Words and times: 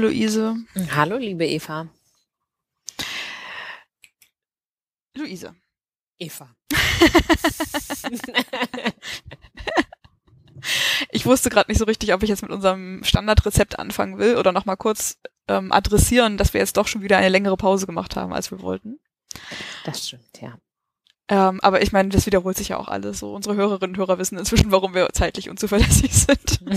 Hallo, 0.00 0.08
liebe 0.08 0.10
Luise. 0.30 0.56
Hallo, 0.96 1.18
liebe 1.18 1.46
Eva. 1.46 1.86
Luise. 5.14 5.54
Eva. 6.18 6.48
ich 11.10 11.26
wusste 11.26 11.50
gerade 11.50 11.70
nicht 11.70 11.76
so 11.76 11.84
richtig, 11.84 12.14
ob 12.14 12.22
ich 12.22 12.30
jetzt 12.30 12.40
mit 12.40 12.50
unserem 12.50 13.04
Standardrezept 13.04 13.78
anfangen 13.78 14.16
will 14.16 14.38
oder 14.38 14.52
nochmal 14.52 14.78
kurz 14.78 15.18
ähm, 15.48 15.70
adressieren, 15.70 16.38
dass 16.38 16.54
wir 16.54 16.62
jetzt 16.62 16.78
doch 16.78 16.88
schon 16.88 17.02
wieder 17.02 17.18
eine 17.18 17.28
längere 17.28 17.58
Pause 17.58 17.84
gemacht 17.84 18.16
haben, 18.16 18.32
als 18.32 18.50
wir 18.50 18.62
wollten. 18.62 19.00
Das 19.84 20.08
stimmt, 20.08 20.40
ja. 20.40 20.56
Ähm, 21.28 21.60
aber 21.60 21.82
ich 21.82 21.92
meine, 21.92 22.08
das 22.08 22.24
wiederholt 22.24 22.56
sich 22.56 22.68
ja 22.68 22.78
auch 22.78 22.88
alles. 22.88 23.18
So 23.18 23.34
unsere 23.34 23.54
Hörerinnen 23.54 23.96
und 23.96 23.98
Hörer 23.98 24.18
wissen 24.18 24.38
inzwischen, 24.38 24.72
warum 24.72 24.94
wir 24.94 25.10
zeitlich 25.12 25.50
unzuverlässig 25.50 26.14
sind. 26.14 26.60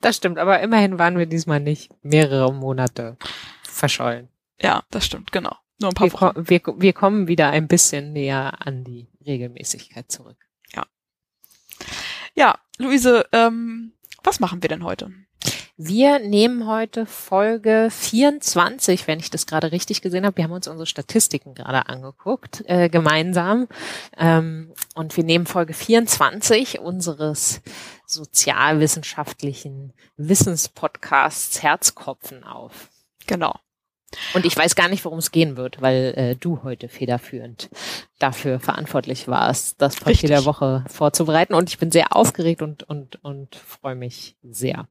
Das 0.00 0.16
stimmt, 0.16 0.38
aber 0.38 0.60
immerhin 0.60 0.98
waren 0.98 1.18
wir 1.18 1.26
diesmal 1.26 1.60
nicht 1.60 1.90
mehrere 2.02 2.52
Monate 2.52 3.16
verschollen. 3.62 4.28
Ja, 4.60 4.82
das 4.90 5.06
stimmt, 5.06 5.32
genau. 5.32 5.56
Nur 5.80 5.90
ein 5.90 5.94
paar 5.94 6.06
wir, 6.06 6.12
Wochen. 6.12 6.48
wir, 6.48 6.60
wir 6.76 6.92
kommen 6.92 7.28
wieder 7.28 7.50
ein 7.50 7.68
bisschen 7.68 8.12
näher 8.12 8.66
an 8.66 8.84
die 8.84 9.08
Regelmäßigkeit 9.24 10.10
zurück. 10.10 10.36
Ja. 10.74 10.84
Ja, 12.34 12.58
Luise, 12.78 13.26
ähm, 13.32 13.92
was 14.22 14.40
machen 14.40 14.62
wir 14.62 14.68
denn 14.68 14.84
heute? 14.84 15.10
Wir 15.82 16.18
nehmen 16.18 16.66
heute 16.66 17.06
Folge 17.06 17.88
24, 17.90 19.06
wenn 19.06 19.18
ich 19.18 19.30
das 19.30 19.46
gerade 19.46 19.72
richtig 19.72 20.02
gesehen 20.02 20.26
habe. 20.26 20.36
Wir 20.36 20.44
haben 20.44 20.52
uns 20.52 20.68
unsere 20.68 20.84
Statistiken 20.84 21.54
gerade 21.54 21.88
angeguckt, 21.88 22.62
äh, 22.66 22.90
gemeinsam. 22.90 23.66
Ähm, 24.18 24.74
und 24.94 25.16
wir 25.16 25.24
nehmen 25.24 25.46
Folge 25.46 25.72
24 25.72 26.80
unseres 26.80 27.62
sozialwissenschaftlichen 28.04 29.94
Wissenspodcasts 30.18 31.62
Herzkopfen 31.62 32.44
auf. 32.44 32.90
Genau. 33.26 33.54
Und 34.34 34.44
ich 34.44 34.54
weiß 34.54 34.74
gar 34.74 34.88
nicht, 34.88 35.06
worum 35.06 35.20
es 35.20 35.30
gehen 35.30 35.56
wird, 35.56 35.80
weil 35.80 36.12
äh, 36.14 36.36
du 36.36 36.62
heute 36.62 36.90
federführend 36.90 37.70
dafür 38.18 38.60
verantwortlich 38.60 39.28
warst, 39.28 39.80
das 39.80 39.96
Papier 39.96 40.08
Richtig. 40.10 40.28
der 40.28 40.44
Woche 40.44 40.84
vorzubereiten. 40.88 41.54
Und 41.54 41.70
ich 41.70 41.78
bin 41.78 41.90
sehr 41.90 42.14
aufgeregt 42.14 42.60
und, 42.60 42.82
und, 42.82 43.24
und 43.24 43.56
freue 43.56 43.94
mich 43.94 44.36
sehr. 44.42 44.86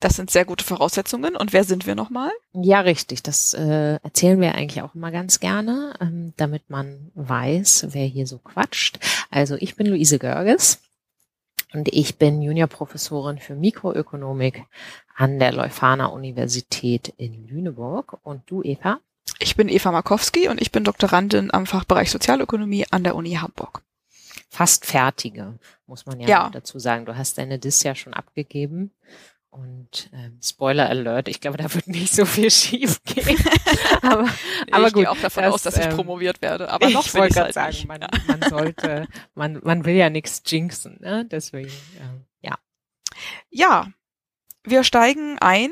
Das 0.00 0.14
sind 0.14 0.30
sehr 0.30 0.44
gute 0.44 0.64
Voraussetzungen. 0.64 1.34
Und 1.34 1.52
wer 1.52 1.64
sind 1.64 1.86
wir 1.86 1.94
nochmal? 1.96 2.30
Ja, 2.52 2.80
richtig. 2.80 3.22
Das 3.24 3.52
äh, 3.54 3.94
erzählen 4.02 4.40
wir 4.40 4.54
eigentlich 4.54 4.82
auch 4.82 4.94
immer 4.94 5.10
ganz 5.10 5.40
gerne, 5.40 5.94
ähm, 6.00 6.34
damit 6.36 6.70
man 6.70 7.10
weiß, 7.14 7.88
wer 7.90 8.06
hier 8.06 8.26
so 8.26 8.38
quatscht. 8.38 8.98
Also 9.30 9.56
ich 9.56 9.74
bin 9.74 9.88
Luise 9.88 10.18
Görges 10.20 10.80
und 11.72 11.88
ich 11.92 12.16
bin 12.16 12.40
Juniorprofessorin 12.42 13.38
für 13.38 13.54
Mikroökonomik 13.56 14.62
an 15.16 15.40
der 15.40 15.52
Leuphana 15.52 16.06
Universität 16.06 17.12
in 17.16 17.48
Lüneburg. 17.48 18.18
Und 18.22 18.42
du, 18.46 18.62
Eva? 18.62 19.00
Ich 19.40 19.56
bin 19.56 19.68
Eva 19.68 19.90
Markowski 19.90 20.48
und 20.48 20.60
ich 20.62 20.70
bin 20.70 20.84
Doktorandin 20.84 21.52
am 21.52 21.66
Fachbereich 21.66 22.10
Sozialökonomie 22.10 22.86
an 22.90 23.02
der 23.02 23.16
Uni 23.16 23.32
Hamburg. 23.34 23.82
Fast 24.48 24.86
fertige, 24.86 25.58
muss 25.86 26.06
man 26.06 26.20
ja, 26.20 26.28
Ja. 26.28 26.50
dazu 26.50 26.78
sagen. 26.78 27.04
Du 27.04 27.16
hast 27.16 27.36
deine 27.36 27.58
Dis 27.58 27.82
ja 27.82 27.94
schon 27.96 28.14
abgegeben. 28.14 28.92
Und 29.58 30.08
ähm, 30.12 30.38
Spoiler 30.40 30.88
Alert, 30.88 31.26
ich 31.26 31.40
glaube, 31.40 31.58
da 31.58 31.74
wird 31.74 31.88
nicht 31.88 32.14
so 32.14 32.24
viel 32.24 32.48
schief 32.48 33.02
gehen. 33.02 33.36
aber, 34.02 34.28
aber 34.70 34.86
ich 34.86 34.92
gut, 34.92 35.02
gehe 35.02 35.10
auch 35.10 35.18
davon 35.18 35.42
das, 35.42 35.54
aus, 35.54 35.62
dass 35.62 35.76
ich 35.76 35.86
ähm, 35.86 35.96
promoviert 35.96 36.40
werde. 36.40 36.70
Aber 36.70 36.88
noch 36.90 37.06
ich 37.06 37.14
will 37.14 37.20
wollte 37.22 37.30
ich 37.30 37.34
gerade 37.34 37.44
halt 37.46 37.54
sagen, 37.54 37.76
nicht. 37.76 37.88
man, 37.88 38.06
man 38.28 38.48
sollte, 38.48 39.08
man, 39.34 39.60
man 39.64 39.84
will 39.84 39.96
ja 39.96 40.10
nichts 40.10 40.42
jinxen, 40.46 40.98
ne? 41.00 41.24
Deswegen, 41.28 41.72
ähm, 42.00 42.24
ja. 42.40 42.56
Ja, 43.50 43.88
wir 44.62 44.84
steigen 44.84 45.38
ein, 45.40 45.70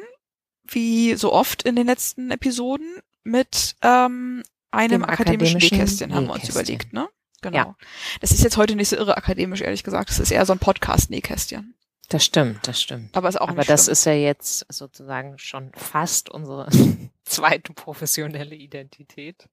wie 0.65 1.15
so 1.15 1.33
oft 1.33 1.63
in 1.63 1.77
den 1.77 1.87
letzten 1.87 2.33
Episoden, 2.33 2.89
mit 3.23 3.77
ähm, 3.83 4.43
einem 4.73 5.03
Dem 5.03 5.05
akademischen 5.05 5.59
akademischen 5.59 5.59
Nähkästchen, 5.59 6.15
haben 6.15 6.27
wir 6.27 6.35
uns 6.35 6.49
überlegt, 6.49 6.93
ne? 6.93 7.09
Genau. 7.43 7.57
Ja. 7.57 7.77
Das 8.21 8.33
ist 8.33 8.43
jetzt 8.43 8.57
heute 8.57 8.75
nicht 8.75 8.89
so 8.89 8.97
irre 8.97 9.17
akademisch, 9.17 9.61
ehrlich 9.61 9.85
gesagt. 9.85 10.09
Das 10.09 10.19
ist 10.19 10.33
eher 10.33 10.45
so 10.45 10.53
ein 10.53 10.59
Podcast-Nähkästchen. 10.59 11.75
Das 12.09 12.25
stimmt, 12.25 12.69
das 12.69 12.81
stimmt. 12.81 13.17
Aber 13.17 13.29
ist 13.29 13.41
auch 13.41 13.49
Aber 13.49 13.65
das 13.65 13.85
schlimm. 13.85 13.93
ist 13.93 14.05
ja 14.05 14.13
jetzt 14.13 14.67
sozusagen 14.69 15.39
schon 15.39 15.73
fast 15.75 16.31
unsere 16.31 16.69
zweite 17.25 17.73
professionelle 17.73 18.55
Identität. 18.55 19.49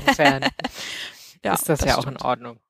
Insofern 0.00 0.42
ja, 1.44 1.54
ist 1.54 1.68
das, 1.68 1.80
ja 1.80 1.96
auch 1.96 2.02
stimmt. 2.02 2.20
in 2.20 2.26
Ordnung. 2.26 2.60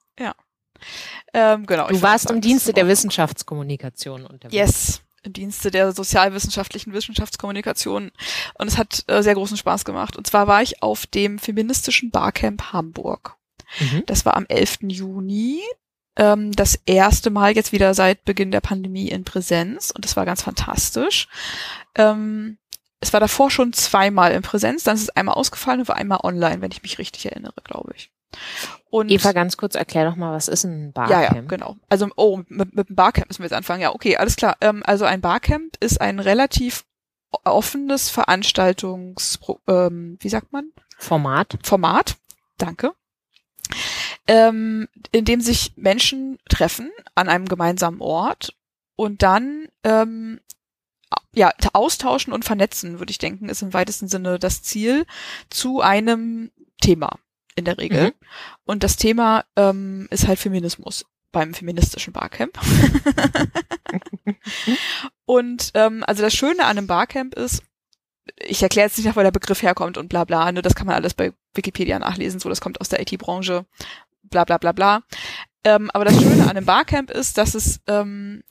Ähm, 1.33 1.67
genau. 1.67 1.89
Du 1.89 2.01
warst 2.03 2.31
im 2.31 2.41
das 2.41 2.47
Dienste 2.47 2.73
der. 2.73 2.87
Wissenschaftskommunikation 2.89 4.27
unterwegs. 4.27 4.55
Yes, 4.55 5.03
im 5.23 5.33
Dienste 5.33 5.71
der 5.71 5.93
sozialwissenschaftlichen 5.93 6.93
Wissenschaftskommunikation. 6.93 8.13
Und 8.59 8.69
es 8.69 8.79
hat 8.79 9.05
äh, 9.07 9.23
sehr 9.23 9.35
großen 9.35 9.57
Spaß 9.57 9.85
gemacht. 9.85 10.17
Und 10.17 10.27
zwar 10.27 10.47
war 10.47 10.63
ich 10.63 10.83
auf 10.83 11.07
dem 11.07 11.39
feministischen 11.39 12.11
Barcamp 12.11 12.73
Hamburg. 12.73 13.37
Mhm. 13.81 14.05
Das 14.07 14.27
war 14.27 14.37
am 14.37 14.47
11. 14.47 14.79
Juni. 14.83 15.61
Ähm, 16.17 16.53
das 16.53 16.79
erste 16.87 17.31
Mal 17.31 17.57
jetzt 17.57 17.73
wieder 17.73 17.95
seit 17.95 18.25
Beginn 18.25 18.51
der 18.51 18.61
Pandemie 18.61 19.09
in 19.09 19.25
Präsenz. 19.25 19.91
Und 19.91 20.05
das 20.05 20.17
war 20.17 20.25
ganz 20.25 20.43
fantastisch. 20.43 21.29
Ähm, 21.97 22.59
es 23.01 23.13
war 23.13 23.21
davor 23.21 23.51
schon 23.51 23.73
zweimal 23.73 24.33
in 24.33 24.43
Präsenz, 24.43 24.83
dann 24.85 24.97
ist 24.97 25.03
es 25.03 25.11
einmal 25.11 25.35
ausgefallen 25.35 25.81
und 25.81 25.89
war 25.89 25.97
einmal 25.97 26.21
online, 26.23 26.63
wenn 26.63 26.71
ich 26.71 26.83
mich 26.83 26.99
richtig 26.99 27.27
erinnere, 27.27 27.55
glaube 27.63 27.93
ich. 27.95 28.11
Und 28.91 29.11
Eva, 29.11 29.33
ganz 29.33 29.57
kurz, 29.57 29.75
erklär 29.75 30.09
doch 30.09 30.17
mal, 30.17 30.33
was 30.33 30.49
ist 30.49 30.65
ein 30.65 30.87
ja, 30.87 30.93
Barcamp? 30.93 31.35
ja, 31.35 31.41
genau. 31.43 31.77
Also, 31.89 32.09
oh, 32.17 32.41
mit, 32.49 32.75
mit 32.75 32.89
dem 32.89 32.97
Barcamp 32.97 33.29
müssen 33.29 33.41
wir 33.41 33.47
jetzt 33.47 33.57
anfangen. 33.57 33.83
Ja, 33.83 33.93
okay, 33.93 34.17
alles 34.17 34.37
klar. 34.37 34.57
Ähm, 34.61 34.83
also 34.87 35.05
ein 35.05 35.21
Barcamp 35.21 35.77
ist 35.81 36.01
ein 36.01 36.19
relativ 36.19 36.85
offenes 37.45 38.11
Veranstaltungs, 38.11 39.39
ähm, 39.69 40.17
wie 40.21 40.29
sagt 40.29 40.53
man? 40.53 40.71
Format? 40.97 41.59
Format. 41.63 42.17
Danke. 42.57 42.93
Ähm, 44.27 44.89
in 45.13 45.25
dem 45.25 45.41
sich 45.41 45.73
Menschen 45.77 46.39
treffen 46.49 46.91
an 47.15 47.29
einem 47.29 47.47
gemeinsamen 47.47 48.01
Ort 48.01 48.57
und 48.97 49.23
dann 49.23 49.69
ähm, 49.83 50.41
ja, 51.35 51.53
austauschen 51.73 52.33
und 52.33 52.45
vernetzen, 52.45 52.99
würde 52.99 53.11
ich 53.11 53.19
denken, 53.19 53.49
ist 53.49 53.63
im 53.63 53.75
weitesten 53.75 54.09
Sinne 54.09 54.39
das 54.39 54.63
Ziel 54.63 55.07
zu 55.51 55.81
einem 55.81 56.51
Thema 56.81 57.19
in 57.57 57.65
der 57.65 57.79
Regel. 57.79 58.07
Mhm. 58.09 58.13
Und 58.65 58.83
das 58.83 58.97
Thema 58.97 59.45
ähm, 59.57 60.09
ist 60.11 60.27
halt 60.27 60.39
Feminismus 60.39 61.05
beim 61.33 61.53
feministischen 61.53 62.13
Barcamp. 62.13 62.59
und 65.27 65.73
ähm, 65.75 66.05
also 66.07 66.23
das 66.23 66.35
Schöne 66.35 66.65
an 66.65 66.79
einem 66.79 66.87
Barcamp 66.87 67.35
ist, 67.35 67.63
ich 68.37 68.63
erkläre 68.63 68.87
jetzt 68.87 68.97
nicht 68.97 69.07
nach, 69.07 69.17
wo 69.17 69.21
der 69.21 69.31
Begriff 69.31 69.63
herkommt 69.63 69.99
und 69.99 70.09
bla 70.09 70.25
bla, 70.25 70.51
ne, 70.51 70.63
das 70.63 70.75
kann 70.75 70.87
man 70.87 70.97
alles 70.97 71.15
bei 71.15 71.33
Wikipedia 71.53 71.99
nachlesen, 71.99 72.41
so 72.41 72.49
das 72.49 72.61
kommt 72.61 72.81
aus 72.81 72.89
der 72.89 73.01
IT-Branche, 73.01 73.67
bla 74.35 74.45
bla 74.45 74.59
bla 74.59 74.73
bla. 74.73 75.03
Ähm, 75.63 75.91
aber 75.93 76.05
das 76.05 76.21
Schöne 76.21 76.43
an 76.43 76.51
einem 76.51 76.67
Barcamp 76.67 77.11
ist, 77.11 77.39
dass 77.39 77.55
es 77.55 77.81
ähm, 77.87 78.43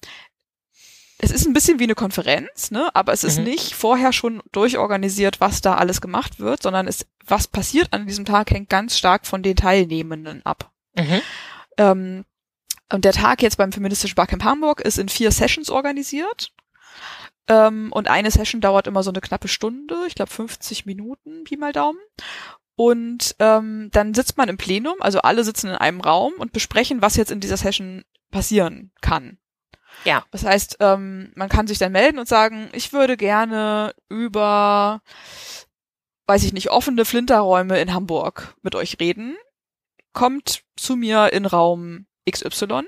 es 1.17 1.31
ist 1.31 1.45
ein 1.45 1.53
bisschen 1.53 1.79
wie 1.79 1.83
eine 1.83 1.95
Konferenz, 1.95 2.71
ne? 2.71 2.89
aber 2.95 3.13
es 3.13 3.23
ist 3.23 3.37
Mhm. 3.37 3.45
nicht 3.45 3.75
vorher 3.75 4.11
schon 4.11 4.41
durchorganisiert, 4.51 5.39
was 5.39 5.61
da 5.61 5.75
alles 5.75 6.01
gemacht 6.01 6.39
wird, 6.39 6.61
sondern 6.63 6.87
es, 6.87 7.05
was 7.25 7.47
passiert 7.47 7.93
an 7.93 8.07
diesem 8.07 8.25
Tag 8.25 8.51
hängt 8.51 8.69
ganz 8.69 8.97
stark 8.97 9.25
von 9.25 9.41
den 9.43 9.55
Teilnehmenden 9.55 10.45
ab. 10.45 10.71
Mhm. 10.97 11.21
Ähm, 11.77 12.25
und 12.91 13.05
der 13.05 13.13
Tag 13.13 13.41
jetzt 13.41 13.57
beim 13.57 13.71
Feministischen 13.71 14.15
Barcamp 14.15 14.43
Hamburg 14.43 14.81
ist 14.81 14.97
in 14.99 15.07
vier 15.07 15.31
Sessions 15.31 15.69
organisiert. 15.69 16.51
Ähm, 17.47 17.91
und 17.93 18.09
eine 18.09 18.31
Session 18.31 18.59
dauert 18.59 18.87
immer 18.87 19.03
so 19.03 19.11
eine 19.11 19.21
knappe 19.21 19.47
Stunde, 19.47 19.95
ich 20.07 20.15
glaube 20.15 20.31
50 20.31 20.85
Minuten, 20.85 21.43
Pi 21.45 21.55
mal 21.57 21.71
Daumen. 21.73 21.99
Und 22.75 23.35
ähm, 23.39 23.89
dann 23.91 24.13
sitzt 24.13 24.37
man 24.37 24.49
im 24.49 24.57
Plenum, 24.57 24.95
also 24.99 25.19
alle 25.19 25.43
sitzen 25.43 25.67
in 25.67 25.75
einem 25.75 26.01
Raum 26.01 26.33
und 26.37 26.53
besprechen, 26.53 27.01
was 27.01 27.15
jetzt 27.15 27.31
in 27.31 27.39
dieser 27.39 27.57
Session 27.57 28.03
passieren 28.31 28.91
kann. 29.01 29.37
Ja. 30.05 30.25
Das 30.31 30.43
heißt, 30.43 30.77
ähm, 30.79 31.31
man 31.35 31.49
kann 31.49 31.67
sich 31.67 31.77
dann 31.77 31.91
melden 31.91 32.19
und 32.19 32.27
sagen, 32.27 32.69
ich 32.73 32.93
würde 32.93 33.15
gerne 33.15 33.93
über, 34.09 35.01
weiß 36.25 36.43
ich 36.43 36.53
nicht, 36.53 36.71
offene 36.71 37.05
Flinterräume 37.05 37.79
in 37.79 37.93
Hamburg 37.93 38.55
mit 38.61 38.75
euch 38.75 38.99
reden. 38.99 39.37
Kommt 40.11 40.63
zu 40.75 40.95
mir 40.95 41.31
in 41.33 41.45
Raum 41.45 42.07
XY. 42.29 42.83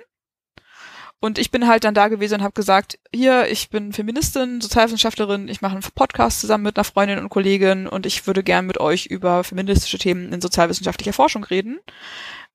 Und 1.25 1.39
ich 1.39 1.50
bin 1.50 1.68
halt 1.68 1.83
dann 1.83 1.95
da 1.95 2.07
gewesen 2.07 2.36
und 2.36 2.44
habe 2.44 2.54
gesagt, 2.54 3.00
hier, 3.12 3.48
ich 3.48 3.72
bin 3.72 3.94
Feministin, 3.94 4.62
Sozialwissenschaftlerin, 4.62 5.48
ich 5.48 5.60
mache 5.60 5.72
einen 5.72 5.81
Podcast 5.95 6.39
zusammen 6.39 6.66
mit 6.66 6.77
einer 6.77 6.83
Freundin 6.83 7.18
und 7.18 7.30
Kollegin 7.30 7.88
und 7.88 8.06
ich 8.06 8.27
würde 8.27 8.44
gern 8.44 8.68
mit 8.68 8.80
euch 8.80 9.07
über 9.07 9.44
feministische 9.44 9.98
Themen 9.98 10.31
in 10.31 10.39
sozialwissenschaftlicher 10.39 11.13
Forschung 11.13 11.44
reden. 11.44 11.80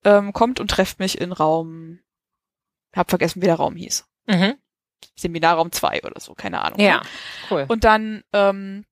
Ähm, 0.05 0.31
kommt 0.31 0.61
und 0.61 0.71
trefft 0.71 0.99
mich 0.99 1.19
in 1.19 1.33
Raum, 1.33 1.99
hab 2.95 3.09
vergessen, 3.09 3.41
wie 3.41 3.47
der 3.47 3.55
Raum 3.55 3.75
hieß. 3.75 4.05
Mhm. 4.27 4.53
Seminarraum 5.17 5.73
2 5.73 6.03
oder 6.03 6.21
so, 6.21 6.33
keine 6.33 6.61
Ahnung. 6.61 6.79
Ja, 6.79 7.01
cool. 7.49 7.65
Und 7.67 7.83
dann, 7.83 8.23
ähm, 8.31 8.85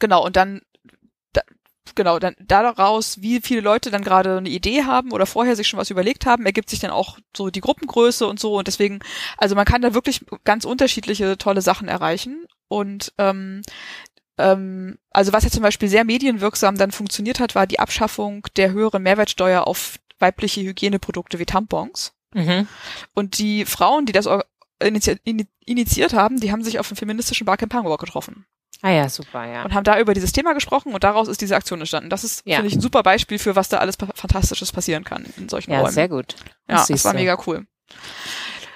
genau, 0.00 0.26
und 0.26 0.34
dann, 0.34 0.62
da, 0.71 0.71
genau, 1.94 2.18
dann 2.18 2.34
daraus, 2.38 3.20
wie 3.20 3.40
viele 3.40 3.60
Leute 3.60 3.90
dann 3.90 4.02
gerade 4.02 4.36
eine 4.36 4.48
Idee 4.48 4.84
haben 4.84 5.12
oder 5.12 5.26
vorher 5.26 5.56
sich 5.56 5.68
schon 5.68 5.78
was 5.78 5.90
überlegt 5.90 6.26
haben, 6.26 6.46
ergibt 6.46 6.70
sich 6.70 6.80
dann 6.80 6.90
auch 6.90 7.18
so 7.36 7.50
die 7.50 7.60
Gruppengröße 7.60 8.26
und 8.26 8.40
so. 8.40 8.56
Und 8.56 8.66
deswegen, 8.66 9.00
also 9.36 9.54
man 9.54 9.64
kann 9.64 9.82
da 9.82 9.94
wirklich 9.94 10.24
ganz 10.44 10.64
unterschiedliche 10.64 11.38
tolle 11.38 11.62
Sachen 11.62 11.88
erreichen. 11.88 12.46
Und 12.68 13.12
ähm, 13.18 13.62
ähm, 14.38 14.98
also 15.10 15.32
was 15.32 15.44
ja 15.44 15.50
zum 15.50 15.62
Beispiel 15.62 15.88
sehr 15.88 16.04
medienwirksam 16.04 16.76
dann 16.76 16.92
funktioniert 16.92 17.40
hat, 17.40 17.54
war 17.54 17.66
die 17.66 17.78
Abschaffung 17.78 18.46
der 18.56 18.72
höheren 18.72 19.02
Mehrwertsteuer 19.02 19.66
auf 19.66 19.98
weibliche 20.18 20.62
Hygieneprodukte 20.62 21.38
wie 21.38 21.46
Tampons. 21.46 22.14
Mhm. 22.32 22.66
Und 23.14 23.38
die 23.38 23.66
Frauen, 23.66 24.06
die 24.06 24.12
das 24.12 24.28
initiiert 24.80 26.14
haben, 26.14 26.40
die 26.40 26.50
haben 26.50 26.64
sich 26.64 26.78
auf 26.78 26.88
dem 26.88 26.96
feministischen 26.96 27.44
Barcamp 27.44 27.74
Hamburg 27.74 28.00
getroffen 28.00 28.46
Ah 28.84 28.90
ja, 28.90 29.08
super, 29.08 29.46
ja. 29.46 29.64
und 29.64 29.72
haben 29.74 29.84
da 29.84 29.98
über 30.00 30.12
dieses 30.12 30.32
Thema 30.32 30.52
gesprochen 30.54 30.92
und 30.92 31.04
daraus 31.04 31.28
ist 31.28 31.40
diese 31.40 31.54
Aktion 31.56 31.78
entstanden. 31.80 32.10
Das 32.10 32.24
ist, 32.24 32.42
Ja. 32.44 32.56
finde 32.56 32.68
ich, 32.68 32.74
ein 32.74 32.80
super 32.80 33.02
Beispiel 33.04 33.38
für, 33.38 33.54
was 33.54 33.68
da 33.68 33.78
alles 33.78 33.96
Fantastisches 33.96 34.72
passieren 34.72 35.04
kann 35.04 35.24
in 35.36 35.48
solchen 35.48 35.70
Ja, 35.70 35.80
Räumen. 35.80 35.92
sehr 35.92 36.08
gut. 36.08 36.34
ja, 36.68 36.84
das 36.88 37.04
war 37.04 37.12
du. 37.12 37.18
mega 37.20 37.38
cool. 37.46 37.66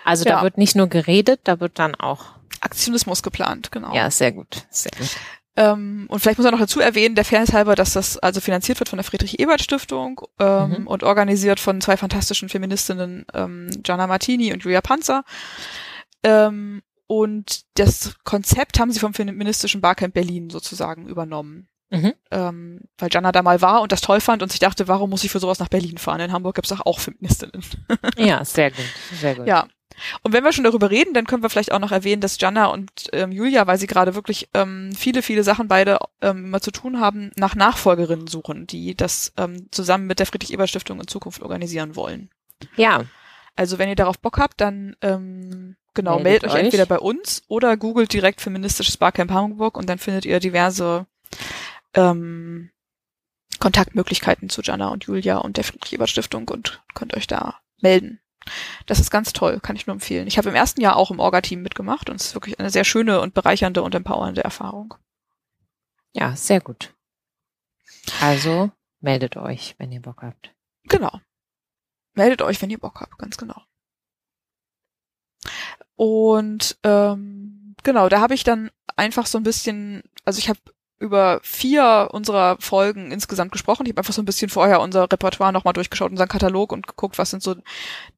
Also 0.05 0.25
da 0.25 0.31
Ja. 0.31 0.43
wird 0.43 0.59
nicht 0.59 0.77
nur 0.77 0.87
geredet, 0.89 1.41
da 1.45 1.59
wird 1.59 1.79
dann 1.81 1.95
auch. 1.97 2.27
Aktionismus 2.61 3.23
geplant, 3.25 3.73
genau. 3.73 3.93
Ja, 3.95 4.11
sehr 4.11 4.31
gut. 4.33 4.65
Sehr 4.71 4.93
gut. 4.97 5.09
Ähm, 5.59 6.07
und 6.09 6.21
vielleicht 6.21 6.39
muss 6.39 6.45
man 6.45 6.53
noch 6.53 6.61
dazu 6.61 6.81
erwähnen, 6.81 7.15
der 7.15 7.25
Fairness 7.25 7.53
halber, 7.53 7.75
dass 7.75 7.95
das 7.95 8.19
also 8.19 8.41
finanziert 8.41 8.79
wird 8.79 8.89
von 8.91 8.99
der 8.99 9.05
Friedrich-Ebert-Stiftung 9.05 10.21
ähm, 10.39 10.71
Mhm. 10.83 10.87
und 10.87 11.03
organisiert 11.03 11.59
von 11.61 11.81
zwei 11.81 11.97
fantastischen 11.97 12.49
Feministinnen, 12.49 13.25
ähm, 13.35 13.71
Gianna 13.83 14.07
Martini 14.07 14.53
und 14.53 14.63
Julia 14.63 14.83
Panzer. 14.83 15.25
Ähm, 16.23 16.83
und 17.07 17.63
das 17.75 18.17
Konzept 18.25 18.79
haben 18.79 18.91
sie 18.91 19.01
vom 19.01 19.15
Feministischen 19.15 19.81
Barcamp 19.81 20.15
Berlin 20.15 20.51
sozusagen 20.51 21.07
übernommen. 21.07 21.69
Mhm. 21.91 22.15
Ähm, 22.33 22.81
weil 22.99 23.11
Gianna 23.11 23.31
da 23.31 23.43
mal 23.43 23.63
war 23.63 23.81
und 23.81 23.93
das 23.93 24.01
toll 24.01 24.21
fand 24.21 24.43
und 24.43 24.51
sich 24.51 24.59
dachte, 24.59 24.89
warum 24.89 25.11
muss 25.11 25.23
ich 25.23 25.31
für 25.31 25.39
sowas 25.39 25.61
nach 25.61 25.69
Berlin 25.69 25.99
fahren? 25.99 26.21
In 26.21 26.33
Hamburg 26.33 26.57
gibt's 26.57 26.71
doch 26.71 26.85
auch 26.85 26.99
Feministinnen. 26.99 27.65
Ja, 28.19 28.45
sehr 28.45 28.71
gut. 28.73 28.85
Sehr 29.21 29.37
gut. 29.37 29.47
Ja. 29.47 29.69
Und 30.23 30.33
wenn 30.33 30.45
wir 30.45 30.53
schon 30.53 30.65
darüber 30.65 30.91
reden, 30.91 31.15
dann 31.15 31.27
können 31.27 31.43
wir 31.43 31.49
vielleicht 31.49 31.73
auch 31.73 31.79
noch 31.79 31.93
erwähnen, 31.93 32.21
dass 32.21 32.41
Jana 32.41 32.67
und 32.67 32.91
ähm, 33.13 33.31
Julia, 33.33 33.67
weil 33.67 33.79
sie 33.79 33.87
gerade 33.87 34.15
wirklich 34.15 34.49
ähm, 34.53 34.91
viele, 34.97 35.23
viele 35.23 35.43
Sachen 35.45 35.69
beide 35.69 35.99
ähm, 36.21 36.47
immer 36.47 36.61
zu 36.61 36.71
tun 36.71 37.01
haben, 37.01 37.31
nach 37.37 37.55
Nachfolgerinnen 37.55 38.27
suchen, 38.27 38.67
die 38.67 38.95
das 38.95 39.33
ähm, 39.39 39.69
zusammen 39.71 40.07
mit 40.07 40.19
der 40.19 40.27
Friedrich-Ebert-Stiftung 40.27 41.01
in 41.01 41.07
Zukunft 41.07 41.41
organisieren 41.41 41.95
wollen. 41.97 42.31
Ja, 42.77 43.05
Also 43.55 43.79
wenn 43.79 43.89
ihr 43.89 43.95
darauf 43.97 44.19
Bock 44.19 44.39
habt, 44.39 44.61
dann 44.61 44.97
ähm, 45.01 45.77
genau, 45.97 46.21
Meldet 46.21 46.43
meldet 46.43 46.45
euch 46.51 46.55
euch. 46.55 46.65
entweder 46.67 46.87
bei 46.87 47.01
uns 47.01 47.43
oder 47.49 47.77
googelt 47.77 48.13
direkt 48.13 48.41
feministisches 48.41 48.97
Barcamp 48.97 49.33
Hamburg 49.33 49.77
und 49.77 49.89
dann 49.89 49.99
findet 49.99 50.25
ihr 50.25 50.39
diverse 50.39 51.07
ähm, 51.95 52.71
Kontaktmöglichkeiten 53.59 54.49
zu 54.49 54.63
Jana 54.63 54.89
und 54.89 55.05
Julia 55.05 55.39
und 55.39 55.57
der 55.57 55.65
Friedrich-Ebert-Stiftung 55.65 56.49
und 56.49 56.83
könnt 56.95 57.17
euch 57.17 57.27
da 57.27 57.59
melden. 57.81 58.21
Das 58.87 59.01
ist 59.01 59.11
ganz 59.11 59.33
toll, 59.33 59.59
kann 59.59 59.75
ich 59.75 59.89
nur 59.89 59.95
empfehlen. 59.95 60.29
Ich 60.29 60.39
habe 60.39 60.51
im 60.51 60.55
ersten 60.55 60.81
Jahr 60.81 60.95
auch 60.95 61.11
im 61.11 61.19
Orga-Team 61.19 61.63
mitgemacht 61.63 62.09
und 62.09 62.17
es 62.17 62.27
ist 62.27 62.35
wirklich 62.35 62.61
eine 62.61 62.71
sehr 62.71 62.85
schöne 62.85 63.21
und 63.21 63.35
bereichernde 63.35 63.83
und 63.83 63.95
empowernde 63.95 64.45
Erfahrung. 64.45 64.95
ja, 66.13 66.37
sehr 66.37 66.61
gut. 66.61 66.95
Also 68.21 68.71
meldet 69.01 69.37
euch, 69.37 69.75
wenn 69.79 69.91
ihr 69.91 70.01
Bock 70.01 70.23
habt. 70.23 70.55
Genau. 70.85 71.21
Meldet 72.15 72.41
euch, 72.43 72.63
wenn 72.63 72.71
ihr 72.71 72.79
Bock 72.79 73.01
habt, 73.01 73.19
ganz 73.19 73.37
genau. 73.37 73.61
Und 75.97 76.77
ähm, 76.83 77.75
genau, 77.83 78.09
da 78.09 78.21
habe 78.21 78.35
ich 78.35 78.45
dann 78.45 78.71
einfach 78.97 79.27
so 79.27 79.39
ein 79.39 79.43
bisschen, 79.45 80.03
also 80.25 80.39
ich 80.39 80.49
habe 80.49 80.59
über 80.99 81.41
vier 81.43 82.09
unserer 82.13 82.57
Folgen 82.59 83.13
insgesamt 83.13 83.53
gesprochen. 83.53 83.85
Ich 83.85 83.91
habe 83.91 84.01
einfach 84.01 84.15
so 84.15 84.23
ein 84.23 84.27
bisschen 84.27 84.49
vorher 84.49 84.81
unser 84.81 85.03
Repertoire 85.13 85.53
nochmal 85.53 85.75
durchgeschaut, 85.75 86.11
unseren 86.11 86.29
Katalog 86.29 86.73
und 86.73 86.87
geguckt, 86.87 87.19
was 87.19 87.31
sind 87.31 87.43
so 87.43 87.55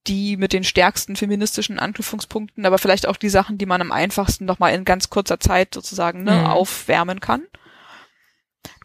die 0.06 0.36
mit 0.36 0.52
den 0.52 0.62
stärksten 0.62 1.16
feministischen 1.16 1.80
Anknüpfungspunkten, 1.80 2.64
aber 2.66 2.78
vielleicht 2.78 3.08
auch 3.08 3.16
die 3.16 3.30
Sachen, 3.30 3.58
die 3.58 3.66
man 3.66 3.80
am 3.80 3.90
einfachsten 3.90 4.44
nochmal 4.44 4.74
in 4.74 4.84
ganz 4.84 5.10
kurzer 5.10 5.40
Zeit 5.40 5.74
sozusagen 5.74 6.22
ne, 6.22 6.32
Mhm. 6.42 6.46
aufwärmen 6.46 7.18
kann. 7.18 7.42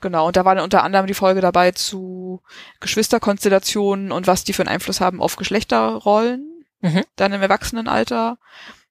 Genau, 0.01 0.27
und 0.27 0.35
da 0.37 0.43
war 0.45 0.55
dann 0.55 0.63
unter 0.63 0.83
anderem 0.83 1.05
die 1.07 1.13
Folge 1.13 1.41
dabei 1.41 1.71
zu 1.71 2.41
Geschwisterkonstellationen 2.79 4.11
und 4.11 4.27
was 4.27 4.43
die 4.43 4.53
für 4.53 4.63
einen 4.63 4.69
Einfluss 4.73 5.01
haben 5.01 5.21
auf 5.21 5.35
Geschlechterrollen, 5.35 6.65
Mhm. 6.81 7.03
dann 7.15 7.31
im 7.33 7.41
Erwachsenenalter. 7.41 8.37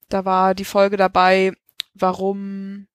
Da 0.09 0.25
war 0.25 0.55
die 0.55 0.65
Folge 0.65 0.97
dabei, 0.97 1.53
warum 1.93 2.87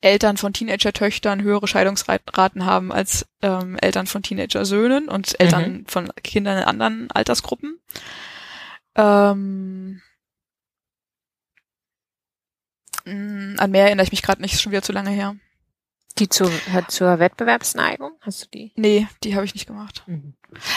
Eltern 0.00 0.36
von 0.36 0.52
Teenager-Töchtern 0.52 1.42
höhere 1.42 1.66
Scheidungsraten 1.66 2.64
haben 2.64 2.92
als 2.92 3.26
ähm, 3.42 3.76
Eltern 3.80 4.06
von 4.06 4.22
Teenager-Söhnen 4.22 5.08
und 5.08 5.40
Eltern 5.40 5.84
von 5.88 6.12
Kindern 6.22 6.58
in 6.58 6.64
anderen 6.64 7.10
Altersgruppen. 7.10 7.80
Ähm, 8.94 10.00
mh, 13.04 13.60
an 13.60 13.70
mehr 13.70 13.86
erinnere 13.86 14.04
ich 14.04 14.12
mich 14.12 14.22
gerade 14.22 14.40
nicht, 14.40 14.54
ist 14.54 14.62
schon 14.62 14.72
wieder 14.72 14.82
zu 14.82 14.92
lange 14.92 15.10
her. 15.10 15.34
Die 16.18 16.28
zu, 16.28 16.50
zur 16.88 17.18
Wettbewerbsneigung? 17.18 18.12
Hast 18.20 18.42
du 18.44 18.46
die? 18.52 18.72
Nee, 18.76 19.06
die 19.24 19.34
habe 19.34 19.44
ich 19.44 19.54
nicht 19.54 19.66
gemacht. 19.66 20.02
Mhm. 20.06 20.34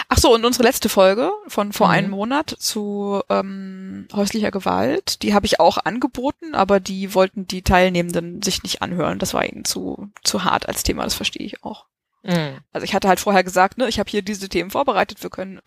Ach 0.10 0.18
so, 0.18 0.34
und 0.34 0.44
unsere 0.46 0.64
letzte 0.64 0.90
Folge 0.90 1.32
von 1.48 1.72
vor 1.72 1.88
Mhm. 1.88 1.94
einem 1.94 2.10
Monat 2.12 2.50
zu 2.60 3.22
ähm, 3.30 4.08
häuslicher 4.14 4.52
Gewalt, 4.52 5.22
die 5.24 5.34
habe 5.34 5.46
ich 5.46 5.60
auch 5.60 5.78
angeboten, 5.78 6.54
aber 6.56 6.80
die 6.80 7.14
wollten 7.16 7.48
die 7.48 7.62
Teilnehmenden 7.62 8.42
sich 8.42 8.64
nicht 8.64 8.82
anhören. 8.82 9.18
Das 9.20 9.34
war 9.34 9.46
ihnen 9.46 9.66
zu, 9.66 10.10
zu 10.24 10.44
hart 10.44 10.68
als 10.68 10.84
Thema, 10.84 11.04
das 11.06 11.14
verstehe 11.16 11.46
ich 11.46 11.64
auch. 11.64 11.86
Mhm. 12.24 12.60
Also 12.72 12.84
ich 12.86 12.94
hatte 12.94 13.08
halt 13.08 13.20
vorher 13.20 13.44
gesagt, 13.44 13.78
ne, 13.78 13.88
ich 13.88 13.98
habe 13.98 14.10
hier 14.12 14.22
diese 14.22 14.50
Themen 14.50 14.70
vorbereitet, 14.70 15.24
wir 15.24 15.30
können 15.32 15.60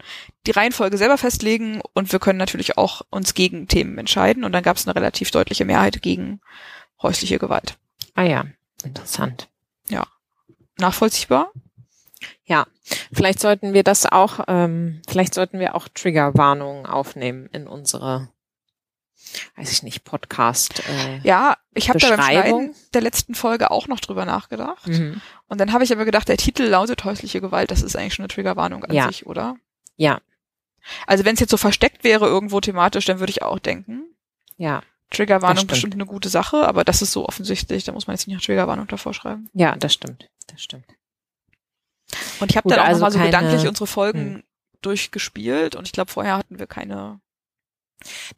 die 0.46 0.52
Reihenfolge 0.52 0.98
selber 0.98 1.18
festlegen 1.18 1.80
und 1.94 2.12
wir 2.12 2.20
können 2.20 2.38
natürlich 2.38 2.76
auch 2.78 3.02
uns 3.10 3.34
gegen 3.34 3.66
Themen 3.68 3.98
entscheiden. 3.98 4.44
Und 4.44 4.52
dann 4.52 4.62
gab 4.62 4.76
es 4.76 4.86
eine 4.86 4.94
relativ 4.94 5.30
deutliche 5.32 5.64
Mehrheit 5.64 6.00
gegen 6.02 6.40
häusliche 7.02 7.38
Gewalt. 7.38 7.76
Ah 8.14 8.22
ja, 8.22 8.44
interessant. 8.84 9.48
Nachvollziehbar? 10.78 11.52
Vielleicht 13.12 13.40
sollten 13.40 13.72
wir 13.72 13.82
das 13.82 14.06
auch, 14.06 14.40
ähm, 14.48 15.00
vielleicht 15.08 15.34
sollten 15.34 15.58
wir 15.58 15.74
auch 15.74 15.88
Triggerwarnungen 15.88 16.84
aufnehmen 16.84 17.46
in 17.52 17.66
unsere, 17.66 18.28
weiß 19.56 19.72
ich 19.72 19.82
nicht, 19.82 20.04
Podcast. 20.04 20.82
Äh, 20.88 21.20
Ja, 21.22 21.56
ich 21.72 21.88
habe 21.88 21.98
da 21.98 22.08
beim? 22.08 22.16
Schneiden 22.20 22.74
der 22.92 23.00
letzten 23.00 23.34
Folge 23.34 23.70
auch 23.70 23.88
noch 23.88 24.00
drüber 24.00 24.24
nachgedacht. 24.26 24.86
mhm. 24.88 25.20
Und 25.48 25.60
dann 25.60 25.72
habe 25.72 25.84
ich 25.84 25.92
aber 25.92 26.04
gedacht, 26.04 26.28
der 26.28 26.36
Titel 26.36 26.64
lautet 26.64 27.04
häusliche 27.04 27.40
Gewalt, 27.40 27.70
das 27.70 27.82
ist 27.82 27.96
eigentlich 27.96 28.14
schon 28.14 28.24
eine 28.24 28.28
Triggerwarnung 28.28 28.84
an 28.84 28.94
Ja. 28.94 29.06
sich, 29.06 29.26
oder? 29.26 29.56
Ja, 29.96 30.20
Also 31.06 31.24
wenn 31.24 31.34
es 31.34 31.40
jetzt 31.40 31.50
so 31.50 31.56
versteckt 31.56 32.04
wäre 32.04 32.26
irgendwo 32.26 32.60
thematisch, 32.60 33.06
dann 33.06 33.18
würde 33.20 33.30
ich 33.30 33.40
auch 33.42 33.58
denken, 33.58 34.02
ja, 34.58 34.82
Triggerwarnung 35.14 35.56
stimmt. 35.58 35.70
bestimmt 35.70 35.94
eine 35.94 36.06
gute 36.06 36.28
Sache, 36.28 36.66
aber 36.66 36.84
das 36.84 37.02
ist 37.02 37.12
so 37.12 37.26
offensichtlich, 37.26 37.84
da 37.84 37.92
muss 37.92 38.06
man 38.06 38.14
jetzt 38.14 38.26
nicht 38.26 38.36
noch 38.36 38.42
Triggerwarnung 38.44 38.86
davor 38.86 39.14
schreiben. 39.14 39.48
ja, 39.54 39.74
das 39.76 39.92
stimmt, 39.94 40.28
das 40.48 40.62
stimmt. 40.62 40.86
Und 42.40 42.50
ich 42.50 42.56
habe 42.56 42.68
dann 42.68 42.78
auch 42.80 42.84
also 42.84 42.98
nochmal 43.00 43.12
so 43.12 43.18
keine- 43.18 43.30
gedanklich 43.30 43.66
unsere 43.68 43.86
Folgen 43.86 44.34
Hm. 44.36 44.42
durchgespielt 44.82 45.74
und 45.76 45.86
ich 45.86 45.92
glaube, 45.92 46.10
vorher 46.10 46.36
hatten 46.36 46.58
wir 46.58 46.66
keine. 46.66 47.20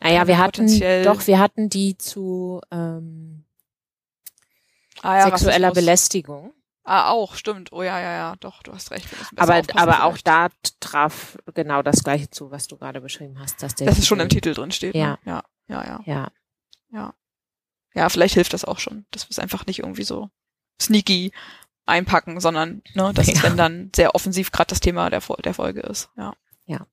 Naja, 0.01 0.19
Keine 0.19 0.29
wir 0.29 0.39
hatten, 0.39 1.03
doch, 1.05 1.27
wir 1.27 1.39
hatten 1.41 1.69
die 1.69 1.99
zu 1.99 2.61
ähm, 2.71 3.45
Ah, 5.03 5.19
ja, 5.19 5.25
sexueller. 5.25 5.73
Belästigung. 5.73 6.53
Ah, 6.85 7.11
auch, 7.11 7.35
stimmt. 7.35 7.73
Oh 7.73 7.83
ja, 7.83 7.99
ja, 8.01 8.13
ja, 8.13 8.37
doch, 8.39 8.63
du 8.63 8.73
hast 8.73 8.93
recht. 8.93 9.09
Aber, 9.35 9.61
aber 9.75 10.05
auch 10.05 10.11
vielleicht. 10.13 10.27
da 10.29 10.49
traf 10.79 11.37
genau 11.53 11.83
das 11.83 12.05
Gleiche 12.05 12.31
zu, 12.31 12.53
was 12.53 12.69
du 12.69 12.77
gerade 12.77 13.01
beschrieben 13.01 13.39
hast. 13.41 13.61
Dass 13.63 13.75
der 13.75 13.89
Dass 13.89 13.99
es 13.99 14.07
schon 14.07 14.21
im 14.21 14.29
Titel 14.29 14.55
drin 14.55 14.71
steht. 14.71 14.95
Ja. 14.95 15.19
Ne? 15.25 15.33
Ja, 15.33 15.43
ja, 15.69 15.85
ja. 15.85 16.01
Ja, 16.07 16.29
Ja, 17.95 18.09
vielleicht 18.11 18.35
hilft 18.35 18.53
das 18.53 18.65
auch 18.65 18.79
schon, 18.79 19.07
dass 19.11 19.25
wir 19.27 19.31
es 19.31 19.39
einfach 19.39 19.67
nicht 19.67 19.79
irgendwie 19.79 20.05
so 20.05 20.31
sneaky 20.81 21.33
einpacken, 21.87 22.41
sondern 22.41 22.83
ne, 22.95 23.13
dass 23.15 23.29
es 23.29 23.37
Ja. 23.39 23.43
wenn 23.45 23.57
dann 23.57 23.91
sehr 23.95 24.15
offensiv 24.15 24.51
gerade 24.53 24.69
das 24.69 24.81
Thema 24.81 25.09
der, 25.09 25.21
der 25.45 25.55
Folge 25.55 25.81
ist. 25.81 26.11
Ja. 26.17 26.35
Ja. 26.67 26.87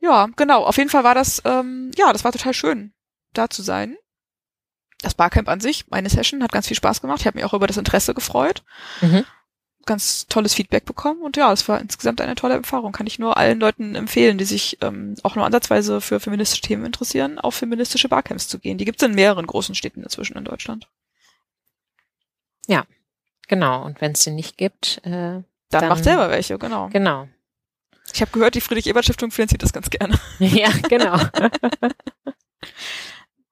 Ja, 0.00 0.26
genau. 0.36 0.64
Auf 0.64 0.76
jeden 0.78 0.90
Fall 0.90 1.04
war 1.04 1.14
das, 1.14 1.42
ähm, 1.44 1.90
ja, 1.96 2.12
das 2.12 2.24
war 2.24 2.32
total 2.32 2.54
schön, 2.54 2.92
da 3.34 3.48
zu 3.50 3.62
sein. 3.62 3.96
Das 5.00 5.14
Barcamp 5.14 5.48
an 5.48 5.60
sich, 5.60 5.88
meine 5.90 6.08
Session, 6.08 6.42
hat 6.42 6.52
ganz 6.52 6.68
viel 6.68 6.76
Spaß 6.76 7.00
gemacht. 7.00 7.20
Ich 7.20 7.26
habe 7.26 7.36
mich 7.36 7.44
auch 7.44 7.54
über 7.54 7.66
das 7.66 7.76
Interesse 7.76 8.14
gefreut. 8.14 8.62
Mhm. 9.00 9.24
Ganz 9.84 10.26
tolles 10.28 10.54
Feedback 10.54 10.84
bekommen 10.84 11.22
und 11.22 11.36
ja, 11.36 11.52
es 11.52 11.66
war 11.68 11.80
insgesamt 11.80 12.20
eine 12.20 12.36
tolle 12.36 12.54
Erfahrung. 12.54 12.92
Kann 12.92 13.06
ich 13.08 13.18
nur 13.18 13.36
allen 13.36 13.58
Leuten 13.58 13.94
empfehlen, 13.96 14.38
die 14.38 14.44
sich 14.44 14.78
ähm, 14.80 15.16
auch 15.24 15.34
nur 15.34 15.44
ansatzweise 15.44 16.00
für 16.00 16.20
feministische 16.20 16.62
Themen 16.62 16.84
interessieren, 16.84 17.38
auf 17.40 17.56
feministische 17.56 18.08
Barcamps 18.08 18.46
zu 18.46 18.58
gehen. 18.60 18.78
Die 18.78 18.84
gibt 18.84 19.02
es 19.02 19.08
in 19.08 19.14
mehreren 19.14 19.46
großen 19.46 19.74
Städten 19.74 20.02
inzwischen 20.02 20.36
in 20.36 20.44
Deutschland. 20.44 20.88
genau. 23.48 23.84
Und 23.84 24.00
wenn 24.00 24.12
es 24.12 24.24
den 24.24 24.34
nicht 24.36 24.56
gibt, 24.56 24.98
äh, 25.04 25.10
Dann, 25.10 25.44
Dann- 25.68 25.88
macht 25.88 26.04
selber 26.04 26.30
welche, 26.30 26.58
genau. 26.58 26.88
genau. 26.88 27.28
Ich 28.14 28.20
habe 28.22 28.30
gehört, 28.30 28.54
die 28.54 28.60
Friedrich-Ebert-Stiftung 28.60 29.30
finanziert 29.30 29.62
das 29.62 29.72
ganz 29.72 29.90
gerne. 29.90 30.18
ja, 30.38 30.70
genau. 30.88 31.18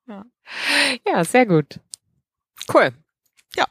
Ja. 0.07 0.25
ja, 1.07 1.25
sehr 1.25 1.47
gut. 1.47 1.79
Cool. 2.73 2.93
Ja. 3.57 3.67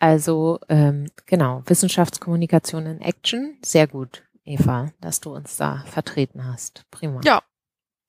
Also, 0.00 0.58
ähm, 0.68 1.10
genau, 1.26 1.62
Wissenschaftskommunikation 1.66 2.86
in 2.86 3.00
Action. 3.02 3.58
Sehr 3.62 3.86
gut, 3.86 4.24
Eva, 4.44 4.92
dass 5.00 5.20
du 5.20 5.32
uns 5.34 5.56
da 5.56 5.84
vertreten 5.86 6.44
hast. 6.44 6.86
Prima. 6.90 7.20
Ja. 7.22 7.42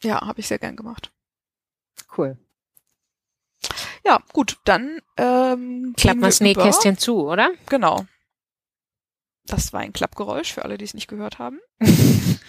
Ja, 0.01 0.21
habe 0.21 0.39
ich 0.39 0.48
sehr 0.48 0.57
gern 0.57 0.75
gemacht. 0.75 1.12
Cool. 2.17 2.38
Ja, 4.03 4.19
gut, 4.33 4.57
dann 4.63 5.00
ähm, 5.17 5.93
Klappen 5.95 6.21
wir 6.21 6.27
das 6.27 6.41
Nähkästchen 6.41 6.98
zu, 6.98 7.27
oder? 7.27 7.51
Genau. 7.67 8.05
Das 9.45 9.74
war 9.74 9.81
ein 9.81 9.93
Klappgeräusch 9.93 10.53
für 10.53 10.63
alle, 10.63 10.77
die 10.77 10.86
es 10.86 10.93
nicht 10.93 11.07
gehört 11.07 11.39
haben. 11.39 11.60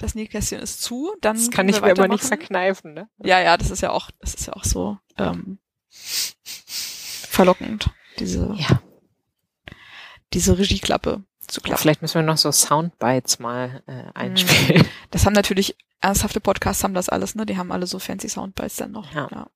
Das 0.00 0.14
Nähkästchen 0.14 0.60
ist 0.60 0.80
zu. 0.80 1.12
Dann 1.20 1.34
Das 1.34 1.50
kann 1.50 1.68
ich 1.68 1.80
mir 1.80 1.90
aber 1.90 2.06
nicht 2.06 2.22
verkneifen, 2.22 2.94
ne? 2.94 3.10
Ja, 3.18 3.40
ja, 3.40 3.56
das 3.56 3.70
ist 3.70 3.80
ja 3.80 3.90
auch, 3.90 4.12
das 4.20 4.34
ist 4.34 4.46
ja 4.46 4.52
auch 4.52 4.62
so 4.62 4.96
ähm, 5.16 5.58
verlockend, 7.28 7.90
diese, 8.20 8.52
Ja. 8.56 8.82
diese 10.32 10.58
Regieklappe 10.58 11.22
zu 11.46 11.60
klappen. 11.60 11.80
Vielleicht 11.80 12.02
müssen 12.02 12.16
wir 12.16 12.22
noch 12.22 12.36
so 12.38 12.52
Soundbites 12.52 13.38
mal 13.38 13.82
äh, 13.86 14.04
einspielen. 14.14 14.86
Das 15.10 15.24
haben 15.26 15.32
natürlich 15.32 15.76
ernsthafte 16.00 16.40
Podcasts 16.40 16.84
haben 16.84 16.94
das 16.94 17.08
alles, 17.08 17.34
ne? 17.34 17.46
Die 17.46 17.56
haben 17.56 17.72
alle 17.72 17.86
so 17.86 17.98
fancy 17.98 18.28
Soundbites 18.28 18.76
dann 18.76 18.92
noch. 18.92 19.12
Ja. 19.12 19.48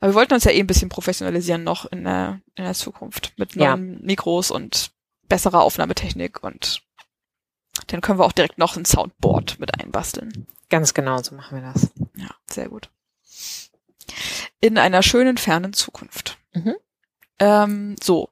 Aber 0.00 0.10
wir 0.12 0.14
wollten 0.14 0.34
uns 0.34 0.44
ja 0.44 0.52
eh 0.52 0.60
ein 0.60 0.66
bisschen 0.66 0.88
professionalisieren 0.88 1.64
noch 1.64 1.86
in 1.86 2.04
der, 2.04 2.40
in 2.54 2.64
der 2.64 2.74
Zukunft 2.74 3.32
mit 3.36 3.54
Ja. 3.56 3.76
neuen 3.76 4.02
Mikros 4.04 4.50
und 4.50 4.92
besserer 5.28 5.62
Aufnahmetechnik 5.62 6.42
und 6.42 6.82
dann 7.88 8.00
können 8.00 8.18
wir 8.18 8.24
auch 8.24 8.32
direkt 8.32 8.58
noch 8.58 8.76
ein 8.76 8.84
Soundboard 8.84 9.58
mit 9.58 9.80
einbasteln. 9.80 10.46
Ganz 10.68 10.94
genau, 10.94 11.20
so 11.22 11.34
machen 11.34 11.60
wir 11.60 11.72
das. 11.72 11.90
Ja, 12.14 12.30
sehr 12.48 12.68
gut. 12.68 12.88
In 14.60 14.78
einer 14.78 15.02
schönen, 15.02 15.38
fernen 15.38 15.72
Zukunft. 15.72 16.38
Mhm. 16.54 16.76
Ähm, 17.38 17.96
so, 18.02 18.30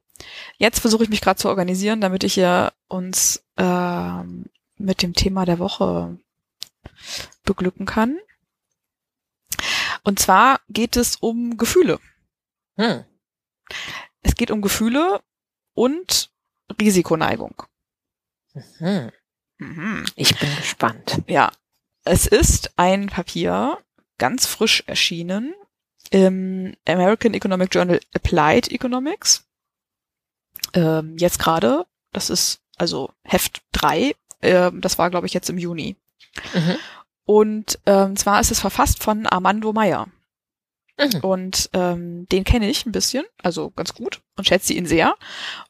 jetzt 0.57 0.79
versuche 0.79 1.03
ich 1.03 1.09
mich 1.09 1.21
gerade 1.21 1.39
zu 1.39 1.49
organisieren, 1.49 2.01
damit 2.01 2.23
ich 2.23 2.33
hier 2.33 2.73
uns 2.87 3.43
ähm, 3.57 4.45
mit 4.77 5.01
dem 5.01 5.13
Thema 5.13 5.45
der 5.45 5.59
Woche 5.59 6.17
beglücken 7.43 7.85
kann. 7.85 8.17
Und 10.03 10.19
zwar 10.19 10.61
geht 10.69 10.95
es 10.95 11.17
um 11.17 11.57
Gefühle. 11.57 11.99
Hm. 12.75 13.05
Es 14.21 14.35
geht 14.35 14.51
um 14.51 14.61
Gefühle 14.61 15.21
und 15.73 16.31
Risikoneigung. 16.79 17.63
Mhm. 18.53 19.11
Mhm. 19.57 20.05
Ich 20.15 20.37
bin 20.37 20.55
gespannt. 20.57 21.21
Ja, 21.27 21.51
es 22.03 22.27
ist 22.27 22.73
ein 22.77 23.07
Papier, 23.07 23.77
ganz 24.17 24.45
frisch 24.45 24.83
erschienen 24.87 25.53
im 26.13 26.75
American 26.87 27.33
Economic 27.33 27.73
Journal 27.73 27.99
Applied 28.13 28.71
Economics. 28.71 29.45
Ähm, 30.75 31.15
jetzt 31.17 31.39
gerade, 31.39 31.85
das 32.11 32.29
ist 32.29 32.61
also 32.77 33.11
Heft 33.23 33.63
3, 33.71 34.15
ähm, 34.43 34.79
das 34.79 34.99
war 34.99 35.09
glaube 35.09 35.25
ich 35.25 35.33
jetzt 35.33 35.49
im 35.49 35.57
Juni. 35.57 35.95
Mhm. 36.53 36.75
Und 37.25 37.79
ähm, 37.87 38.15
zwar 38.15 38.39
ist 38.39 38.51
es 38.51 38.59
verfasst 38.59 39.01
von 39.01 39.25
Armando 39.25 39.73
Meyer. 39.73 40.07
Mhm. 40.99 41.19
Und 41.21 41.69
ähm, 41.73 42.27
den 42.27 42.43
kenne 42.43 42.69
ich 42.69 42.85
ein 42.85 42.91
bisschen, 42.91 43.25
also 43.41 43.71
ganz 43.71 43.95
gut 43.95 44.21
und 44.37 44.45
schätze 44.45 44.73
ihn 44.73 44.85
sehr. 44.85 45.15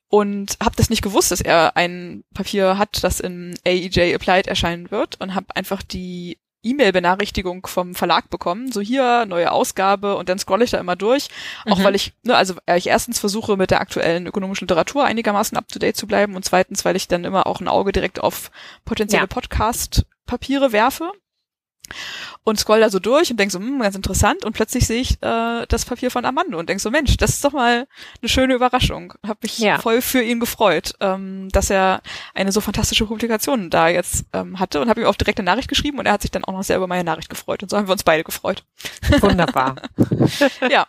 Und 0.10 0.58
habe 0.62 0.76
das 0.76 0.90
nicht 0.90 1.02
gewusst, 1.02 1.32
dass 1.32 1.40
er 1.40 1.78
ein 1.78 2.26
Papier 2.34 2.78
hat, 2.78 3.02
das 3.02 3.22
in 3.22 3.58
AEJ 3.66 4.14
Applied 4.14 4.48
erscheinen 4.48 4.92
wird 4.92 5.20
und 5.22 5.36
habe 5.36 5.56
einfach 5.56 5.82
die 5.84 6.38
E-Mail-Benachrichtigung 6.64 7.68
vom 7.68 7.94
Verlag 7.96 8.30
bekommen, 8.30 8.72
so 8.72 8.82
hier, 8.82 9.26
neue 9.26 9.52
Ausgabe. 9.52 10.16
Und 10.16 10.30
dann 10.30 10.40
scrolle 10.40 10.64
ich 10.64 10.72
da 10.72 10.80
immer 10.80 10.96
durch, 10.96 11.28
auch 11.66 11.80
Mhm. 11.80 11.84
weil 11.84 11.96
ich, 11.96 12.14
ne, 12.24 12.36
also 12.36 12.56
weil 12.66 12.78
ich 12.78 12.88
erstens 12.88 13.20
versuche 13.20 13.58
mit 13.58 13.70
der 13.72 13.82
aktuellen 13.82 14.26
ökonomischen 14.26 14.68
Literatur 14.68 15.04
einigermaßen 15.06 15.58
up-to-date 15.58 15.96
zu 15.98 16.08
bleiben. 16.08 16.36
Und 16.36 16.46
zweitens, 16.46 16.86
weil 16.86 16.96
ich 16.96 17.08
dann 17.08 17.26
immer 17.26 17.46
auch 17.48 17.60
ein 17.62 17.68
Auge 17.68 17.92
direkt 17.92 18.20
auf 18.22 18.50
potenzielle 18.86 19.24
Ja. 19.24 19.28
Podcast-Papiere 19.28 20.72
werfe 20.72 21.12
und 22.44 22.60
scroll 22.60 22.80
da 22.82 22.90
so 22.90 23.00
durch 23.00 23.32
und 23.32 23.38
denk 23.40 23.52
so, 23.52 23.60
hm, 23.60 23.80
ganz 23.80 23.96
interessant 23.96 24.44
und 24.46 24.54
plötzlich 24.54 24.86
sehe 24.86 25.00
ich 25.02 25.22
äh, 25.24 25.66
das 25.68 25.86
Papier 25.86 26.12
von 26.12 26.26
Armando 26.26 26.60
und 26.60 26.68
denk 26.70 26.82
so, 26.82 26.92
Mensch, 26.92 27.16
das 27.18 27.32
ist 27.32 27.46
doch 27.46 27.54
mal 27.54 27.88
eine 28.22 28.30
schöne 28.30 28.54
Überraschung. 28.54 29.14
Hab 29.26 29.42
mich 29.44 29.60
Ja. 29.60 29.80
voll 29.80 30.02
für 30.02 30.22
ihn 30.22 30.40
gefreut, 30.40 30.94
ähm, 31.00 31.50
dass 31.52 31.70
er 31.70 32.02
eine 32.34 32.52
so 32.52 32.60
fantastische 32.62 33.06
Publikation 33.06 33.70
da 33.70 33.88
jetzt 33.88 34.26
ähm, 34.34 34.60
hatte 34.60 34.82
und 34.82 34.90
habe 34.90 35.02
ihm 35.02 35.08
auch 35.08 35.16
direkt 35.16 35.40
eine 35.40 35.46
Nachricht 35.46 35.70
geschrieben 35.70 36.00
und 36.00 36.06
er 36.06 36.14
hat 36.14 36.22
sich 36.22 36.32
dann 36.32 36.44
auch 36.44 36.54
noch 36.54 36.64
sehr 36.64 36.78
über 36.78 36.88
meine 36.88 37.04
Nachricht 37.04 37.30
gefreut 37.30 37.64
und 37.64 37.70
so 37.70 37.78
haben 37.78 37.88
wir 37.88 37.94
uns 37.94 38.04
beide 38.04 38.24
gefreut. 38.24 38.64
Wunderbar. 39.22 39.76
ja. 40.70 40.88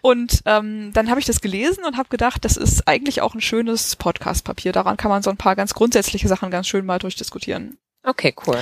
Und 0.00 0.42
ähm, 0.46 0.92
dann 0.92 1.10
habe 1.10 1.20
ich 1.20 1.26
das 1.26 1.40
gelesen 1.40 1.84
und 1.84 1.96
habe 1.96 2.08
gedacht, 2.08 2.44
das 2.44 2.56
ist 2.56 2.86
eigentlich 2.86 3.20
auch 3.22 3.34
ein 3.34 3.40
schönes 3.40 3.96
Podcast-Papier. 3.96 4.72
Daran 4.72 4.96
kann 4.96 5.10
man 5.10 5.22
so 5.22 5.30
ein 5.30 5.36
paar 5.36 5.56
ganz 5.56 5.74
grundsätzliche 5.74 6.28
Sachen 6.28 6.50
ganz 6.50 6.68
schön 6.68 6.86
mal 6.86 6.98
durchdiskutieren. 6.98 7.76
Okay, 8.04 8.34
cool. 8.46 8.58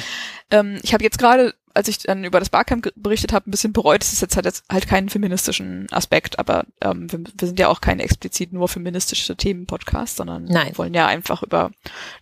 Ähm, 0.50 0.78
ich 0.82 0.92
habe 0.92 1.02
jetzt 1.02 1.18
gerade, 1.18 1.54
als 1.74 1.88
ich 1.88 1.98
dann 1.98 2.24
über 2.24 2.40
das 2.40 2.50
Barcamp 2.50 2.92
berichtet 2.96 3.32
habe, 3.32 3.48
ein 3.48 3.50
bisschen 3.50 3.72
bereut. 3.72 4.02
Es 4.02 4.12
ist 4.12 4.22
jetzt 4.22 4.36
halt, 4.36 4.46
jetzt 4.46 4.64
halt 4.70 4.88
keinen 4.88 5.08
feministischen 5.08 5.86
Aspekt, 5.92 6.38
aber 6.38 6.64
ähm, 6.80 7.10
wir, 7.10 7.20
wir 7.20 7.48
sind 7.48 7.58
ja 7.58 7.68
auch 7.68 7.80
keine 7.80 8.02
explizit 8.02 8.52
nur 8.52 8.68
feministische 8.68 9.36
Themen-Podcast, 9.36 10.16
sondern 10.16 10.44
Nein. 10.44 10.76
wollen 10.76 10.94
ja 10.94 11.06
einfach 11.06 11.42
über 11.42 11.70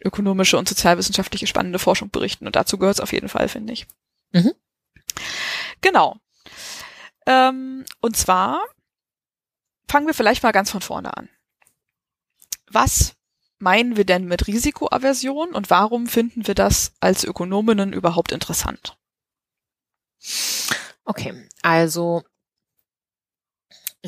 ökonomische 0.04 0.58
und 0.58 0.68
sozialwissenschaftliche 0.68 1.46
spannende 1.46 1.78
Forschung 1.78 2.10
berichten. 2.10 2.46
Und 2.46 2.56
dazu 2.56 2.78
gehört 2.78 2.96
es 2.96 3.00
auf 3.00 3.12
jeden 3.12 3.28
Fall, 3.28 3.48
finde 3.48 3.72
ich. 3.72 3.86
Mhm. 4.32 4.52
Genau. 5.80 6.16
Ähm, 7.26 7.84
und 8.00 8.16
zwar 8.16 8.62
fangen 9.88 10.06
wir 10.06 10.14
vielleicht 10.14 10.42
mal 10.42 10.52
ganz 10.52 10.70
von 10.70 10.82
vorne 10.82 11.16
an. 11.16 11.28
Was 12.70 13.14
meinen 13.58 13.96
wir 13.96 14.04
denn 14.04 14.26
mit 14.26 14.46
Risikoaversion 14.46 15.54
und 15.54 15.70
warum 15.70 16.06
finden 16.06 16.46
wir 16.46 16.54
das 16.54 16.92
als 17.00 17.24
Ökonominnen 17.24 17.92
überhaupt 17.92 18.32
interessant? 18.32 18.97
Okay, 21.04 21.48
also 21.62 22.22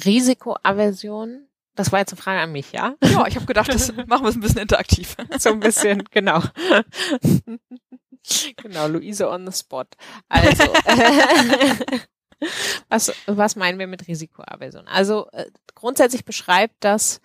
Risikoaversion, 0.05 1.49
das 1.75 1.93
war 1.93 2.01
jetzt 2.01 2.13
eine 2.13 2.21
Frage 2.21 2.41
an 2.41 2.53
mich, 2.53 2.73
ja? 2.73 2.95
Ja, 3.03 3.27
ich 3.27 3.37
habe 3.37 3.47
gedacht, 3.47 3.73
das 3.73 3.93
machen 4.07 4.25
wir 4.25 4.29
es 4.29 4.37
ein 4.37 4.41
bisschen 4.41 4.63
interaktiv. 4.63 5.17
So 5.39 5.51
ein 5.51 5.61
bisschen, 5.61 6.05
genau. 6.11 6.43
genau, 8.57 8.87
Luise 8.89 9.29
on 9.29 9.51
the 9.51 9.57
spot. 9.57 9.87
Also, 10.29 10.65
was, 12.89 13.13
was 13.27 13.57
meinen 13.57 13.79
wir 13.79 13.87
mit 13.87 14.07
Risikoaversion? 14.07 14.87
Also 14.87 15.29
äh, 15.33 15.51
grundsätzlich 15.75 16.25
beschreibt 16.25 16.77
das 16.81 17.21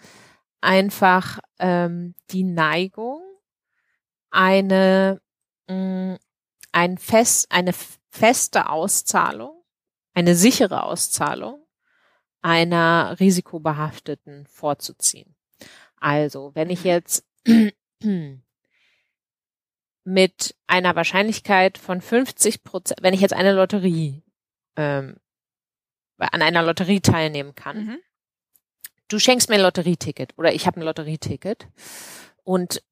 einfach 0.62 1.40
ähm, 1.60 2.16
die 2.32 2.44
Neigung, 2.44 3.22
eine, 4.32 5.22
mh, 5.68 6.18
ein 6.72 6.98
fest, 6.98 7.52
eine 7.52 7.74
feste 8.16 8.70
Auszahlung, 8.70 9.64
eine 10.14 10.36
sichere 10.36 10.84
Auszahlung 10.84 11.62
einer 12.42 13.16
risikobehafteten 13.20 14.46
vorzuziehen. 14.48 15.36
Also, 16.00 16.52
wenn 16.54 16.70
ich 16.70 16.84
jetzt 16.84 17.26
mit 20.04 20.56
einer 20.68 20.96
Wahrscheinlichkeit 20.96 21.78
von 21.78 22.00
50 22.02 22.64
Prozent, 22.64 23.00
wenn 23.02 23.14
ich 23.14 23.22
jetzt 23.22 23.34
eine 23.34 23.54
Lotterie 23.54 24.24
ähm, 24.76 25.18
an 26.18 26.42
einer 26.42 26.64
Lotterie 26.64 27.02
teilnehmen 27.02 27.56
kann, 27.56 27.78
Mhm. 27.86 27.98
du 29.08 29.20
schenkst 29.20 29.50
mir 29.50 29.56
ein 29.56 29.62
Lotterieticket 29.62 30.38
oder 30.38 30.54
ich 30.54 30.68
habe 30.68 30.80
ein 30.80 30.84
Lotterieticket 30.84 31.68
und 32.44 32.84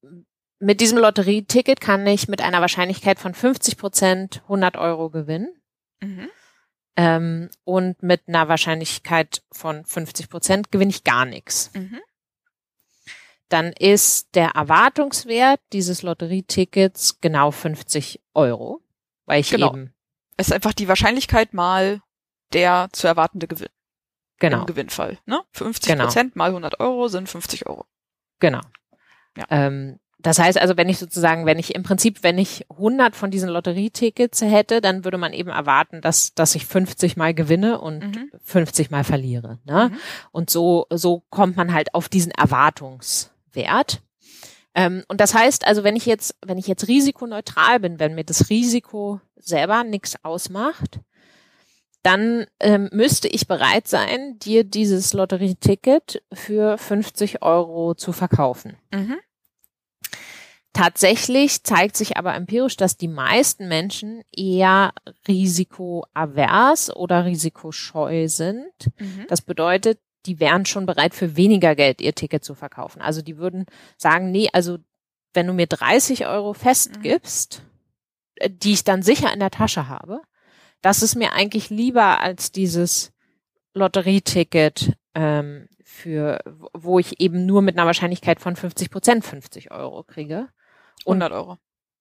mit 0.63 0.81
diesem 0.81 0.97
Lotterieticket 0.97 1.79
kann 1.81 2.05
ich 2.07 2.27
mit 2.27 2.41
einer 2.41 2.61
Wahrscheinlichkeit 2.61 3.19
von 3.19 3.33
50 3.33 3.77
Prozent 3.77 4.41
100 4.43 4.77
Euro 4.77 5.09
gewinnen 5.09 5.53
Mhm. 6.01 6.29
ähm, 6.97 7.49
und 7.63 8.01
mit 8.03 8.21
einer 8.27 8.47
Wahrscheinlichkeit 8.49 9.43
von 9.51 9.85
50 9.85 10.29
Prozent 10.29 10.71
gewinne 10.71 10.91
ich 10.91 11.03
gar 11.03 11.25
nichts. 11.25 11.71
Mhm. 11.73 11.99
Dann 13.49 13.71
ist 13.73 14.35
der 14.35 14.49
Erwartungswert 14.55 15.59
dieses 15.73 16.01
Lotterietickets 16.01 17.19
genau 17.21 17.51
50 17.51 18.21
Euro, 18.33 18.81
weil 19.25 19.41
ich 19.41 19.49
Genau. 19.51 19.73
eben 19.73 19.93
Es 20.37 20.47
ist 20.47 20.53
einfach 20.53 20.73
die 20.73 20.87
Wahrscheinlichkeit 20.87 21.53
mal 21.53 22.01
der 22.53 22.89
zu 22.91 23.05
erwartende 23.07 23.47
Gewinn 23.47 23.69
genau 24.39 24.61
im 24.61 24.65
Gewinnfall. 24.65 25.19
Ne? 25.25 25.41
50 25.51 25.91
Genau. 25.91 26.05
Prozent 26.05 26.35
mal 26.35 26.49
100 26.49 26.79
Euro 26.79 27.07
sind 27.07 27.29
50 27.29 27.67
Euro. 27.67 27.85
Genau. 28.39 28.61
Ja. 29.37 29.45
Ähm, 29.49 29.99
das 30.23 30.39
heißt 30.39 30.57
also, 30.59 30.77
wenn 30.77 30.89
ich 30.89 30.97
sozusagen, 30.97 31.45
wenn 31.45 31.59
ich 31.59 31.75
im 31.75 31.83
Prinzip, 31.83 32.23
wenn 32.23 32.37
ich 32.37 32.65
100 32.71 33.15
von 33.15 33.29
diesen 33.29 33.49
Lotterietickets 33.49 34.41
hätte, 34.41 34.81
dann 34.81 35.03
würde 35.03 35.17
man 35.17 35.33
eben 35.33 35.49
erwarten, 35.49 36.01
dass, 36.01 36.33
dass 36.33 36.55
ich 36.55 36.65
50 36.65 37.17
mal 37.17 37.33
gewinne 37.33 37.79
und 37.79 37.99
Mhm. 38.03 38.31
50 38.41 38.89
mal 38.89 39.03
verliere. 39.03 39.59
Ne? 39.65 39.89
Mhm. 39.91 39.97
Und 40.31 40.49
so, 40.49 40.87
so 40.89 41.23
kommt 41.29 41.57
man 41.57 41.73
halt 41.73 41.93
auf 41.93 42.09
diesen 42.09 42.31
Erwartungswert. 42.31 44.01
Ähm, 44.75 45.03
und 45.07 45.21
das 45.21 45.35
heißt 45.35 45.67
also, 45.67 45.83
wenn 45.83 45.95
ich 45.95 46.05
jetzt, 46.05 46.35
wenn 46.45 46.57
ich 46.57 46.67
jetzt 46.67 46.87
risikoneutral 46.87 47.79
bin, 47.79 47.99
wenn 47.99 48.15
mir 48.15 48.23
das 48.23 48.49
Risiko 48.49 49.19
selber 49.35 49.83
nichts 49.83 50.15
ausmacht, 50.23 50.99
dann 52.01 52.45
ähm, 52.59 52.89
müsste 52.91 53.27
ich 53.27 53.47
bereit 53.47 53.87
sein, 53.87 54.37
dir 54.39 54.63
dieses 54.63 55.13
Lotterieticket 55.13 56.21
für 56.33 56.77
50 56.77 57.41
Euro 57.41 57.93
zu 57.93 58.11
verkaufen. 58.11 58.75
Mhm. 58.93 59.17
Tatsächlich 60.73 61.63
zeigt 61.63 61.95
sich 61.95 62.17
aber 62.17 62.33
empirisch, 62.33 62.77
dass 62.77 62.97
die 62.97 63.07
meisten 63.07 63.67
Menschen 63.67 64.23
eher 64.35 64.91
risikoavers 65.27 66.95
oder 66.95 67.25
risikoscheu 67.25 68.27
sind. 68.27 68.71
Mhm. 68.97 69.25
Das 69.27 69.41
bedeutet, 69.41 69.99
die 70.25 70.39
wären 70.39 70.65
schon 70.65 70.87
bereit, 70.87 71.13
für 71.13 71.35
weniger 71.35 71.75
Geld 71.75 72.01
ihr 72.01 72.15
Ticket 72.15 72.43
zu 72.43 72.55
verkaufen. 72.55 73.01
Also 73.01 73.21
die 73.21 73.37
würden 73.37 73.67
sagen, 73.97 74.31
nee, 74.31 74.49
also 74.51 74.79
wenn 75.33 75.45
du 75.45 75.53
mir 75.53 75.67
30 75.67 76.25
Euro 76.25 76.53
festgibst, 76.53 77.61
mhm. 78.41 78.59
die 78.59 78.73
ich 78.73 78.83
dann 78.83 79.03
sicher 79.03 79.31
in 79.31 79.39
der 79.39 79.51
Tasche 79.51 79.87
habe, 79.87 80.21
das 80.81 81.03
ist 81.03 81.15
mir 81.15 81.33
eigentlich 81.33 81.69
lieber 81.69 82.19
als 82.19 82.51
dieses 82.51 83.13
Lotterieticket 83.75 84.93
ähm, 85.13 85.67
für, 85.83 86.39
wo 86.73 86.97
ich 86.97 87.19
eben 87.21 87.45
nur 87.45 87.61
mit 87.61 87.77
einer 87.77 87.85
Wahrscheinlichkeit 87.85 88.39
von 88.39 88.55
50 88.55 88.89
Prozent 88.89 89.23
50 89.23 89.71
Euro 89.71 90.03
kriege. 90.03 90.49
100 91.05 91.31
Euro. 91.31 91.57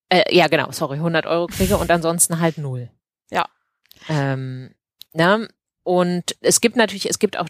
Äh, 0.09 0.35
ja, 0.35 0.49
genau, 0.49 0.71
sorry, 0.73 0.97
100 0.97 1.27
Euro 1.27 1.47
kriege 1.47 1.77
und 1.79 1.91
ansonsten 1.91 2.41
halt 2.41 2.59
null. 2.59 2.91
Ja. 3.31 3.47
Ähm, 4.09 4.75
ne? 5.13 5.49
Und 5.85 6.37
es 6.41 6.61
gibt 6.61 6.77
natürlich, 6.77 7.09
es 7.09 7.19
gibt 7.19 7.39
auch 7.39 7.49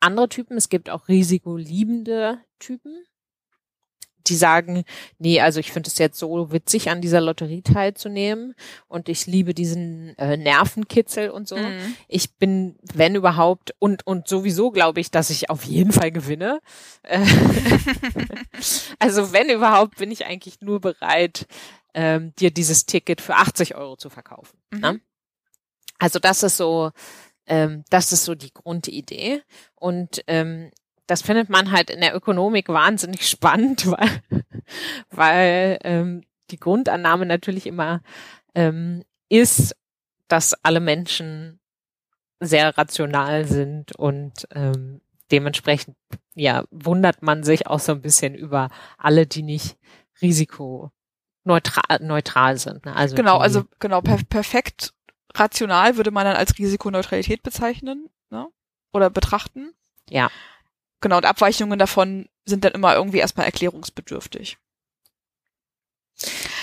andere 0.00 0.28
Typen, 0.28 0.56
es 0.56 0.68
gibt 0.68 0.90
auch 0.90 1.08
risikoliebende 1.08 2.38
Typen 2.58 3.04
die 4.28 4.36
sagen, 4.36 4.84
nee, 5.18 5.40
also 5.40 5.60
ich 5.60 5.72
finde 5.72 5.88
es 5.88 5.98
jetzt 5.98 6.18
so 6.18 6.52
witzig, 6.52 6.90
an 6.90 7.00
dieser 7.00 7.20
Lotterie 7.20 7.62
teilzunehmen 7.62 8.54
und 8.88 9.08
ich 9.08 9.26
liebe 9.26 9.54
diesen 9.54 10.16
äh, 10.18 10.36
Nervenkitzel 10.36 11.30
und 11.30 11.48
so. 11.48 11.56
Mhm. 11.56 11.96
Ich 12.08 12.34
bin, 12.34 12.76
wenn 12.94 13.14
überhaupt, 13.14 13.74
und, 13.78 14.06
und 14.06 14.28
sowieso 14.28 14.70
glaube 14.70 15.00
ich, 15.00 15.10
dass 15.10 15.30
ich 15.30 15.50
auf 15.50 15.64
jeden 15.64 15.92
Fall 15.92 16.10
gewinne. 16.12 16.60
Äh, 17.02 17.24
also 18.98 19.32
wenn 19.32 19.48
überhaupt, 19.48 19.96
bin 19.96 20.10
ich 20.10 20.26
eigentlich 20.26 20.60
nur 20.60 20.80
bereit, 20.80 21.46
ähm, 21.94 22.32
dir 22.38 22.50
dieses 22.50 22.86
Ticket 22.86 23.20
für 23.20 23.34
80 23.34 23.74
Euro 23.74 23.96
zu 23.96 24.10
verkaufen. 24.10 24.58
Mhm. 24.70 24.80
Ne? 24.80 25.00
Also 25.98 26.18
das 26.18 26.42
ist 26.42 26.56
so, 26.56 26.90
ähm, 27.46 27.84
das 27.90 28.12
ist 28.12 28.24
so 28.24 28.34
die 28.34 28.52
Grundidee. 28.52 29.42
Und 29.74 30.22
ähm, 30.26 30.70
das 31.06 31.22
findet 31.22 31.48
man 31.48 31.72
halt 31.72 31.90
in 31.90 32.00
der 32.00 32.14
Ökonomik 32.14 32.68
wahnsinnig 32.68 33.28
spannend, 33.28 33.86
weil, 33.90 34.20
weil 35.10 35.78
ähm, 35.84 36.24
die 36.50 36.58
Grundannahme 36.58 37.26
natürlich 37.26 37.66
immer 37.66 38.02
ähm, 38.54 39.04
ist, 39.28 39.76
dass 40.28 40.54
alle 40.64 40.80
Menschen 40.80 41.60
sehr 42.40 42.76
rational 42.76 43.44
sind 43.46 43.94
und 43.96 44.46
ähm, 44.54 45.00
dementsprechend 45.30 45.96
ja 46.34 46.64
wundert 46.70 47.22
man 47.22 47.44
sich 47.44 47.66
auch 47.66 47.80
so 47.80 47.92
ein 47.92 48.02
bisschen 48.02 48.34
über 48.34 48.68
alle, 48.98 49.26
die 49.26 49.42
nicht 49.42 49.76
risikoneutral 50.20 51.98
neutral 52.00 52.58
sind. 52.58 52.84
Ne? 52.84 52.94
Also 52.94 53.14
genau, 53.14 53.38
also 53.38 53.64
genau 53.78 54.00
per 54.00 54.18
perfekt 54.28 54.92
rational 55.34 55.96
würde 55.96 56.10
man 56.10 56.24
dann 56.24 56.36
als 56.36 56.58
Risikoneutralität 56.58 57.42
bezeichnen 57.42 58.08
ne? 58.30 58.48
oder 58.92 59.10
betrachten. 59.10 59.72
Ja. 60.08 60.30
Genau, 61.02 61.18
und 61.18 61.26
Abweichungen 61.26 61.78
davon 61.78 62.28
sind 62.46 62.64
dann 62.64 62.72
immer 62.72 62.94
irgendwie 62.94 63.18
erstmal 63.18 63.46
erklärungsbedürftig. 63.46 64.56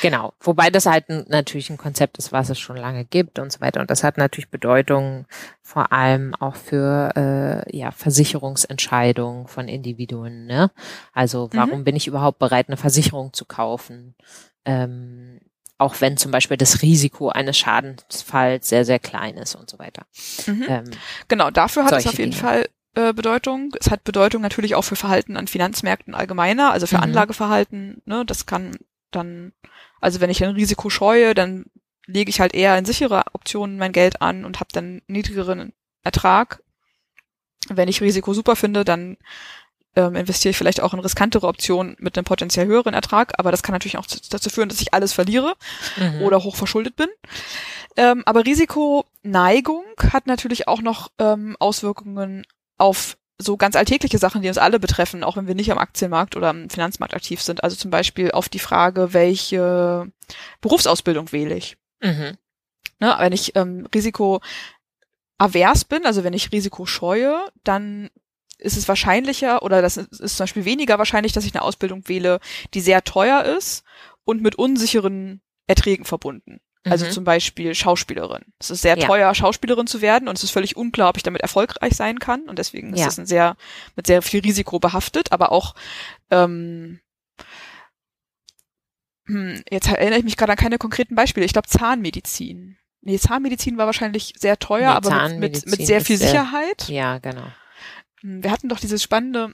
Genau, 0.01 0.34
wobei 0.39 0.69
das 0.69 0.86
halt 0.86 1.10
natürlich 1.10 1.69
ein 1.69 1.77
Konzept 1.77 2.17
ist, 2.17 2.31
was 2.31 2.50
es 2.50 2.58
schon 2.58 2.77
lange 2.77 3.03
gibt 3.03 3.38
und 3.39 3.51
so 3.51 3.60
weiter. 3.60 3.81
Und 3.81 3.89
das 3.91 4.03
hat 4.03 4.17
natürlich 4.17 4.50
Bedeutung 4.50 5.25
vor 5.62 5.91
allem 5.91 6.34
auch 6.36 6.55
für 6.55 7.12
äh, 7.15 7.77
ja, 7.77 7.91
Versicherungsentscheidungen 7.91 9.48
von 9.48 9.67
Individuen. 9.67 10.46
Ne? 10.46 10.72
Also 11.13 11.49
mhm. 11.52 11.58
warum 11.58 11.80
mhm. 11.80 11.84
bin 11.84 11.95
ich 11.97 12.08
überhaupt 12.08 12.39
bereit, 12.39 12.69
eine 12.69 12.78
Versicherung 12.78 13.34
zu 13.34 13.43
kaufen? 13.43 14.15
Ähm, 14.63 15.39
auch 15.78 15.99
wenn 15.99 16.17
zum 16.17 16.32
Beispiel 16.32 16.58
das 16.58 16.82
Risiko 16.82 17.30
eines 17.30 17.58
Schadensfalls 17.58 18.69
sehr, 18.69 18.86
sehr 18.86 18.99
klein 18.99 19.38
ist 19.38 19.56
und 19.56 19.69
so 19.69 19.80
weiter. 19.80 20.06
Mhm. 20.45 20.65
Ähm, 20.67 20.91
genau, 21.28 21.52
dafür 21.52 21.86
hat 21.86 21.93
es 21.93 22.08
auf 22.08 22.17
jeden 22.17 22.32
Dinge. 22.32 22.41
Fall 22.41 22.65
äh, 22.95 23.13
Bedeutung. 23.13 23.73
Es 23.80 23.91
hat 23.91 24.04
Bedeutung 24.04 24.41
natürlich 24.41 24.75
auch 24.75 24.84
für 24.84 24.95
Verhalten 24.95 25.38
an 25.38 25.47
Finanzmärkten 25.47 26.15
allgemeiner, 26.15 26.71
also 26.71 26.88
für 26.88 26.97
mhm. 26.97 27.04
Anlageverhalten. 27.04 28.02
Ne, 28.06 28.25
das 28.25 28.45
kann 28.45 28.78
dann, 29.12 29.54
also 30.02 30.21
wenn 30.21 30.30
ich 30.30 30.43
ein 30.43 30.56
Risiko 30.56 30.89
scheue, 30.89 31.34
dann 31.34 31.65
lege 32.06 32.30
ich 32.30 32.39
halt 32.39 32.54
eher 32.54 32.78
in 32.78 32.86
sichere 32.86 33.23
Optionen 33.34 33.78
mein 33.78 33.91
Geld 33.91 34.21
an 34.21 34.45
und 34.45 34.60
habe 34.60 34.69
dann 34.73 35.02
niedrigeren 35.08 35.73
Ertrag. 36.04 36.63
Wenn 37.67 37.88
ich 37.88 38.02
Risiko 38.02 38.34
super 38.34 38.56
finde, 38.56 38.84
dann 38.84 39.17
ähm, 39.95 40.15
investiere 40.15 40.52
ich 40.52 40.58
vielleicht 40.58 40.82
auch 40.82 40.93
in 40.93 40.99
riskantere 40.99 41.47
Optionen 41.47 41.95
mit 41.99 42.17
einem 42.17 42.25
potenziell 42.25 42.67
höheren 42.67 42.93
Ertrag, 42.93 43.34
aber 43.38 43.52
das 43.52 43.63
kann 43.63 43.73
natürlich 43.73 43.97
auch 43.97 44.08
dazu 44.30 44.49
führen, 44.49 44.69
dass 44.69 44.82
ich 44.82 44.93
alles 44.93 45.13
verliere 45.13 45.56
mhm. 45.97 46.21
oder 46.21 46.43
hoch 46.43 46.56
verschuldet 46.56 46.95
bin. 46.95 47.10
Ähm, 47.95 48.23
aber 48.25 48.45
Risikoneigung 48.45 49.86
hat 50.12 50.28
natürlich 50.28 50.67
auch 50.67 50.82
noch 50.82 51.12
ähm, 51.19 51.58
Auswirkungen 51.60 52.45
auf 52.79 53.17
so 53.37 53.55
ganz 53.55 53.75
alltägliche 53.75 54.17
Sachen, 54.17 54.41
die 54.41 54.49
uns 54.49 54.57
alle 54.57 54.79
betreffen, 54.79 55.23
auch 55.23 55.37
wenn 55.37 55.47
wir 55.47 55.55
nicht 55.55 55.71
am 55.71 55.77
Aktienmarkt 55.77 56.35
oder 56.35 56.49
am 56.49 56.69
Finanzmarkt 56.69 57.13
aktiv 57.13 57.41
sind. 57.41 57.63
Also 57.63 57.77
zum 57.77 57.89
Beispiel 57.89 58.31
auf 58.31 58.49
die 58.49 58.59
Frage, 58.59 59.13
welche 59.13 60.11
Berufsausbildung 60.61 61.31
wähle 61.31 61.55
ich. 61.55 61.77
Mhm. 62.01 62.37
Ne, 62.99 63.15
wenn 63.17 63.31
ich 63.31 63.55
ähm, 63.55 63.87
risikoavers 63.93 65.85
bin, 65.87 66.05
also 66.05 66.25
wenn 66.25 66.33
ich 66.33 66.51
Risiko 66.51 66.85
scheue, 66.85 67.45
dann 67.63 68.09
ist 68.57 68.75
es 68.75 68.89
wahrscheinlicher 68.89 69.63
oder 69.63 69.81
das 69.81 69.95
ist, 69.95 70.19
ist 70.19 70.35
zum 70.35 70.43
Beispiel 70.43 70.65
weniger 70.65 70.97
wahrscheinlich, 70.97 71.31
dass 71.31 71.45
ich 71.45 71.55
eine 71.55 71.61
Ausbildung 71.61 72.09
wähle, 72.09 72.41
die 72.73 72.81
sehr 72.81 73.05
teuer 73.05 73.43
ist 73.45 73.83
und 74.25 74.41
mit 74.41 74.55
unsicheren 74.55 75.41
Erträgen 75.65 76.03
verbunden. 76.03 76.59
Also 76.85 77.05
mhm. 77.05 77.11
zum 77.11 77.23
Beispiel 77.25 77.75
Schauspielerin. 77.75 78.43
Es 78.57 78.69
ist 78.69 78.81
sehr 78.81 78.97
ja. 78.97 79.05
teuer, 79.05 79.33
Schauspielerin 79.35 79.87
zu 79.87 80.01
werden 80.01 80.29
und 80.29 80.37
es 80.37 80.43
ist 80.43 80.51
völlig 80.51 80.77
unklar, 80.77 81.09
ob 81.09 81.17
ich 81.17 81.23
damit 81.23 81.41
erfolgreich 81.41 81.93
sein 81.93 82.19
kann. 82.19 82.43
Und 82.43 82.57
deswegen 82.57 82.93
ist 82.93 83.01
ja. 83.01 83.07
es 83.07 83.19
ein 83.19 83.25
sehr, 83.25 83.57
mit 83.95 84.07
sehr 84.07 84.21
viel 84.21 84.39
Risiko 84.39 84.79
behaftet, 84.79 85.31
aber 85.31 85.51
auch 85.51 85.75
ähm, 86.31 87.01
hm, 89.25 89.61
jetzt 89.69 89.89
erinnere 89.89 90.19
ich 90.19 90.25
mich 90.25 90.37
gerade 90.37 90.53
an 90.53 90.57
keine 90.57 90.77
konkreten 90.77 91.15
Beispiele. 91.15 91.45
Ich 91.45 91.53
glaube 91.53 91.67
Zahnmedizin. 91.67 92.77
Nee, 93.01 93.19
Zahnmedizin 93.19 93.77
war 93.77 93.85
wahrscheinlich 93.85 94.33
sehr 94.37 94.57
teuer, 94.57 94.91
nee, 94.91 95.09
aber 95.09 95.29
mit, 95.29 95.65
mit, 95.65 95.65
mit 95.67 95.85
sehr 95.85 96.01
viel 96.01 96.17
Sicherheit. 96.17 96.87
ja, 96.87 97.17
genau. 97.19 97.47
Hm, 98.21 98.43
wir 98.43 98.51
hatten 98.51 98.69
doch 98.69 98.79
dieses 98.79 99.03
spannende 99.03 99.53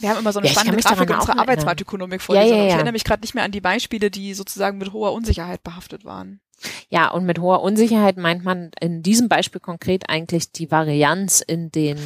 wir 0.00 0.08
haben 0.08 0.18
immer 0.18 0.32
so 0.32 0.38
eine 0.38 0.48
ja, 0.48 0.54
spannende 0.54 0.82
Grafik 0.82 1.10
in 1.10 1.16
unserer 1.16 1.38
Arbeitsmarktökonomik 1.38 2.22
vorlesen. 2.22 2.48
Ja, 2.48 2.54
ja, 2.54 2.62
ja. 2.62 2.68
Ich 2.68 2.74
erinnere 2.74 2.92
mich 2.92 3.04
gerade 3.04 3.20
nicht 3.20 3.34
mehr 3.34 3.44
an 3.44 3.52
die 3.52 3.60
Beispiele, 3.60 4.10
die 4.10 4.32
sozusagen 4.32 4.78
mit 4.78 4.92
hoher 4.92 5.12
Unsicherheit 5.12 5.62
behaftet 5.62 6.04
waren. 6.04 6.40
Ja, 6.88 7.08
und 7.08 7.24
mit 7.24 7.38
hoher 7.38 7.62
Unsicherheit 7.62 8.16
meint 8.16 8.44
man 8.44 8.70
in 8.80 9.02
diesem 9.02 9.28
Beispiel 9.28 9.60
konkret 9.60 10.08
eigentlich 10.08 10.52
die 10.52 10.70
Varianz 10.70 11.40
in 11.40 11.70
den 11.70 11.98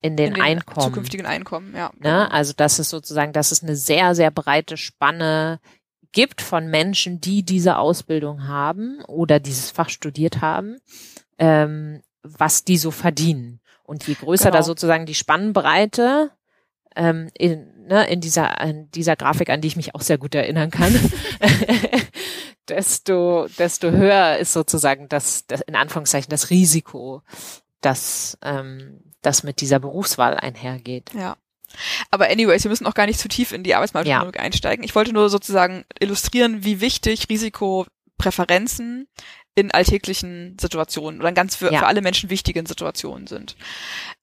in 0.00 0.16
den, 0.16 0.28
in 0.28 0.34
den 0.34 0.42
Einkommen. 0.42 0.86
Zukünftigen 0.86 1.24
Einkommen, 1.24 1.74
ja. 1.74 1.90
Ne? 1.98 2.30
Also 2.30 2.52
das 2.54 2.78
ist 2.78 2.90
sozusagen, 2.90 3.32
dass 3.32 3.52
es 3.52 3.62
eine 3.62 3.74
sehr, 3.74 4.14
sehr 4.14 4.30
breite 4.30 4.76
Spanne 4.76 5.60
gibt 6.12 6.42
von 6.42 6.68
Menschen, 6.68 7.22
die 7.22 7.42
diese 7.42 7.78
Ausbildung 7.78 8.46
haben 8.46 9.02
oder 9.06 9.40
dieses 9.40 9.70
Fach 9.70 9.88
studiert 9.88 10.42
haben, 10.42 10.76
ähm, 11.38 12.02
was 12.22 12.64
die 12.64 12.76
so 12.76 12.90
verdienen. 12.90 13.60
Und 13.82 14.06
je 14.06 14.14
größer 14.14 14.50
genau. 14.50 14.58
da 14.58 14.62
sozusagen 14.62 15.06
die 15.06 15.14
Spannbreite 15.14 16.30
ähm, 16.96 17.30
in, 17.36 17.86
ne, 17.86 18.06
in 18.06 18.20
dieser 18.20 18.60
in 18.60 18.90
dieser 18.90 19.16
Grafik, 19.16 19.50
an 19.50 19.60
die 19.60 19.68
ich 19.68 19.76
mich 19.76 19.94
auch 19.94 20.02
sehr 20.02 20.18
gut 20.18 20.34
erinnern 20.34 20.70
kann, 20.70 20.94
desto, 22.68 23.46
desto 23.58 23.90
höher 23.90 24.38
ist 24.38 24.52
sozusagen 24.52 25.08
das, 25.08 25.46
das 25.46 25.60
in 25.62 25.76
Anführungszeichen 25.76 26.30
das 26.30 26.50
Risiko, 26.50 27.22
dass 27.80 28.38
ähm, 28.42 29.00
das 29.22 29.42
mit 29.42 29.60
dieser 29.60 29.78
Berufswahl 29.78 30.36
einhergeht. 30.36 31.10
Ja. 31.14 31.36
Aber 32.10 32.30
anyways, 32.30 32.64
wir 32.64 32.70
müssen 32.70 32.86
auch 32.86 32.94
gar 32.94 33.06
nicht 33.06 33.18
zu 33.18 33.28
tief 33.28 33.52
in 33.52 33.64
die 33.64 33.74
Arbeitsmarktökonomik 33.74 34.36
ja. 34.36 34.42
einsteigen. 34.42 34.84
Ich 34.84 34.94
wollte 34.94 35.12
nur 35.12 35.28
sozusagen 35.28 35.84
illustrieren, 35.98 36.64
wie 36.64 36.80
wichtig 36.80 37.28
Risikopräferenzen 37.28 39.08
in 39.54 39.70
alltäglichen 39.70 40.56
Situationen 40.60 41.20
oder 41.20 41.28
in 41.28 41.34
ganz 41.34 41.56
für, 41.56 41.72
ja. 41.72 41.80
für 41.80 41.86
alle 41.86 42.02
Menschen 42.02 42.30
wichtigen 42.30 42.66
Situationen 42.66 43.26
sind. 43.26 43.56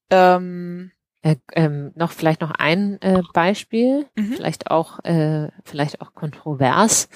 Ähm, 0.10 0.92
äh, 1.24 1.36
ähm, 1.54 1.92
noch 1.96 2.12
vielleicht 2.12 2.42
noch 2.42 2.52
ein 2.52 3.00
äh, 3.02 3.22
Beispiel, 3.34 4.08
mhm. 4.16 4.34
vielleicht 4.34 4.72
auch 4.72 5.04
äh, 5.04 5.50
vielleicht 5.64 6.02
auch 6.02 6.14
kontrovers. 6.14 7.10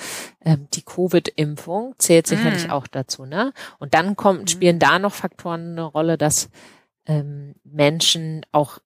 Ähm, 0.43 0.67
die 0.73 0.83
Covid-Impfung 0.83 1.95
zählt 1.97 2.27
sicherlich 2.27 2.65
mhm. 2.65 2.71
auch 2.71 2.87
dazu, 2.87 3.25
ne? 3.25 3.51
Und 3.79 3.95
dann 3.95 4.15
kommen 4.15 4.41
mhm. 4.41 4.47
spielen 4.47 4.79
da 4.79 4.99
noch 4.99 5.13
Faktoren 5.13 5.71
eine 5.71 5.83
Rolle, 5.83 6.17
dass 6.17 6.49
ähm, 7.07 7.55
Menschen 7.63 8.45
auch 8.51 8.79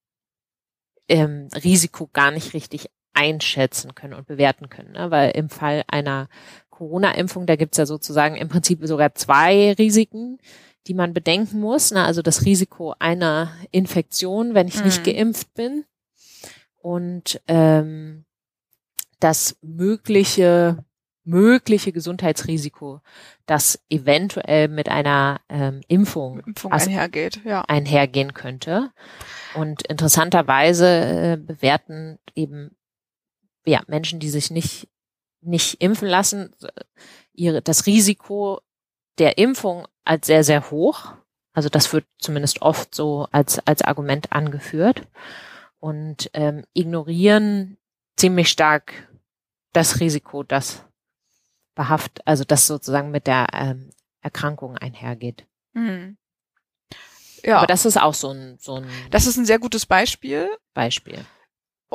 ähm, 1.09 1.49
Risiko 1.53 2.09
gar 2.13 2.31
nicht 2.31 2.53
richtig 2.53 2.89
einschätzen 3.13 3.95
können 3.95 4.13
und 4.13 4.27
bewerten 4.27 4.69
können, 4.69 4.93
ne? 4.93 5.11
weil 5.11 5.31
im 5.31 5.49
Fall 5.49 5.83
einer 5.87 6.29
Corona-Impfung, 6.69 7.45
da 7.45 7.57
gibt's 7.57 7.77
ja 7.77 7.85
sozusagen 7.85 8.37
im 8.37 8.47
Prinzip 8.47 8.79
sogar 8.83 9.13
zwei 9.15 9.73
Risiken 9.73 10.37
die 10.87 10.93
man 10.93 11.13
bedenken 11.13 11.59
muss. 11.59 11.91
Ne? 11.91 12.03
Also 12.03 12.21
das 12.21 12.45
Risiko 12.45 12.95
einer 12.99 13.51
Infektion, 13.71 14.53
wenn 14.53 14.67
ich 14.67 14.77
mhm. 14.77 14.85
nicht 14.85 15.03
geimpft 15.03 15.53
bin. 15.53 15.85
Und 16.81 17.41
ähm, 17.47 18.25
das 19.19 19.57
mögliche 19.61 20.83
mögliche 21.29 21.91
Gesundheitsrisiko, 21.91 23.01
das 23.45 23.79
eventuell 23.89 24.67
mit 24.67 24.89
einer 24.89 25.41
ähm, 25.47 25.81
Impfung, 25.87 26.39
Impfung 26.39 26.71
einhergeht, 26.71 27.41
ja. 27.45 27.61
einhergehen 27.61 28.33
könnte. 28.33 28.91
Und 29.53 29.83
interessanterweise 29.83 30.87
äh, 30.87 31.37
bewerten 31.37 32.17
eben 32.35 32.75
ja, 33.65 33.83
Menschen, 33.87 34.19
die 34.19 34.29
sich 34.29 34.49
nicht, 34.49 34.89
nicht 35.41 35.81
impfen 35.81 36.07
lassen, 36.07 36.55
ihre, 37.33 37.61
das 37.61 37.85
Risiko 37.85 38.61
der 39.19 39.37
Impfung 39.37 39.87
als 40.09 40.25
sehr, 40.25 40.43
sehr 40.43 40.71
hoch. 40.71 41.13
Also 41.53 41.69
das 41.69 41.93
wird 41.93 42.05
zumindest 42.17 42.61
oft 42.61 42.95
so 42.95 43.27
als, 43.31 43.59
als 43.67 43.81
Argument 43.83 44.31
angeführt 44.31 45.03
und 45.79 46.29
ähm, 46.33 46.65
ignorieren 46.73 47.77
ziemlich 48.15 48.49
stark 48.49 49.07
das 49.71 49.99
Risiko, 49.99 50.43
das 50.43 50.83
behaft, 51.75 52.25
also 52.25 52.43
das 52.43 52.65
sozusagen 52.65 53.11
mit 53.11 53.27
der 53.27 53.47
ähm, 53.53 53.91
Erkrankung 54.21 54.77
einhergeht. 54.77 55.45
Mhm. 55.73 56.17
Ja. 57.43 57.57
Aber 57.59 57.67
das 57.67 57.85
ist 57.85 57.97
auch 57.97 58.13
so 58.13 58.31
ein, 58.31 58.57
so 58.59 58.75
ein 58.75 58.89
Das 59.11 59.27
ist 59.27 59.37
ein 59.37 59.45
sehr 59.45 59.59
gutes 59.59 59.85
Beispiel. 59.85 60.49
Beispiel. 60.73 61.23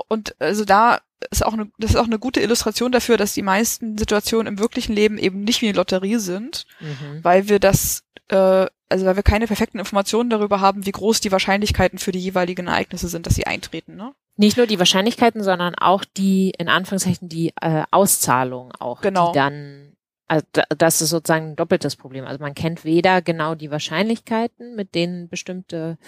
Und 0.09 0.41
also 0.41 0.65
da 0.65 1.01
ist 1.31 1.45
auch 1.45 1.53
eine, 1.53 1.71
das 1.79 1.93
ist 1.93 1.97
auch 1.97 2.07
eine 2.07 2.19
gute 2.19 2.41
Illustration 2.41 2.93
dafür, 2.93 3.17
dass 3.17 3.35
die 3.35 3.43
meisten 3.43 3.97
Situationen 3.99 4.47
im 4.47 4.59
wirklichen 4.59 4.93
Leben 4.93 5.19
eben 5.19 5.45
nicht 5.45 5.63
wie 5.63 5.69
eine 5.69 5.77
Lotterie 5.77 6.19
sind, 6.19 6.67
mhm. 6.81 7.23
weil 7.23 7.49
wir 7.49 7.59
das, 7.59 8.04
äh, 8.29 8.67
also 8.89 9.07
weil 9.07 9.17
wir 9.17 9.23
keine 9.23 9.47
perfekten 9.47 9.79
Informationen 9.79 10.31
darüber 10.31 10.61
haben, 10.61 10.87
wie 10.87 10.93
groß 10.93 11.21
die 11.21 11.33
Wahrscheinlichkeiten 11.33 11.99
für 11.99 12.13
die 12.13 12.21
jeweiligen 12.21 12.69
Ereignisse 12.69 13.09
sind, 13.09 13.27
dass 13.27 13.35
sie 13.35 13.47
eintreten. 13.47 13.97
Ne? 13.97 14.13
Nicht 14.37 14.57
nur 14.57 14.67
die 14.67 14.79
Wahrscheinlichkeiten, 14.79 15.43
sondern 15.43 15.75
auch 15.75 16.05
die, 16.05 16.51
in 16.51 16.69
Anführungszeichen, 16.69 17.29
die 17.29 17.53
äh, 17.61 17.85
Auszahlung 17.91 18.73
auch, 18.79 19.01
genau. 19.01 19.33
die 19.33 19.39
dann 19.39 19.95
also 20.27 20.47
das 20.79 21.03
ist 21.03 21.11
sozusagen 21.11 21.51
ein 21.51 21.57
doppeltes 21.57 21.97
Problem. 21.97 22.25
Also 22.25 22.43
man 22.43 22.55
kennt 22.55 22.85
weder 22.85 23.21
genau 23.21 23.55
die 23.55 23.71
Wahrscheinlichkeiten, 23.71 24.75
mit 24.75 24.95
denen 24.95 25.29
bestimmte 25.29 25.99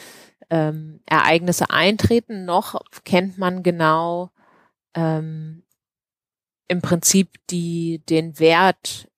ähm, 0.49 1.01
Ereignisse 1.07 1.71
eintreten, 1.71 2.45
noch 2.45 2.81
kennt 3.05 3.37
man 3.37 3.63
genau 3.63 4.31
ähm, 4.95 5.65
im 6.69 6.83
Prinzip 6.83 7.31
die 7.51 8.03
den 8.09 8.39
Wert 8.39 9.09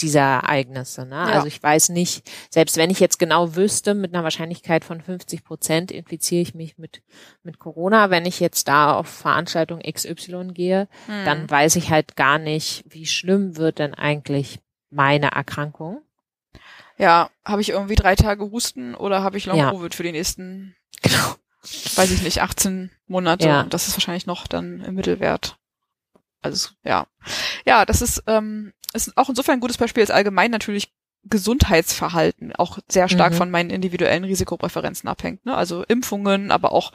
dieser 0.00 0.20
Ereignisse. 0.20 1.06
Ne? 1.06 1.14
Ja. 1.14 1.24
Also 1.24 1.46
ich 1.46 1.62
weiß 1.62 1.88
nicht, 1.90 2.28
selbst 2.50 2.76
wenn 2.76 2.90
ich 2.90 3.00
jetzt 3.00 3.18
genau 3.18 3.56
wüsste, 3.56 3.94
mit 3.94 4.14
einer 4.14 4.24
Wahrscheinlichkeit 4.24 4.84
von 4.84 5.00
50 5.00 5.44
Prozent 5.44 5.90
infiziere 5.90 6.42
ich 6.42 6.54
mich 6.54 6.78
mit, 6.78 7.02
mit 7.42 7.58
Corona, 7.58 8.10
wenn 8.10 8.26
ich 8.26 8.40
jetzt 8.40 8.68
da 8.68 8.94
auf 8.94 9.08
Veranstaltung 9.08 9.80
XY 9.80 10.48
gehe, 10.52 10.88
hm. 11.06 11.24
dann 11.24 11.50
weiß 11.50 11.76
ich 11.76 11.90
halt 11.90 12.16
gar 12.16 12.38
nicht, 12.38 12.84
wie 12.88 13.06
schlimm 13.06 13.56
wird 13.56 13.78
denn 13.78 13.94
eigentlich 13.94 14.60
meine 14.90 15.32
Erkrankung. 15.32 16.02
Ja, 16.98 17.30
habe 17.44 17.60
ich 17.60 17.70
irgendwie 17.70 17.94
drei 17.94 18.16
Tage 18.16 18.50
Husten 18.50 18.94
oder 18.94 19.22
habe 19.22 19.36
ich 19.36 19.46
Long-Covid 19.46 19.92
ja. 19.92 19.96
für 19.96 20.02
die 20.02 20.12
nächsten, 20.12 20.74
genau. 21.02 21.34
weiß 21.94 22.10
ich 22.10 22.22
nicht, 22.22 22.42
18 22.42 22.90
Monate. 23.06 23.48
Ja. 23.48 23.60
Und 23.62 23.74
das 23.74 23.88
ist 23.88 23.94
wahrscheinlich 23.94 24.26
noch 24.26 24.46
dann 24.46 24.80
im 24.80 24.94
Mittelwert. 24.94 25.58
Also 26.46 26.70
ja, 26.84 27.06
ja, 27.64 27.84
das 27.84 28.02
ist, 28.02 28.22
ähm, 28.26 28.72
ist 28.92 29.16
auch 29.16 29.28
insofern 29.28 29.54
ein 29.54 29.60
gutes 29.60 29.78
Beispiel, 29.78 30.02
als 30.02 30.10
allgemein 30.10 30.50
natürlich 30.50 30.92
Gesundheitsverhalten 31.24 32.54
auch 32.54 32.78
sehr 32.88 33.08
stark 33.08 33.32
mhm. 33.32 33.36
von 33.36 33.50
meinen 33.50 33.70
individuellen 33.70 34.24
Risikopräferenzen 34.24 35.08
abhängt. 35.08 35.44
Ne? 35.44 35.56
Also 35.56 35.82
Impfungen, 35.82 36.52
aber 36.52 36.72
auch 36.72 36.92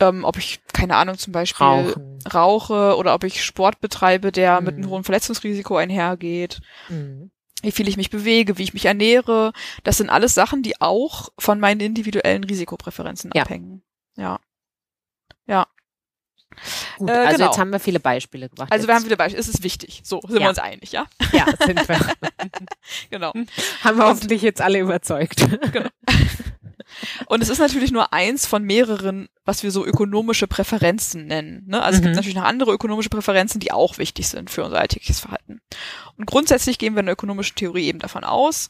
ähm, 0.00 0.24
ob 0.24 0.36
ich, 0.36 0.60
keine 0.72 0.96
Ahnung, 0.96 1.16
zum 1.16 1.32
Beispiel 1.32 1.64
Rauchen. 1.64 2.18
rauche 2.32 2.96
oder 2.96 3.14
ob 3.14 3.24
ich 3.24 3.44
Sport 3.44 3.80
betreibe, 3.80 4.32
der 4.32 4.60
mhm. 4.60 4.66
mit 4.66 4.74
einem 4.76 4.88
hohen 4.88 5.04
Verletzungsrisiko 5.04 5.76
einhergeht. 5.76 6.60
Mhm. 6.88 7.30
Wie 7.62 7.70
viel 7.70 7.86
ich 7.86 7.96
mich 7.96 8.10
bewege, 8.10 8.58
wie 8.58 8.64
ich 8.64 8.74
mich 8.74 8.86
ernähre. 8.86 9.52
Das 9.84 9.98
sind 9.98 10.10
alles 10.10 10.34
Sachen, 10.34 10.64
die 10.64 10.80
auch 10.80 11.28
von 11.38 11.60
meinen 11.60 11.80
individuellen 11.80 12.42
Risikopräferenzen 12.42 13.30
ja. 13.34 13.42
abhängen. 13.42 13.82
Ja. 14.16 14.40
Ja. 15.46 15.68
Gut, 16.98 17.10
äh, 17.10 17.12
also 17.12 17.36
genau. 17.36 17.50
jetzt 17.50 17.58
haben 17.58 17.70
wir 17.70 17.80
viele 17.80 18.00
Beispiele 18.00 18.48
gebracht. 18.48 18.70
Also 18.70 18.82
jetzt. 18.82 18.88
wir 18.88 18.94
haben 18.94 19.02
viele 19.02 19.16
Beispiele. 19.16 19.40
Es 19.40 19.48
ist 19.48 19.62
wichtig. 19.62 20.00
So 20.04 20.20
sind 20.22 20.36
ja. 20.36 20.40
wir 20.40 20.48
uns 20.48 20.58
einig, 20.58 20.92
ja? 20.92 21.06
Ja, 21.32 21.46
sind 21.66 21.88
wir. 21.88 21.98
genau. 23.10 23.32
Haben 23.82 23.98
wir 23.98 24.06
hoffentlich 24.06 24.42
jetzt 24.42 24.60
alle 24.60 24.78
überzeugt. 24.78 25.46
genau. 25.72 25.88
Und 27.26 27.42
es 27.42 27.48
ist 27.48 27.58
natürlich 27.58 27.90
nur 27.90 28.12
eins 28.12 28.46
von 28.46 28.64
mehreren, 28.64 29.28
was 29.44 29.62
wir 29.62 29.70
so 29.70 29.84
ökonomische 29.84 30.46
Präferenzen 30.46 31.26
nennen. 31.26 31.64
Ne? 31.66 31.82
Also 31.82 31.96
mhm. 31.96 31.98
es 31.98 32.02
gibt 32.02 32.10
mhm. 32.10 32.16
natürlich 32.16 32.36
noch 32.36 32.44
andere 32.44 32.72
ökonomische 32.72 33.08
Präferenzen, 33.08 33.60
die 33.60 33.72
auch 33.72 33.98
wichtig 33.98 34.28
sind 34.28 34.50
für 34.50 34.64
unser 34.64 34.78
alltägliches 34.78 35.20
Verhalten. 35.20 35.60
Und 36.16 36.26
grundsätzlich 36.26 36.78
gehen 36.78 36.94
wir 36.94 37.00
in 37.00 37.06
der 37.06 37.14
ökonomischen 37.14 37.56
Theorie 37.56 37.86
eben 37.86 37.98
davon 37.98 38.24
aus, 38.24 38.68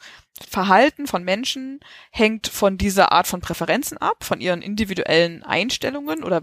Verhalten 0.49 1.07
von 1.07 1.25
Menschen 1.25 1.81
hängt 2.11 2.49
von 2.49 2.79
dieser 2.79 3.13
Art 3.13 3.27
von 3.27 3.41
Präferenzen 3.41 3.99
ab, 3.99 4.25
von 4.25 4.41
ihren 4.41 4.63
individuellen 4.63 5.43
Einstellungen 5.43 6.25
oder 6.25 6.43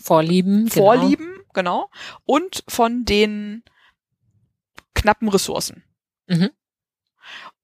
Vorlieben. 0.00 0.68
Vorlieben, 0.68 1.32
genau. 1.52 1.88
genau. 1.88 1.90
Und 2.24 2.64
von 2.68 3.04
den 3.04 3.62
knappen 4.94 5.28
Ressourcen. 5.28 5.84
Mhm. 6.26 6.50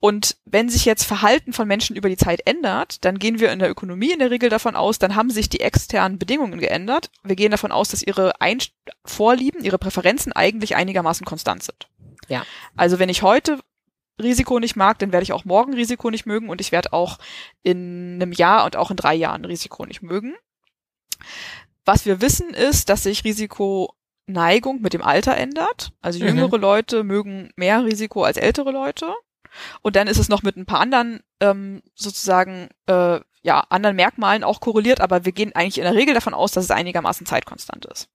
Und 0.01 0.37
wenn 0.45 0.69
sich 0.69 0.85
jetzt 0.85 1.03
Verhalten 1.05 1.53
von 1.53 1.67
Menschen 1.67 1.97
über 1.97 2.09
die 2.09 2.17
Zeit 2.17 2.41
ändert, 2.47 3.05
dann 3.05 3.19
gehen 3.19 3.41
wir 3.41 3.51
in 3.51 3.59
der 3.59 3.71
Ökonomie 3.71 4.13
in 4.13 4.21
der 4.21 4.31
Regel 4.31 4.49
davon 4.49 4.77
aus, 4.77 5.01
dann 5.01 5.17
haben 5.17 5.31
sich 5.31 5.49
die 5.49 5.61
externen 5.61 6.19
Bedingungen 6.19 6.61
geändert. 6.61 7.11
Wir 7.25 7.35
gehen 7.35 7.51
davon 7.51 7.73
aus, 7.73 7.89
dass 7.89 8.03
ihre 8.03 8.41
Ein 8.41 8.59
Vorlieben, 9.05 9.65
ihre 9.65 9.79
Präferenzen 9.79 10.33
eigentlich 10.33 10.77
einigermaßen 10.77 11.27
konstant 11.27 11.65
sind. 11.65 11.89
Ja. 12.29 12.45
Also 12.77 13.01
wenn 13.01 13.09
ich 13.09 13.23
heute 13.23 13.59
Risiko 14.23 14.61
nicht 14.61 14.77
mag, 14.77 15.01
dann 15.01 15.13
werde 15.13 15.25
ich 15.25 15.33
auch 15.33 15.45
morgen 15.45 15.75
Risiko 15.75 16.11
nicht 16.11 16.27
mögen 16.27 16.49
und 16.49 16.61
ich 16.61 16.71
werde 16.71 16.93
auch 16.93 17.19
in 17.63 18.15
einem 18.21 18.33
Jahr 18.33 18.65
und 18.67 18.77
auch 18.77 18.91
in 18.91 18.97
drei 18.97 19.15
Jahren 19.15 19.45
Risiko 19.45 19.85
nicht 19.85 20.03
mögen. 20.03 20.37
Was 21.89 22.05
wir 22.05 22.21
wissen 22.21 22.51
ist, 22.51 22.91
dass 22.91 23.05
sich 23.05 23.25
Risikoneigung 23.25 24.83
mit 24.83 24.93
dem 24.93 25.01
Alter 25.01 25.35
ändert. 25.39 25.93
Also 26.03 26.19
jüngere 26.19 26.59
mhm. 26.59 26.61
Leute 26.61 27.03
mögen 27.03 27.51
mehr 27.57 27.83
Risiko 27.83 28.25
als 28.25 28.37
ältere 28.37 28.73
Leute. 28.73 29.15
Und 29.81 29.97
dann 29.97 30.07
ist 30.07 30.19
es 30.19 30.29
noch 30.29 30.43
mit 30.43 30.59
ein 30.59 30.67
paar 30.67 30.81
anderen 30.81 31.21
ähm, 31.41 31.83
sozusagen 31.95 32.69
äh, 32.89 33.21
ja 33.41 33.61
anderen 33.71 33.97
Merkmalen 33.97 34.45
auch 34.45 34.61
korreliert, 34.61 35.01
aber 35.01 35.25
wir 35.25 35.33
gehen 35.33 35.55
eigentlich 35.55 35.79
in 35.79 35.85
der 35.85 35.95
Regel 35.95 36.13
davon 36.13 36.35
aus, 36.35 36.53
dass 36.53 36.65
es 36.65 36.71
einigermaßen 36.71 37.25
zeitkonstant 37.25 37.87
ist. 37.87 38.11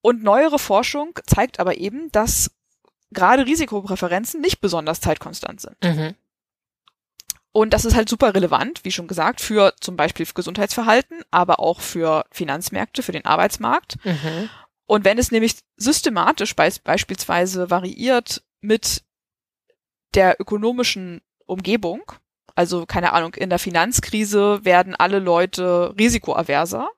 Und 0.00 0.22
neuere 0.22 0.58
Forschung 0.58 1.18
zeigt 1.26 1.60
aber 1.60 1.76
eben, 1.76 2.10
dass 2.10 2.52
gerade 3.10 3.44
Risikopräferenzen 3.44 4.40
nicht 4.40 4.62
besonders 4.62 5.02
zeitkonstant 5.02 5.60
sind. 5.60 5.84
Mhm. 5.84 6.14
Und 7.56 7.72
das 7.72 7.86
ist 7.86 7.96
halt 7.96 8.10
super 8.10 8.34
relevant, 8.34 8.84
wie 8.84 8.92
schon 8.92 9.06
gesagt, 9.06 9.40
für 9.40 9.72
zum 9.80 9.96
Beispiel 9.96 10.26
für 10.26 10.34
Gesundheitsverhalten, 10.34 11.22
aber 11.30 11.58
auch 11.58 11.80
für 11.80 12.26
Finanzmärkte, 12.30 13.02
für 13.02 13.12
den 13.12 13.24
Arbeitsmarkt. 13.24 13.96
Mhm. 14.04 14.50
Und 14.84 15.06
wenn 15.06 15.16
es 15.16 15.32
nämlich 15.32 15.60
systematisch 15.78 16.54
be 16.54 16.68
beispielsweise 16.84 17.70
variiert 17.70 18.42
mit 18.60 19.04
der 20.12 20.38
ökonomischen 20.38 21.22
Umgebung. 21.46 22.02
Also 22.54 22.84
keine 22.84 23.14
Ahnung, 23.14 23.32
in 23.32 23.48
der 23.48 23.58
Finanzkrise 23.58 24.62
werden 24.66 24.94
alle 24.94 25.18
Leute 25.18 25.94
risikoaverser 25.98 26.90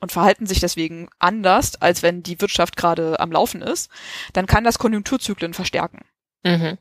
und 0.00 0.10
verhalten 0.10 0.46
sich 0.46 0.58
deswegen 0.58 1.08
anders, 1.20 1.80
als 1.80 2.02
wenn 2.02 2.24
die 2.24 2.40
Wirtschaft 2.40 2.76
gerade 2.76 3.20
am 3.20 3.30
Laufen 3.30 3.62
ist, 3.62 3.88
dann 4.32 4.46
kann 4.46 4.64
das 4.64 4.80
Konjunkturzyklen 4.80 5.54
verstärken. 5.54 6.04
Mhm. 6.42 6.78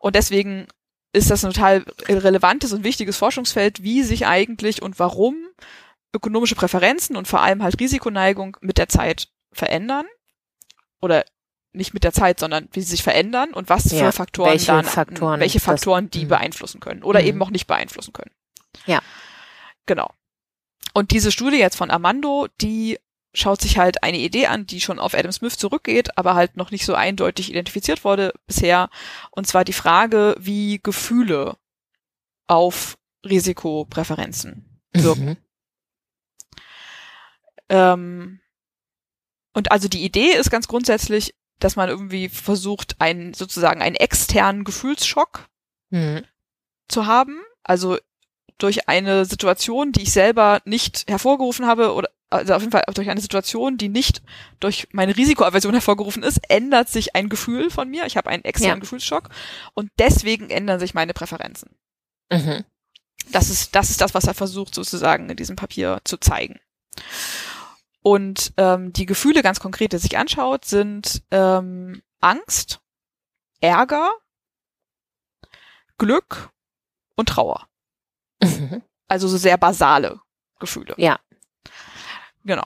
Und 0.00 0.16
deswegen 0.16 0.66
ist 1.12 1.30
das 1.30 1.44
ein 1.44 1.52
total 1.52 1.84
relevantes 2.08 2.72
und 2.72 2.84
wichtiges 2.84 3.16
Forschungsfeld, 3.16 3.82
wie 3.82 4.02
sich 4.02 4.26
eigentlich 4.26 4.82
und 4.82 4.98
warum 4.98 5.36
ökonomische 6.14 6.54
Präferenzen 6.54 7.16
und 7.16 7.28
vor 7.28 7.40
allem 7.40 7.62
halt 7.62 7.78
Risikoneigung 7.80 8.56
mit 8.60 8.78
der 8.78 8.88
Zeit 8.88 9.28
verändern 9.52 10.06
oder 11.00 11.24
nicht 11.72 11.94
mit 11.94 12.04
der 12.04 12.12
Zeit, 12.12 12.38
sondern 12.38 12.68
wie 12.72 12.80
sie 12.80 12.90
sich 12.90 13.02
verändern 13.02 13.54
und 13.54 13.68
was 13.68 13.90
ja, 13.90 13.98
für 13.98 14.12
Faktoren 14.12 14.50
welche 14.50 14.66
dann, 14.66 14.84
Faktoren 14.84 15.40
welche 15.40 15.60
Faktoren 15.60 16.10
das, 16.10 16.18
die 16.18 16.26
mh. 16.26 16.36
beeinflussen 16.36 16.80
können 16.80 17.02
oder 17.02 17.20
mh. 17.20 17.26
eben 17.26 17.42
auch 17.42 17.50
nicht 17.50 17.66
beeinflussen 17.66 18.12
können. 18.12 18.30
Ja. 18.86 19.00
Genau. 19.86 20.10
Und 20.92 21.10
diese 21.10 21.32
Studie 21.32 21.58
jetzt 21.58 21.76
von 21.76 21.90
Armando, 21.90 22.46
die 22.60 22.98
schaut 23.34 23.60
sich 23.60 23.78
halt 23.78 24.02
eine 24.02 24.18
Idee 24.18 24.46
an, 24.46 24.66
die 24.66 24.80
schon 24.80 24.98
auf 24.98 25.14
Adam 25.14 25.32
Smith 25.32 25.56
zurückgeht, 25.56 26.18
aber 26.18 26.34
halt 26.34 26.56
noch 26.56 26.70
nicht 26.70 26.84
so 26.84 26.94
eindeutig 26.94 27.50
identifiziert 27.50 28.04
wurde 28.04 28.34
bisher. 28.46 28.90
Und 29.30 29.46
zwar 29.46 29.64
die 29.64 29.72
Frage, 29.72 30.36
wie 30.38 30.80
Gefühle 30.82 31.56
auf 32.46 32.98
Risikopräferenzen 33.24 34.80
wirken. 34.92 35.24
Mhm. 35.24 35.36
Ähm, 37.68 38.40
und 39.54 39.72
also 39.72 39.88
die 39.88 40.04
Idee 40.04 40.32
ist 40.32 40.50
ganz 40.50 40.68
grundsätzlich, 40.68 41.34
dass 41.58 41.76
man 41.76 41.88
irgendwie 41.88 42.28
versucht, 42.28 42.96
einen 43.00 43.34
sozusagen 43.34 43.80
einen 43.80 43.96
externen 43.96 44.64
Gefühlsschock 44.64 45.48
mhm. 45.90 46.24
zu 46.88 47.06
haben. 47.06 47.40
Also 47.62 47.98
durch 48.58 48.88
eine 48.88 49.24
Situation, 49.24 49.92
die 49.92 50.02
ich 50.02 50.12
selber 50.12 50.60
nicht 50.64 51.08
hervorgerufen 51.08 51.66
habe 51.66 51.94
oder 51.94 52.10
also 52.32 52.54
auf 52.54 52.62
jeden 52.62 52.72
Fall 52.72 52.82
durch 52.94 53.10
eine 53.10 53.20
Situation, 53.20 53.76
die 53.76 53.88
nicht 53.88 54.22
durch 54.60 54.88
meine 54.92 55.16
Risikoaversion 55.16 55.74
hervorgerufen 55.74 56.22
ist, 56.22 56.40
ändert 56.48 56.88
sich 56.88 57.14
ein 57.14 57.28
Gefühl 57.28 57.70
von 57.70 57.88
mir. 57.88 58.06
Ich 58.06 58.16
habe 58.16 58.30
einen 58.30 58.44
externen 58.44 58.78
ja. 58.78 58.80
Gefühlsschock 58.80 59.28
und 59.74 59.90
deswegen 59.98 60.50
ändern 60.50 60.80
sich 60.80 60.94
meine 60.94 61.14
Präferenzen. 61.14 61.70
Mhm. 62.30 62.64
Das 63.30 63.50
ist, 63.50 63.74
das 63.74 63.90
ist 63.90 64.00
das, 64.00 64.14
was 64.14 64.26
er 64.26 64.34
versucht 64.34 64.74
sozusagen 64.74 65.30
in 65.30 65.36
diesem 65.36 65.56
Papier 65.56 66.00
zu 66.04 66.16
zeigen. 66.16 66.60
Und 68.02 68.52
ähm, 68.56 68.92
die 68.92 69.06
Gefühle 69.06 69.42
ganz 69.42 69.60
konkret, 69.60 69.92
die 69.92 69.98
sich 69.98 70.18
anschaut, 70.18 70.64
sind 70.64 71.22
ähm, 71.30 72.02
Angst, 72.20 72.80
Ärger, 73.60 74.10
Glück 75.98 76.50
und 77.14 77.28
Trauer. 77.28 77.68
Mhm. 78.42 78.82
Also 79.06 79.28
so 79.28 79.36
sehr 79.36 79.56
basale 79.56 80.20
Gefühle. 80.58 80.94
Ja. 80.96 81.20
Genau. 82.44 82.64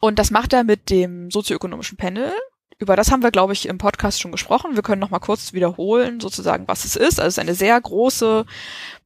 Und 0.00 0.18
das 0.18 0.30
macht 0.30 0.52
er 0.52 0.64
mit 0.64 0.90
dem 0.90 1.30
sozioökonomischen 1.30 1.96
Panel. 1.96 2.32
Über 2.78 2.96
das 2.96 3.12
haben 3.12 3.22
wir, 3.22 3.30
glaube 3.30 3.52
ich, 3.52 3.66
im 3.66 3.78
Podcast 3.78 4.20
schon 4.20 4.32
gesprochen. 4.32 4.74
Wir 4.74 4.82
können 4.82 5.00
noch 5.00 5.10
mal 5.10 5.20
kurz 5.20 5.52
wiederholen, 5.52 6.18
sozusagen, 6.18 6.66
was 6.66 6.84
es 6.84 6.96
ist. 6.96 7.20
Also 7.20 7.28
es 7.28 7.34
ist 7.34 7.38
eine 7.38 7.54
sehr 7.54 7.80
große 7.80 8.44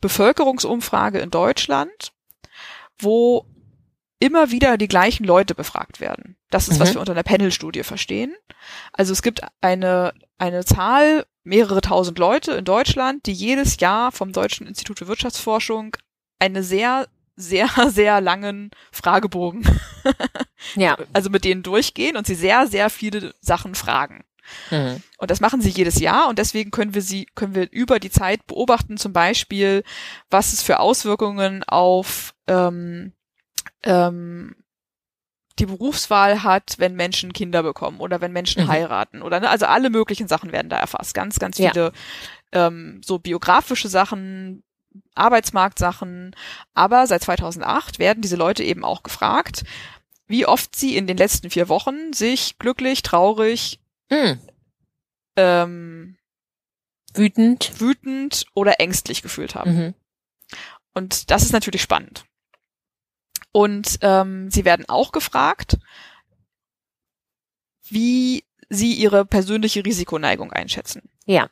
Bevölkerungsumfrage 0.00 1.18
in 1.18 1.30
Deutschland, 1.30 2.12
wo 2.98 3.44
immer 4.18 4.50
wieder 4.50 4.78
die 4.78 4.88
gleichen 4.88 5.24
Leute 5.24 5.54
befragt 5.54 6.00
werden. 6.00 6.37
Das 6.50 6.68
ist, 6.68 6.76
mhm. 6.76 6.80
was 6.80 6.94
wir 6.94 7.00
unter 7.00 7.12
einer 7.12 7.22
Panel-Studie 7.22 7.82
verstehen. 7.82 8.35
Also 8.92 9.12
es 9.12 9.22
gibt 9.22 9.42
eine, 9.61 10.14
eine 10.38 10.64
Zahl, 10.64 11.26
mehrere 11.44 11.80
tausend 11.80 12.18
Leute 12.18 12.52
in 12.52 12.64
Deutschland, 12.64 13.26
die 13.26 13.32
jedes 13.32 13.78
Jahr 13.78 14.12
vom 14.12 14.32
Deutschen 14.32 14.66
Institut 14.66 14.98
für 14.98 15.09
Wirtschaftsforschung 15.09 15.96
eine 16.38 16.62
sehr, 16.62 17.09
sehr, 17.37 17.68
sehr 17.88 18.20
langen 18.20 18.70
Fragebogen, 18.90 19.64
ja. 20.75 20.96
also 21.12 21.31
mit 21.31 21.44
denen 21.44 21.62
durchgehen 21.62 22.16
und 22.16 22.27
sie 22.27 22.35
sehr, 22.35 22.66
sehr 22.66 22.90
viele 22.90 23.35
Sachen 23.40 23.75
fragen. 23.75 24.25
Mhm. 24.70 25.03
Und 25.18 25.31
das 25.31 25.40
machen 25.40 25.61
sie 25.61 25.70
jedes 25.70 25.99
Jahr 25.99 26.29
und 26.29 26.38
deswegen 26.38 26.70
können 26.70 26.94
wir 26.94 27.03
sie, 27.03 27.27
können 27.35 27.55
wir 27.55 27.70
über 27.72 27.99
die 27.99 28.11
Zeit 28.11 28.46
beobachten, 28.46 28.96
zum 28.96 29.12
Beispiel, 29.12 29.83
was 30.31 30.53
es 30.53 30.62
für 30.62 30.79
Auswirkungen 30.79 31.64
auf 31.64 32.35
ähm, 32.46 33.12
ähm, 33.83 34.55
die 35.59 35.66
Berufswahl 35.66 36.42
hat, 36.42 36.75
wenn 36.79 36.94
Menschen 36.94 37.33
Kinder 37.33 37.62
bekommen 37.62 38.01
oder 38.01 38.20
wenn 38.20 38.33
Menschen 38.33 38.64
mhm. 38.64 38.68
heiraten 38.68 39.22
oder 39.22 39.40
ne, 39.40 39.49
also 39.49 39.66
alle 39.66 39.90
möglichen 39.90 40.29
Sachen 40.29 40.53
werden 40.53 40.68
da 40.68 40.79
erfasst. 40.79 41.14
Ganz, 41.14 41.38
ganz 41.38 41.57
viele 41.57 41.92
ja. 42.53 42.66
ähm, 42.66 43.01
so 43.05 43.18
biografische 43.18 43.88
Sachen, 43.88 44.62
Arbeitsmarktsachen. 45.14 46.35
Aber 46.74 47.06
seit 47.06 47.22
2008 47.22 47.98
werden 47.98 48.22
diese 48.22 48.37
Leute 48.37 48.62
eben 48.62 48.85
auch 48.85 49.02
gefragt, 49.02 49.64
wie 50.26 50.46
oft 50.46 50.74
sie 50.74 50.96
in 50.96 51.06
den 51.06 51.16
letzten 51.16 51.50
vier 51.50 51.68
Wochen 51.68 52.12
sich 52.12 52.59
glücklich, 52.59 53.02
traurig, 53.02 53.80
mhm. 54.11 54.40
ähm, 55.37 56.16
wütend, 57.14 57.80
wütend 57.80 58.46
oder 58.54 58.80
ängstlich 58.80 59.22
gefühlt 59.22 59.54
haben. 59.54 59.76
Mhm. 59.76 59.94
Und 60.94 61.30
das 61.30 61.42
ist 61.42 61.52
natürlich 61.52 61.82
spannend. 61.82 62.24
Und 63.52 63.98
ähm, 64.02 64.50
sie 64.50 64.64
werden 64.64 64.88
auch 64.88 65.12
gefragt, 65.12 65.78
wie 67.88 68.44
sie 68.68 68.92
ihre 68.94 69.24
persönliche 69.24 69.85
Risikoneigung 69.85 70.52
einschätzen. 70.52 71.02
Ja. 71.24 71.48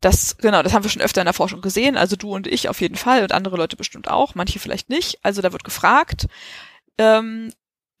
Das, 0.00 0.38
genau, 0.38 0.62
das 0.62 0.72
haben 0.72 0.82
wir 0.82 0.90
schon 0.90 1.02
öfter 1.02 1.20
in 1.20 1.26
der 1.26 1.34
Forschung 1.34 1.60
gesehen. 1.60 1.96
Also 1.96 2.16
du 2.16 2.34
und 2.34 2.46
ich 2.46 2.68
auf 2.68 2.80
jeden 2.80 2.96
Fall 2.96 3.22
und 3.22 3.32
andere 3.32 3.56
Leute 3.56 3.76
bestimmt 3.76 4.08
auch, 4.08 4.34
manche 4.34 4.58
vielleicht 4.58 4.88
nicht. 4.88 5.18
Also 5.22 5.42
da 5.42 5.52
wird 5.52 5.64
gefragt, 5.64 6.26
ähm, 6.96 7.52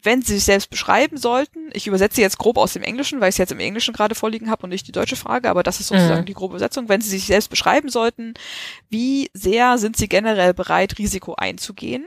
wenn 0.02 0.22
sie 0.22 0.34
sich 0.34 0.44
selbst 0.44 0.70
beschreiben 0.70 1.18
sollten, 1.18 1.70
ich 1.72 1.86
übersetze 1.86 2.22
jetzt 2.22 2.38
grob 2.38 2.56
aus 2.56 2.72
dem 2.72 2.82
Englischen, 2.82 3.20
weil 3.20 3.28
ich 3.28 3.34
es 3.34 3.38
jetzt 3.38 3.52
im 3.52 3.60
Englischen 3.60 3.92
gerade 3.92 4.14
vorliegen 4.14 4.50
habe 4.50 4.62
und 4.62 4.70
nicht 4.70 4.86
die 4.86 4.92
deutsche 4.92 5.16
Frage, 5.16 5.50
aber 5.50 5.62
das 5.62 5.80
ist 5.80 5.88
sozusagen 5.88 6.22
mhm. 6.22 6.26
die 6.26 6.34
grobe 6.34 6.52
Übersetzung, 6.52 6.88
wenn 6.88 7.02
sie 7.02 7.10
sich 7.10 7.26
selbst 7.26 7.50
beschreiben 7.50 7.90
sollten, 7.90 8.34
wie 8.88 9.30
sehr 9.34 9.76
sind 9.76 9.96
sie 9.96 10.08
generell 10.08 10.54
bereit, 10.54 10.98
Risiko 10.98 11.34
einzugehen? 11.34 12.06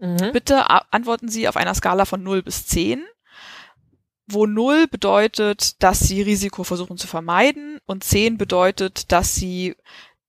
Mhm. 0.00 0.32
Bitte 0.32 0.68
antworten 0.92 1.28
Sie 1.28 1.48
auf 1.48 1.56
einer 1.56 1.74
Skala 1.74 2.04
von 2.04 2.22
0 2.22 2.42
bis 2.42 2.66
10, 2.66 3.02
wo 4.26 4.46
0 4.46 4.86
bedeutet, 4.88 5.82
dass 5.82 6.00
Sie 6.00 6.22
Risiko 6.22 6.64
versuchen 6.64 6.96
zu 6.96 7.06
vermeiden 7.06 7.78
und 7.86 8.04
10 8.04 8.38
bedeutet, 8.38 9.12
dass 9.12 9.34
Sie 9.34 9.76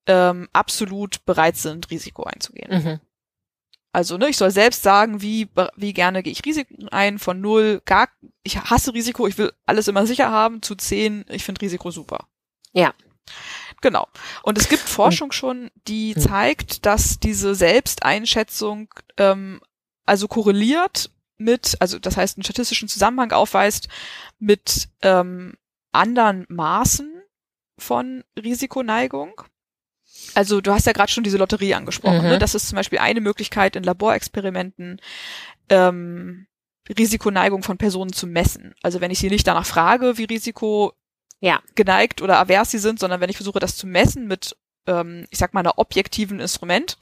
ähm, 0.07 0.49
absolut 0.53 1.25
bereit 1.25 1.57
sind, 1.57 1.89
Risiko 1.91 2.23
einzugehen. 2.23 2.83
Mhm. 2.83 2.99
Also, 3.91 4.17
ne, 4.17 4.27
ich 4.27 4.35
soll 4.35 4.51
selbst 4.51 4.83
sagen, 4.83 5.21
wie, 5.21 5.47
wie 5.77 5.93
gerne 5.93 6.21
gehe 6.21 6.33
ich 6.33 6.45
Risiken 6.45 6.89
ein, 6.89 7.17
von 7.17 7.39
0, 7.39 7.81
gar, 7.85 8.09
ich 8.43 8.59
hasse 8.59 8.93
Risiko, 8.93 9.25
ich 9.25 9.37
will 9.37 9.53
alles 9.65 9.87
immer 9.87 10.05
sicher 10.05 10.29
haben, 10.29 10.61
zu 10.61 10.75
10, 10.75 11.25
ich 11.29 11.45
finde 11.45 11.61
Risiko 11.61 11.91
super. 11.91 12.27
Ja. 12.73 12.93
Genau. 13.81 14.07
Und 14.43 14.57
es 14.57 14.67
gibt 14.67 14.83
Forschung 14.83 15.31
schon, 15.31 15.71
die 15.87 16.13
hm. 16.13 16.21
zeigt, 16.21 16.85
dass 16.85 17.19
diese 17.19 17.55
Selbsteinschätzung 17.55 18.93
ähm, 19.17 19.61
also 20.05 20.27
korreliert 20.27 21.09
mit, 21.37 21.75
also 21.79 21.99
das 21.99 22.17
heißt 22.17 22.37
einen 22.37 22.43
statistischen 22.43 22.87
Zusammenhang 22.87 23.31
aufweist 23.31 23.87
mit 24.39 24.89
ähm, 25.01 25.55
anderen 25.91 26.45
Maßen 26.49 27.23
von 27.77 28.23
Risikoneigung. 28.37 29.41
Also 30.33 30.61
du 30.61 30.71
hast 30.71 30.85
ja 30.85 30.93
gerade 30.93 31.11
schon 31.11 31.23
diese 31.23 31.37
Lotterie 31.37 31.73
angesprochen. 31.73 32.17
Ne? 32.17 32.23
Mhm. 32.23 32.29
Ne? 32.29 32.39
Das 32.39 32.55
ist 32.55 32.69
zum 32.69 32.75
Beispiel 32.77 32.99
eine 32.99 33.21
Möglichkeit 33.21 33.75
in 33.75 33.83
Laborexperimenten, 33.83 35.01
ähm, 35.69 36.47
Risikoneigung 36.87 37.63
von 37.63 37.77
Personen 37.77 38.13
zu 38.13 38.27
messen. 38.27 38.75
Also 38.81 39.01
wenn 39.01 39.11
ich 39.11 39.19
sie 39.19 39.29
nicht 39.29 39.47
danach 39.47 39.65
frage, 39.65 40.17
wie 40.17 40.25
Risiko 40.25 40.93
ja. 41.39 41.61
geneigt 41.75 42.21
oder 42.21 42.39
avers 42.39 42.71
sie 42.71 42.79
sind, 42.79 42.99
sondern 42.99 43.21
wenn 43.21 43.29
ich 43.29 43.37
versuche, 43.37 43.59
das 43.59 43.75
zu 43.75 43.87
messen 43.87 44.27
mit, 44.27 44.55
ähm, 44.87 45.25
ich 45.31 45.39
sag 45.39 45.53
mal, 45.53 45.61
einer 45.61 45.77
objektiven 45.77 46.39
Instrument. 46.39 46.97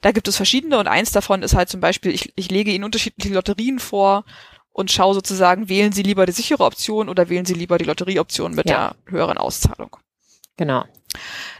Da 0.00 0.12
gibt 0.12 0.28
es 0.28 0.36
verschiedene 0.36 0.78
und 0.78 0.86
eins 0.86 1.10
davon 1.10 1.42
ist 1.42 1.54
halt 1.54 1.68
zum 1.68 1.80
Beispiel, 1.80 2.12
ich, 2.12 2.32
ich 2.36 2.50
lege 2.50 2.70
Ihnen 2.70 2.84
unterschiedliche 2.84 3.34
Lotterien 3.34 3.78
vor 3.78 4.24
und 4.70 4.90
schaue 4.90 5.14
sozusagen, 5.14 5.68
wählen 5.68 5.92
Sie 5.92 6.02
lieber 6.02 6.26
die 6.26 6.32
sichere 6.32 6.64
Option 6.64 7.08
oder 7.08 7.28
wählen 7.28 7.44
Sie 7.44 7.54
lieber 7.54 7.78
die 7.78 7.84
Lotterieoption 7.84 8.54
mit 8.54 8.68
ja. 8.68 8.94
der 9.06 9.12
höheren 9.12 9.38
Auszahlung. 9.38 9.96
Genau. 10.56 10.84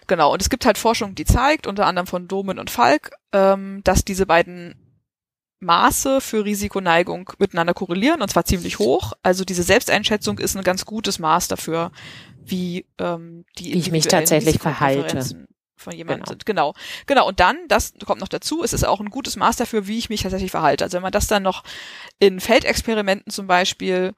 Genau. 0.06 0.32
Und 0.32 0.42
es 0.42 0.50
gibt 0.50 0.66
halt 0.66 0.78
Forschung, 0.78 1.14
die 1.14 1.24
zeigt, 1.24 1.66
unter 1.66 1.86
anderem 1.86 2.06
von 2.06 2.28
Domen 2.28 2.58
und 2.58 2.70
Falk, 2.70 3.12
ähm, 3.32 3.80
dass 3.84 4.04
diese 4.04 4.26
beiden 4.26 4.74
Maße 5.60 6.20
für 6.20 6.44
Risikoneigung 6.44 7.32
miteinander 7.38 7.74
korrelieren 7.74 8.22
und 8.22 8.30
zwar 8.30 8.44
ziemlich 8.44 8.78
hoch. 8.78 9.14
Also 9.22 9.44
diese 9.44 9.64
Selbsteinschätzung 9.64 10.38
ist 10.38 10.56
ein 10.56 10.62
ganz 10.62 10.84
gutes 10.84 11.18
Maß 11.18 11.48
dafür, 11.48 11.90
wie 12.44 12.86
ähm, 12.98 13.44
die 13.58 13.72
wie 13.72 13.78
ich 13.78 13.90
mich 13.90 14.06
tatsächlich 14.06 14.58
verhalte 14.60 15.46
von 15.78 15.94
jemandem 15.94 16.24
genau. 16.24 16.30
sind. 16.30 16.46
Genau. 16.46 16.74
Genau. 17.06 17.28
Und 17.28 17.40
dann, 17.40 17.56
das 17.68 17.94
kommt 18.04 18.20
noch 18.20 18.28
dazu, 18.28 18.62
es 18.62 18.72
ist 18.72 18.84
auch 18.84 19.00
ein 19.00 19.10
gutes 19.10 19.36
Maß 19.36 19.56
dafür, 19.56 19.86
wie 19.86 19.98
ich 19.98 20.08
mich 20.08 20.22
tatsächlich 20.22 20.50
verhalte. 20.50 20.84
Also 20.84 20.96
wenn 20.96 21.02
man 21.02 21.12
das 21.12 21.26
dann 21.26 21.42
noch 21.42 21.64
in 22.18 22.40
Feldexperimenten 22.40 23.32
zum 23.32 23.46
Beispiel 23.46 24.14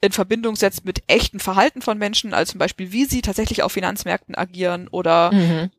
in 0.00 0.12
Verbindung 0.12 0.56
setzt 0.56 0.84
mit 0.84 1.02
echten 1.06 1.40
Verhalten 1.40 1.80
von 1.80 1.96
Menschen, 1.96 2.34
also 2.34 2.52
zum 2.52 2.58
Beispiel, 2.58 2.92
wie 2.92 3.06
sie 3.06 3.22
tatsächlich 3.22 3.62
auf 3.62 3.72
Finanzmärkten 3.72 4.34
agieren 4.34 4.88
oder 4.88 5.32
mhm. 5.32 5.70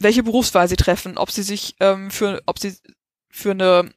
welche 0.00 0.24
Berufswahl 0.24 0.68
sie 0.68 0.76
treffen, 0.76 1.16
ob 1.16 1.30
sie 1.30 1.42
sich 1.42 1.76
ähm, 1.78 2.10
für, 2.10 2.42
ob 2.46 2.58
sie 2.58 2.76
für 3.30 3.52
eine 3.52 3.90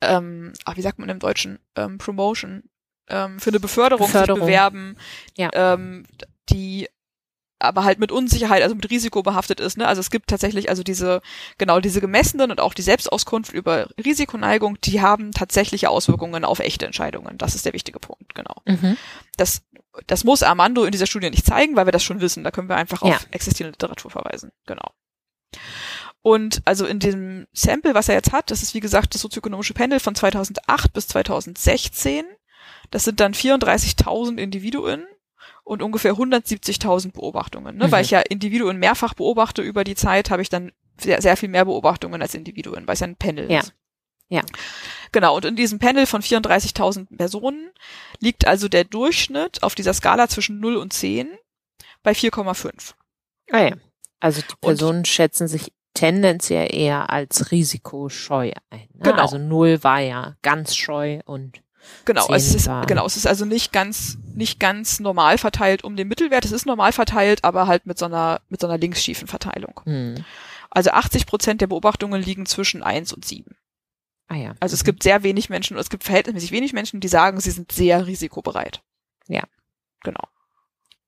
ähm, 0.00 0.52
ach, 0.64 0.76
wie 0.76 0.82
sagt 0.82 0.98
man 0.98 1.08
im 1.08 1.18
Deutschen, 1.18 1.58
ähm, 1.76 1.98
Promotion, 1.98 2.64
ähm, 3.08 3.40
für 3.40 3.50
eine 3.50 3.60
Beförderung, 3.60 4.06
Beförderung. 4.06 4.40
sich 4.40 4.46
bewerben, 4.46 4.96
ja. 5.36 5.50
ähm, 5.52 6.06
die 6.50 6.88
aber 7.58 7.84
halt 7.84 7.98
mit 7.98 8.12
Unsicherheit, 8.12 8.62
also 8.62 8.74
mit 8.74 8.88
Risiko 8.90 9.22
behaftet 9.22 9.60
ist. 9.60 9.78
Ne? 9.78 9.86
Also 9.86 10.00
es 10.00 10.10
gibt 10.10 10.28
tatsächlich 10.28 10.68
also 10.68 10.82
diese, 10.82 11.20
genau 11.58 11.80
diese 11.80 12.00
gemessenen 12.00 12.50
und 12.50 12.60
auch 12.60 12.74
die 12.74 12.82
Selbstauskunft 12.82 13.52
über 13.52 13.88
Risikoneigung, 14.02 14.80
die 14.80 15.00
haben 15.00 15.32
tatsächliche 15.32 15.90
Auswirkungen 15.90 16.44
auf 16.44 16.60
echte 16.60 16.86
Entscheidungen. 16.86 17.38
Das 17.38 17.54
ist 17.54 17.66
der 17.66 17.72
wichtige 17.72 17.98
Punkt, 17.98 18.34
genau. 18.34 18.56
Mhm. 18.66 18.96
Das, 19.36 19.62
das 20.06 20.24
muss 20.24 20.42
Armando 20.42 20.84
in 20.84 20.92
dieser 20.92 21.06
Studie 21.06 21.30
nicht 21.30 21.46
zeigen, 21.46 21.76
weil 21.76 21.86
wir 21.86 21.92
das 21.92 22.04
schon 22.04 22.20
wissen. 22.20 22.44
Da 22.44 22.50
können 22.50 22.68
wir 22.68 22.76
einfach 22.76 23.02
ja. 23.02 23.16
auf 23.16 23.26
existierende 23.30 23.72
Literatur 23.72 24.10
verweisen. 24.10 24.52
Genau. 24.66 24.92
Und 26.22 26.62
also 26.64 26.86
in 26.86 26.98
dem 26.98 27.46
Sample, 27.52 27.94
was 27.94 28.08
er 28.08 28.16
jetzt 28.16 28.32
hat, 28.32 28.50
das 28.50 28.62
ist 28.62 28.74
wie 28.74 28.80
gesagt 28.80 29.14
das 29.14 29.22
sozioökonomische 29.22 29.74
Panel 29.74 30.00
von 30.00 30.14
2008 30.14 30.92
bis 30.92 31.08
2016. 31.08 32.24
Das 32.90 33.04
sind 33.04 33.20
dann 33.20 33.34
34.000 33.34 34.38
Individuen 34.38 35.06
und 35.68 35.82
ungefähr 35.82 36.14
170.000 36.14 37.12
Beobachtungen. 37.12 37.76
Ne? 37.76 37.86
Mhm. 37.86 37.92
Weil 37.92 38.04
ich 38.04 38.10
ja 38.10 38.20
Individuen 38.20 38.78
mehrfach 38.78 39.14
beobachte 39.14 39.60
über 39.60 39.84
die 39.84 39.94
Zeit, 39.94 40.30
habe 40.30 40.40
ich 40.40 40.48
dann 40.48 40.72
sehr, 40.98 41.20
sehr 41.20 41.36
viel 41.36 41.50
mehr 41.50 41.66
Beobachtungen 41.66 42.22
als 42.22 42.34
Individuen, 42.34 42.86
weil 42.86 42.94
es 42.94 43.00
ja 43.00 43.06
ein 43.06 43.16
Panel 43.16 43.50
ja. 43.50 43.60
ist. 43.60 43.74
Ja. 44.30 44.42
Genau, 45.12 45.36
und 45.36 45.44
in 45.44 45.56
diesem 45.56 45.78
Panel 45.78 46.06
von 46.06 46.22
34.000 46.22 47.16
Personen 47.16 47.70
liegt 48.18 48.46
also 48.46 48.68
der 48.68 48.84
Durchschnitt 48.84 49.62
auf 49.62 49.74
dieser 49.74 49.94
Skala 49.94 50.28
zwischen 50.28 50.58
0 50.58 50.76
und 50.76 50.92
10 50.92 51.28
bei 52.02 52.12
4,5. 52.12 52.94
Ah 53.50 53.60
ja. 53.60 53.76
Also 54.20 54.40
die 54.40 54.56
Personen 54.60 54.98
und, 54.98 55.08
schätzen 55.08 55.48
sich 55.48 55.72
tendenziell 55.94 56.74
eher 56.74 57.10
als 57.10 57.50
risikoscheu 57.52 58.52
ein. 58.70 58.88
Ne? 58.92 59.02
Genau. 59.02 59.22
Also 59.22 59.38
null 59.38 59.82
war 59.82 60.00
ja 60.00 60.36
ganz 60.42 60.74
scheu 60.74 61.20
und 61.24 61.62
Genau, 62.04 62.26
es 62.32 62.54
ist, 62.54 62.70
genau, 62.86 63.04
es 63.06 63.16
ist 63.16 63.26
also 63.26 63.44
nicht 63.44 63.72
ganz, 63.72 64.16
nicht 64.34 64.58
ganz 64.60 64.98
normal 65.00 65.36
verteilt 65.38 65.84
um 65.84 65.94
den 65.96 66.08
Mittelwert. 66.08 66.44
Es 66.44 66.52
ist 66.52 66.64
normal 66.66 66.92
verteilt, 66.92 67.44
aber 67.44 67.66
halt 67.66 67.86
mit 67.86 67.98
so 67.98 68.06
einer, 68.06 68.40
mit 68.48 68.60
so 68.60 68.66
einer 68.66 68.78
linksschiefen 68.78 69.28
Verteilung. 69.28 69.80
hm. 69.84 70.24
Also 70.70 70.90
80 70.90 71.24
Prozent 71.26 71.60
der 71.62 71.66
Beobachtungen 71.66 72.22
liegen 72.22 72.44
zwischen 72.44 72.82
1 72.82 73.12
und 73.14 73.24
7. 73.24 73.56
ah 74.28 74.34
ja. 74.36 74.54
Also 74.60 74.74
es 74.74 74.82
Mhm. 74.82 74.86
gibt 74.86 75.02
sehr 75.02 75.22
wenig 75.22 75.48
Menschen, 75.48 75.78
es 75.78 75.88
gibt 75.88 76.04
verhältnismäßig 76.04 76.52
wenig 76.52 76.72
Menschen, 76.74 77.00
die 77.00 77.08
sagen, 77.08 77.40
sie 77.40 77.50
sind 77.50 77.72
sehr 77.72 78.06
risikobereit. 78.06 78.82
Ja. 79.28 79.42
Genau. 80.04 80.20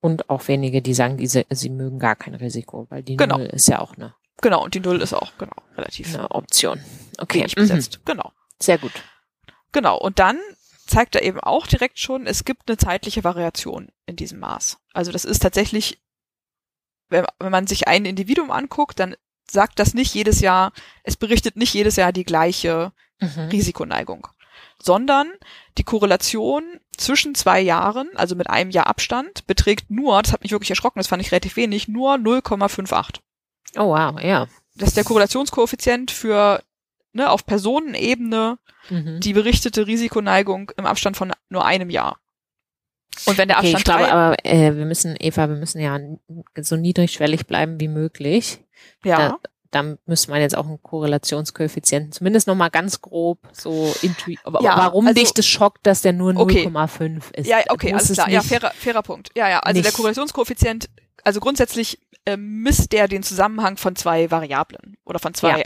und 0.01 0.31
auch 0.31 0.49
wenige, 0.49 0.81
die 0.81 0.95
sagen, 0.95 1.19
diese, 1.19 1.45
sie 1.51 1.69
mögen 1.69 1.99
gar 1.99 2.16
kein 2.16 2.35
Risiko, 2.35 2.87
weil 2.88 3.03
die 3.03 3.16
Genau. 3.19 3.37
Null 3.37 3.47
ist 3.49 3.69
ja 3.69 3.81
auch 3.81 3.95
eine, 3.97 4.14
Genau. 4.40 4.64
Und 4.64 4.75
die 4.75 4.81
Null 4.81 5.03
ist 5.03 5.12
auch, 5.12 5.33
genau, 5.37 5.53
relativ 5.77 6.14
eine 6.14 6.31
Option. 6.31 6.81
Okay, 7.19 7.43
mhm. 7.47 7.55
besetzt. 7.55 8.01
Genau. 8.07 8.33
sehr 8.59 8.79
gut. 8.79 8.93
Genau. 9.73 9.99
Und 9.99 10.19
dann 10.19 10.38
zeigt 10.90 11.14
er 11.14 11.22
eben 11.22 11.40
auch 11.40 11.66
direkt 11.66 11.98
schon, 11.98 12.26
es 12.26 12.44
gibt 12.44 12.68
eine 12.68 12.76
zeitliche 12.76 13.24
Variation 13.24 13.90
in 14.07 14.16
diesem 14.16 14.40
Maß. 14.40 14.79
Also 14.92 15.12
das 15.12 15.24
ist 15.24 15.40
tatsächlich, 15.40 16.00
wenn, 17.09 17.24
wenn 17.38 17.53
man 17.53 17.66
sich 17.66 17.88
ein 17.88 18.05
Individuum 18.05 18.50
anguckt, 18.50 19.00
dann 19.00 19.16
sagt 19.50 19.79
das 19.79 19.94
nicht 19.94 20.14
jedes 20.14 20.40
Jahr, 20.40 20.72
es 21.03 21.16
berichtet 21.16 21.57
nicht 21.57 21.74
jedes 21.74 21.96
Jahr 21.96 22.12
die 22.12 22.24
gleiche 22.24 22.92
Mhm. 23.20 23.48
Risikoneigung, 23.50 24.26
sondern 24.83 25.31
die 25.79 25.85
Korrelation 25.85 26.81
zwischen 26.96 27.35
zwei 27.35 27.61
Jahren, 27.61 28.09
also 28.16 28.35
mit 28.35 28.48
einem 28.48 28.70
Jahr 28.70 28.87
Abstand, 28.87 29.46
beträgt 29.46 29.90
nur, 29.90 30.22
das 30.22 30.33
hat 30.33 30.42
mich 30.42 30.53
wirklich 30.53 30.70
erschrocken, 30.70 30.98
das 30.98 31.07
fand 31.07 31.22
ich 31.22 31.33
relativ 31.33 31.57
wenig, 31.57 31.88
nur 31.88 32.14
0,58. 32.14 33.20
Oh 33.76 33.88
wow, 33.88 34.20
ja. 34.20 34.46
Das 34.74 34.88
ist 34.88 34.96
der 34.96 35.05
Korrelationskoeffizient 35.05 36.11
für 36.11 36.62
ne, 37.12 37.31
auf 37.31 37.44
Personenebene 37.46 38.59
Mhm. 38.88 39.20
die 39.20 39.33
berichtete 39.35 39.87
Risikoneigung 39.87 40.73
im 40.77 40.87
Abstand 40.87 41.16
von 41.16 41.33
nur 41.49 41.64
einem 41.64 41.90
Jahr. 41.90 42.18
Und 43.27 43.37
wenn 43.38 43.49
der 43.49 43.59
Okay, 43.59 43.68
ich 43.68 43.75
Abstand 43.75 43.99
glaube, 43.99 44.11
drei, 44.11 44.12
aber 44.12 44.46
äh, 44.46 44.77
wir 44.77 44.85
müssen, 44.87 45.16
Eva, 45.18 45.49
wir 45.49 45.57
müssen 45.57 45.81
ja 45.81 45.99
so 46.61 46.77
niedrigschwellig 46.77 47.46
bleiben 47.46 47.79
wie 47.81 47.88
möglich. 47.88 48.64
ja, 49.05 49.38
Da, 49.70 49.83
da 49.83 49.96
müsste 50.07 50.31
man 50.31 50.40
jetzt 50.40 50.57
auch 50.57 50.66
einen 50.66 50.83
Korrelationskoeffizienten, 50.83 52.12
zumindest 52.12 52.46
nochmal 52.46 52.70
ganz 52.70 53.01
grob 53.01 53.38
so 53.53 53.94
intu 54.03 54.35
aber 54.44 54.62
Ja, 54.62 54.77
warum 54.79 55.07
also- 55.09 55.20
dich 55.20 55.33
das 55.35 55.46
schockt, 55.46 55.87
dass 55.87 56.03
der 56.03 56.12
nur 56.12 56.35
Okay. 56.37 56.64
0,5 56.66 57.31
ist. 57.33 57.46
ja, 57.46 57.59
okay, 57.68 57.92
alles 57.92 58.11
es 58.11 58.14
klar, 58.16 58.31
ja, 58.31 58.42
fairer, 58.42 58.70
fairer 58.73 59.03
Punkt. 59.03 59.29
Ja, 59.37 59.49
ja, 59.49 59.59
also 59.61 59.75
der 59.81 59.88
nicht- 59.90 59.96
Korrelationskoeffizient, 59.96 60.88
also 61.25 61.40
grundsätzlich 61.40 62.01
äh, 62.27 62.37
misst 62.37 62.92
der 62.92 63.09
den 63.09 63.23
Zusammenhang 63.23 63.77
von 63.77 63.96
zwei 63.96 64.31
Variablen 64.31 64.96
oder 65.05 65.18
von 65.18 65.33
zwei 65.35 65.59
Ja. 65.61 65.64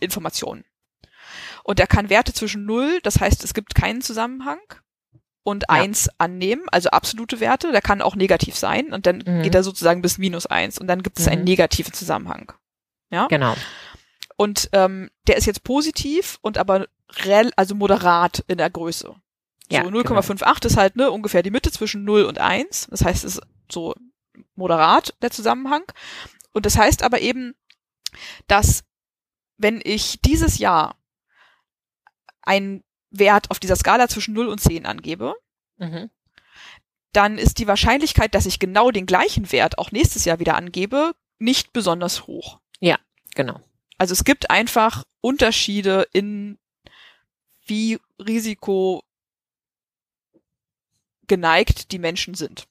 Informationen. 0.00 0.64
Und 1.64 1.80
er 1.80 1.86
kann 1.86 2.08
Werte 2.10 2.32
zwischen 2.32 2.64
null, 2.64 3.00
das 3.02 3.20
heißt, 3.20 3.42
es 3.44 3.54
gibt 3.54 3.74
keinen 3.74 4.00
Zusammenhang, 4.02 4.60
und 5.42 5.62
Ja. 5.68 5.74
eins 5.76 6.08
annehmen, 6.18 6.64
also 6.72 6.88
absolute 6.90 7.38
Werte. 7.38 7.70
Der 7.70 7.80
kann 7.80 8.02
auch 8.02 8.16
negativ 8.16 8.56
sein 8.56 8.92
und 8.92 9.06
dann 9.06 9.22
Mhm. 9.24 9.42
geht 9.44 9.54
er 9.54 9.62
sozusagen 9.62 10.02
bis 10.02 10.18
minus 10.18 10.46
eins 10.46 10.76
und 10.78 10.88
dann 10.88 11.04
gibt 11.04 11.20
es 11.20 11.28
einen 11.28 11.42
Mhm. 11.42 11.46
negativen 11.48 11.92
Zusammenhang. 11.92 12.52
Ja. 13.10 13.28
Genau. 13.28 13.54
Und 14.36 14.68
ähm, 14.72 15.08
der 15.28 15.36
ist 15.36 15.46
jetzt 15.46 15.62
positiv 15.62 16.38
und 16.42 16.58
aber 16.58 16.86
rel 17.24 17.52
also 17.54 17.76
moderat 17.76 18.44
in 18.48 18.58
der 18.58 18.70
Größe. 18.70 19.14
Ja, 19.70 19.84
so 19.84 19.90
0,58 19.90 20.66
ist 20.66 20.76
halt 20.76 20.96
ne, 20.96 21.12
ungefähr 21.12 21.44
die 21.44 21.50
Mitte 21.52 21.70
zwischen 21.70 22.02
0 22.04 22.24
und 22.24 22.38
1. 22.38 22.88
Das 22.90 23.04
heißt, 23.04 23.24
es 23.24 23.36
ist 23.36 23.42
so 23.70 23.94
moderat 24.56 25.14
der 25.22 25.30
Zusammenhang. 25.30 25.84
Und 26.52 26.66
das 26.66 26.76
heißt 26.76 27.04
aber 27.04 27.20
eben, 27.20 27.54
dass 28.48 28.82
wenn 29.58 29.80
ich 29.82 30.20
dieses 30.20 30.58
Jahr 30.58 30.96
einen 32.42 32.84
Wert 33.10 33.50
auf 33.50 33.58
dieser 33.58 33.76
Skala 33.76 34.08
zwischen 34.08 34.34
0 34.34 34.48
und 34.48 34.60
10 34.60 34.86
angebe, 34.86 35.34
Mhm. 35.78 36.10
dann 37.12 37.38
ist 37.38 37.58
die 37.58 37.66
Wahrscheinlichkeit, 37.66 38.34
dass 38.34 38.46
ich 38.46 38.58
genau 38.58 38.90
den 38.90 39.06
gleichen 39.06 39.50
Wert 39.52 39.78
auch 39.78 39.90
nächstes 39.92 40.24
Jahr 40.24 40.38
wieder 40.38 40.54
angebe, 40.56 41.14
nicht 41.38 41.72
besonders 41.72 42.26
hoch. 42.26 42.60
Genau. 43.34 43.60
Also 43.98 44.12
es 44.12 44.24
gibt 44.24 44.50
einfach 44.50 45.04
Unterschiede 45.20 46.06
in 46.12 46.58
wie 47.66 47.98
risiko 48.18 49.02
geneigt 51.26 51.92
die 51.92 51.98
Menschen 51.98 52.34
sind. 52.34 52.68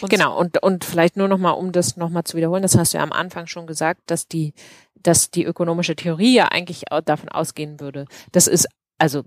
Und 0.00 0.10
Genau, 0.10 0.38
und, 0.38 0.62
und 0.62 0.84
vielleicht 0.84 1.16
nur 1.16 1.28
nochmal, 1.28 1.54
um 1.54 1.72
das 1.72 1.96
nochmal 1.96 2.24
zu 2.24 2.36
wiederholen, 2.36 2.62
das 2.62 2.76
hast 2.76 2.94
du 2.94 2.98
ja 2.98 3.02
am 3.02 3.12
Anfang 3.12 3.46
schon 3.46 3.66
gesagt, 3.66 4.02
dass 4.06 4.28
die, 4.28 4.54
dass 4.94 5.30
die 5.30 5.44
ökonomische 5.44 5.96
Theorie 5.96 6.34
ja 6.34 6.46
eigentlich 6.46 6.92
auch 6.92 7.00
davon 7.00 7.28
ausgehen 7.28 7.80
würde, 7.80 8.06
das 8.32 8.46
ist, 8.46 8.68
also, 8.98 9.24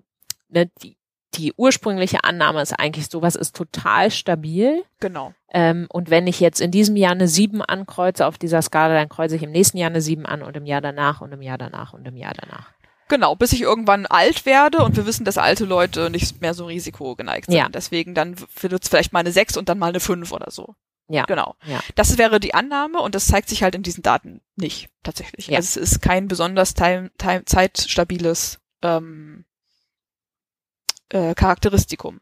ne, 0.49 0.69
die, 0.81 0.97
die 1.35 1.53
ursprüngliche 1.55 2.23
Annahme 2.23 2.61
ist 2.61 2.73
eigentlich, 2.73 3.07
sowas 3.07 3.35
ist 3.35 3.55
total 3.55 4.09
stabil. 4.11 4.83
Genau. 4.99 5.33
Ähm, 5.51 5.87
und 5.91 6.09
wenn 6.09 6.25
ich 6.27 6.39
jetzt 6.39 6.59
in 6.59 6.71
diesem 6.71 6.95
Jahr 6.95 7.11
eine 7.11 7.27
7 7.27 7.61
ankreuze 7.61 8.25
auf 8.25 8.37
dieser 8.37 8.61
Skala, 8.61 8.95
dann 8.95 9.09
kreuze 9.09 9.35
ich 9.35 9.43
im 9.43 9.51
nächsten 9.51 9.77
Jahr 9.77 9.89
eine 9.89 10.01
7 10.01 10.25
an 10.25 10.41
und 10.41 10.57
im 10.57 10.65
Jahr 10.65 10.81
danach 10.81 11.21
und 11.21 11.31
im 11.31 11.41
Jahr 11.41 11.57
danach 11.57 11.93
und 11.93 12.07
im 12.07 12.17
Jahr 12.17 12.33
danach. 12.33 12.71
Genau, 13.09 13.35
bis 13.35 13.53
ich 13.53 13.61
irgendwann 13.61 14.05
alt 14.05 14.45
werde 14.45 14.83
und 14.83 14.95
wir 14.95 15.07
wissen, 15.07 15.25
dass 15.25 15.39
alte 15.39 15.65
Leute 15.65 16.11
nicht 16.11 16.41
mehr 16.41 16.53
so 16.53 16.67
risikogeneigt 16.67 17.47
sind. 17.47 17.57
Ja. 17.57 17.67
Deswegen 17.67 18.13
dann 18.13 18.35
wird 18.61 18.83
es 18.83 18.87
vielleicht 18.87 19.13
mal 19.13 19.19
eine 19.19 19.31
6 19.31 19.57
und 19.57 19.67
dann 19.67 19.79
mal 19.79 19.89
eine 19.89 19.99
5 19.99 20.31
oder 20.31 20.51
so. 20.51 20.75
Ja. 21.07 21.25
Genau. 21.25 21.55
Ja. 21.65 21.81
Das 21.95 22.19
wäre 22.19 22.39
die 22.39 22.53
Annahme 22.53 23.01
und 23.01 23.15
das 23.15 23.25
zeigt 23.25 23.49
sich 23.49 23.63
halt 23.63 23.73
in 23.73 23.81
diesen 23.81 24.03
Daten 24.03 24.41
nicht, 24.55 24.89
tatsächlich. 25.01 25.47
Ja. 25.47 25.57
Also 25.57 25.79
es 25.79 25.91
ist 25.91 26.01
kein 26.01 26.27
besonders 26.27 26.75
time, 26.75 27.09
time, 27.17 27.43
zeitstabiles 27.45 28.59
ähm, 28.83 29.45
äh, 31.09 31.33
Charakteristikum. 31.33 32.21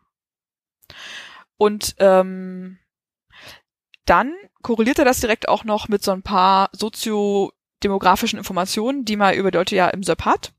Und 1.58 1.96
ähm, 2.00 2.80
dann 4.06 4.34
korreliert 4.62 5.00
er 5.00 5.06
das 5.06 5.20
direkt 5.20 5.50
auch 5.50 5.66
noch 5.66 5.90
mit 5.90 6.02
so 6.02 6.12
ein 6.12 6.24
paar 6.24 6.70
soziodemografischen 6.72 8.40
Informationen, 8.40 9.04
die 9.04 9.18
man 9.18 9.36
über 9.36 9.52
Leute 9.52 9.76
ja 9.76 9.90
im 9.90 10.02
SÖP 10.02 10.24
hat. 10.24 10.54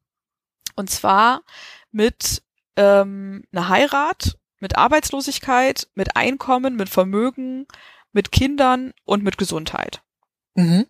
Und 0.78 0.88
zwar 0.90 1.42
mit 1.90 2.44
ähm, 2.76 3.42
einer 3.50 3.68
Heirat, 3.68 4.38
mit 4.60 4.78
Arbeitslosigkeit, 4.78 5.88
mit 5.96 6.14
Einkommen, 6.14 6.76
mit 6.76 6.88
Vermögen, 6.88 7.66
mit 8.12 8.30
Kindern 8.30 8.94
und 9.04 9.24
mit 9.24 9.38
Gesundheit. 9.38 10.02
Mhm. 10.54 10.86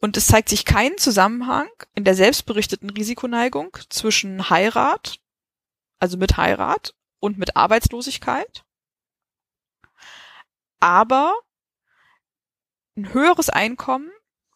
Und 0.00 0.16
es 0.16 0.28
zeigt 0.28 0.48
sich 0.48 0.64
kein 0.64 0.98
Zusammenhang 0.98 1.68
in 1.96 2.04
der 2.04 2.14
selbstberichteten 2.14 2.90
Risikoneigung 2.90 3.76
zwischen 3.88 4.50
Heirat, 4.50 5.18
also 5.98 6.16
mit 6.16 6.36
Heirat 6.36 6.94
und 7.18 7.38
mit 7.38 7.56
Arbeitslosigkeit. 7.56 8.64
Aber 10.78 11.34
ein 12.96 13.12
höheres 13.12 13.50
Einkommen 13.50 14.12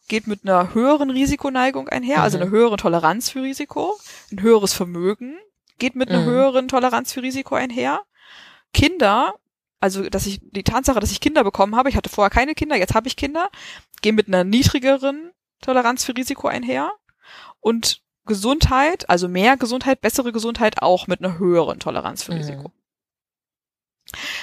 geht 0.07 0.27
mit 0.27 0.43
einer 0.43 0.73
höheren 0.73 1.09
Risikoneigung 1.09 1.89
einher, 1.89 2.21
also 2.23 2.37
Mhm. 2.37 2.43
eine 2.43 2.51
höhere 2.51 2.77
Toleranz 2.77 3.29
für 3.29 3.41
Risiko. 3.43 3.97
Ein 4.31 4.41
höheres 4.41 4.73
Vermögen 4.73 5.37
geht 5.79 5.95
mit 5.95 6.09
einer 6.09 6.21
Mhm. 6.21 6.25
höheren 6.25 6.67
Toleranz 6.67 7.13
für 7.13 7.21
Risiko 7.21 7.55
einher. 7.55 8.01
Kinder, 8.73 9.35
also 9.79 10.03
dass 10.09 10.25
ich 10.25 10.39
die 10.41 10.63
Tatsache, 10.63 10.99
dass 10.99 11.11
ich 11.11 11.19
Kinder 11.19 11.43
bekommen 11.43 11.75
habe, 11.75 11.89
ich 11.89 11.95
hatte 11.95 12.09
vorher 12.09 12.29
keine 12.29 12.55
Kinder, 12.55 12.75
jetzt 12.77 12.95
habe 12.95 13.07
ich 13.07 13.15
Kinder, 13.15 13.49
gehen 14.01 14.15
mit 14.15 14.27
einer 14.27 14.43
niedrigeren 14.43 15.31
Toleranz 15.61 16.05
für 16.05 16.15
Risiko 16.15 16.47
einher. 16.47 16.91
Und 17.59 18.01
Gesundheit, 18.25 19.09
also 19.09 19.27
mehr 19.27 19.55
Gesundheit, 19.57 20.01
bessere 20.01 20.31
Gesundheit 20.31 20.81
auch 20.81 21.07
mit 21.07 21.23
einer 21.23 21.39
höheren 21.39 21.79
Toleranz 21.79 22.23
für 22.23 22.33
Mhm. 22.33 22.37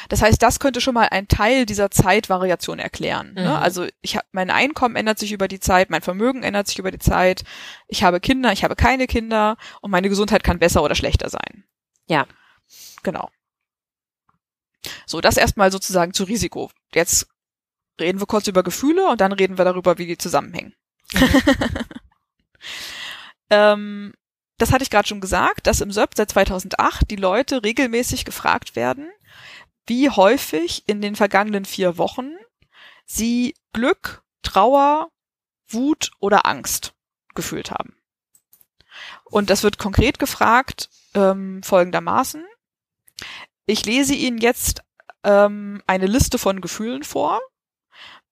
Das 0.08 0.22
heißt, 0.22 0.42
das 0.42 0.60
könnte 0.60 0.80
schon 0.80 0.94
mal 0.94 1.08
ein 1.10 1.28
Teil 1.28 1.66
dieser 1.66 1.90
Zeitvariation 1.90 2.78
erklären. 2.78 3.28
Mhm. 3.28 3.42
Ne? 3.42 3.58
Also 3.58 3.86
ich 4.02 4.16
hab, 4.16 4.24
mein 4.32 4.50
Einkommen 4.50 4.96
ändert 4.96 5.18
sich 5.18 5.32
über 5.32 5.48
die 5.48 5.60
Zeit, 5.60 5.90
mein 5.90 6.02
Vermögen 6.02 6.42
ändert 6.42 6.68
sich 6.68 6.78
über 6.78 6.90
die 6.90 6.98
Zeit, 6.98 7.44
ich 7.88 8.04
habe 8.04 8.20
Kinder, 8.20 8.52
ich 8.52 8.64
habe 8.64 8.76
keine 8.76 9.06
Kinder 9.06 9.56
und 9.80 9.90
meine 9.90 10.08
Gesundheit 10.08 10.44
kann 10.44 10.58
besser 10.58 10.82
oder 10.82 10.94
schlechter 10.94 11.30
sein. 11.30 11.64
Ja. 12.06 12.26
Genau. 13.02 13.30
So, 15.06 15.20
das 15.20 15.36
erstmal 15.36 15.72
sozusagen 15.72 16.12
zu 16.12 16.24
Risiko. 16.24 16.70
Jetzt 16.94 17.26
reden 18.00 18.20
wir 18.20 18.26
kurz 18.26 18.46
über 18.46 18.62
Gefühle 18.62 19.08
und 19.08 19.20
dann 19.20 19.32
reden 19.32 19.58
wir 19.58 19.64
darüber, 19.64 19.98
wie 19.98 20.06
die 20.06 20.18
zusammenhängen. 20.18 20.74
ähm, 23.50 24.12
das 24.58 24.72
hatte 24.72 24.82
ich 24.82 24.90
gerade 24.90 25.08
schon 25.08 25.20
gesagt, 25.20 25.66
dass 25.66 25.80
im 25.80 25.90
SÖP 25.90 26.10
seit 26.16 26.30
2008 26.30 27.10
die 27.10 27.16
Leute 27.16 27.62
regelmäßig 27.62 28.24
gefragt 28.24 28.76
werden, 28.76 29.10
wie 29.86 30.10
häufig 30.10 30.84
in 30.86 31.00
den 31.00 31.16
vergangenen 31.16 31.64
vier 31.64 31.98
Wochen 31.98 32.32
sie 33.06 33.54
Glück, 33.72 34.22
Trauer, 34.42 35.10
Wut 35.68 36.10
oder 36.20 36.46
Angst 36.46 36.94
gefühlt 37.34 37.70
haben. 37.70 37.96
Und 39.24 39.50
das 39.50 39.62
wird 39.62 39.78
konkret 39.78 40.18
gefragt 40.18 40.88
ähm, 41.14 41.62
folgendermaßen. 41.62 42.44
Ich 43.66 43.84
lese 43.84 44.14
Ihnen 44.14 44.38
jetzt 44.38 44.82
ähm, 45.24 45.82
eine 45.86 46.06
Liste 46.06 46.38
von 46.38 46.60
Gefühlen 46.60 47.02
vor. 47.02 47.40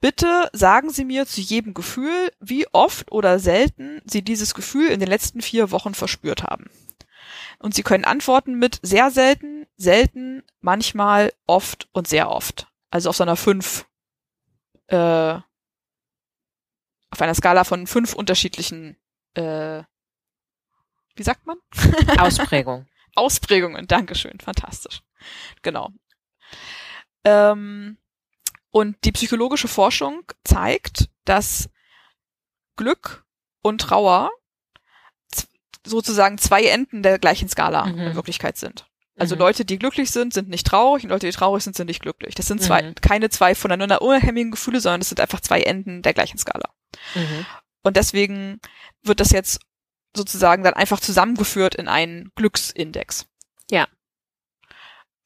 Bitte 0.00 0.50
sagen 0.52 0.90
Sie 0.90 1.04
mir 1.04 1.26
zu 1.26 1.40
jedem 1.40 1.74
Gefühl, 1.74 2.32
wie 2.40 2.66
oft 2.72 3.12
oder 3.12 3.38
selten 3.38 4.02
Sie 4.04 4.22
dieses 4.22 4.54
Gefühl 4.54 4.88
in 4.88 5.00
den 5.00 5.08
letzten 5.08 5.40
vier 5.40 5.70
Wochen 5.70 5.94
verspürt 5.94 6.42
haben. 6.42 6.70
Und 7.62 7.74
Sie 7.74 7.84
können 7.84 8.04
antworten 8.04 8.58
mit 8.58 8.80
sehr 8.82 9.12
selten, 9.12 9.66
selten, 9.76 10.42
manchmal, 10.60 11.32
oft 11.46 11.88
und 11.92 12.08
sehr 12.08 12.28
oft. 12.28 12.66
Also 12.90 13.08
auf 13.08 13.16
so 13.16 13.22
einer 13.22 13.36
fünf, 13.36 13.86
äh, 14.88 15.38
auf 17.10 17.20
einer 17.20 17.34
Skala 17.34 17.62
von 17.62 17.86
fünf 17.86 18.14
unterschiedlichen, 18.14 18.96
äh, 19.34 19.84
wie 21.14 21.22
sagt 21.22 21.46
man? 21.46 21.56
Ausprägung. 22.18 22.86
Ausprägungen, 23.14 23.86
Dankeschön, 23.86 24.40
fantastisch. 24.40 25.02
Genau. 25.62 25.90
Ähm, 27.22 27.96
und 28.70 28.96
die 29.04 29.12
psychologische 29.12 29.68
Forschung 29.68 30.24
zeigt, 30.42 31.10
dass 31.24 31.70
Glück 32.74 33.24
und 33.62 33.82
Trauer 33.82 34.32
sozusagen 35.84 36.38
zwei 36.38 36.64
Enden 36.64 37.02
der 37.02 37.18
gleichen 37.18 37.48
Skala 37.48 37.86
mhm. 37.86 37.98
in 37.98 38.14
Wirklichkeit 38.14 38.56
sind. 38.56 38.86
Also 39.18 39.34
mhm. 39.34 39.40
Leute, 39.40 39.64
die 39.64 39.78
glücklich 39.78 40.10
sind, 40.10 40.32
sind 40.32 40.48
nicht 40.48 40.66
traurig 40.66 41.04
und 41.04 41.10
Leute, 41.10 41.26
die 41.26 41.32
traurig 41.32 41.62
sind, 41.62 41.76
sind 41.76 41.86
nicht 41.86 42.02
glücklich. 42.02 42.34
Das 42.34 42.46
sind 42.46 42.62
zwei, 42.62 42.82
mhm. 42.82 42.94
keine 42.96 43.30
zwei 43.30 43.54
voneinander 43.54 44.02
unabhängigen 44.02 44.52
Gefühle, 44.52 44.80
sondern 44.80 45.00
das 45.00 45.08
sind 45.08 45.20
einfach 45.20 45.40
zwei 45.40 45.62
Enden 45.62 46.02
der 46.02 46.14
gleichen 46.14 46.38
Skala. 46.38 46.70
Mhm. 47.14 47.46
Und 47.82 47.96
deswegen 47.96 48.60
wird 49.02 49.20
das 49.20 49.30
jetzt 49.30 49.60
sozusagen 50.16 50.62
dann 50.62 50.74
einfach 50.74 51.00
zusammengeführt 51.00 51.74
in 51.74 51.88
einen 51.88 52.30
Glücksindex. 52.36 53.26
Ja. 53.70 53.88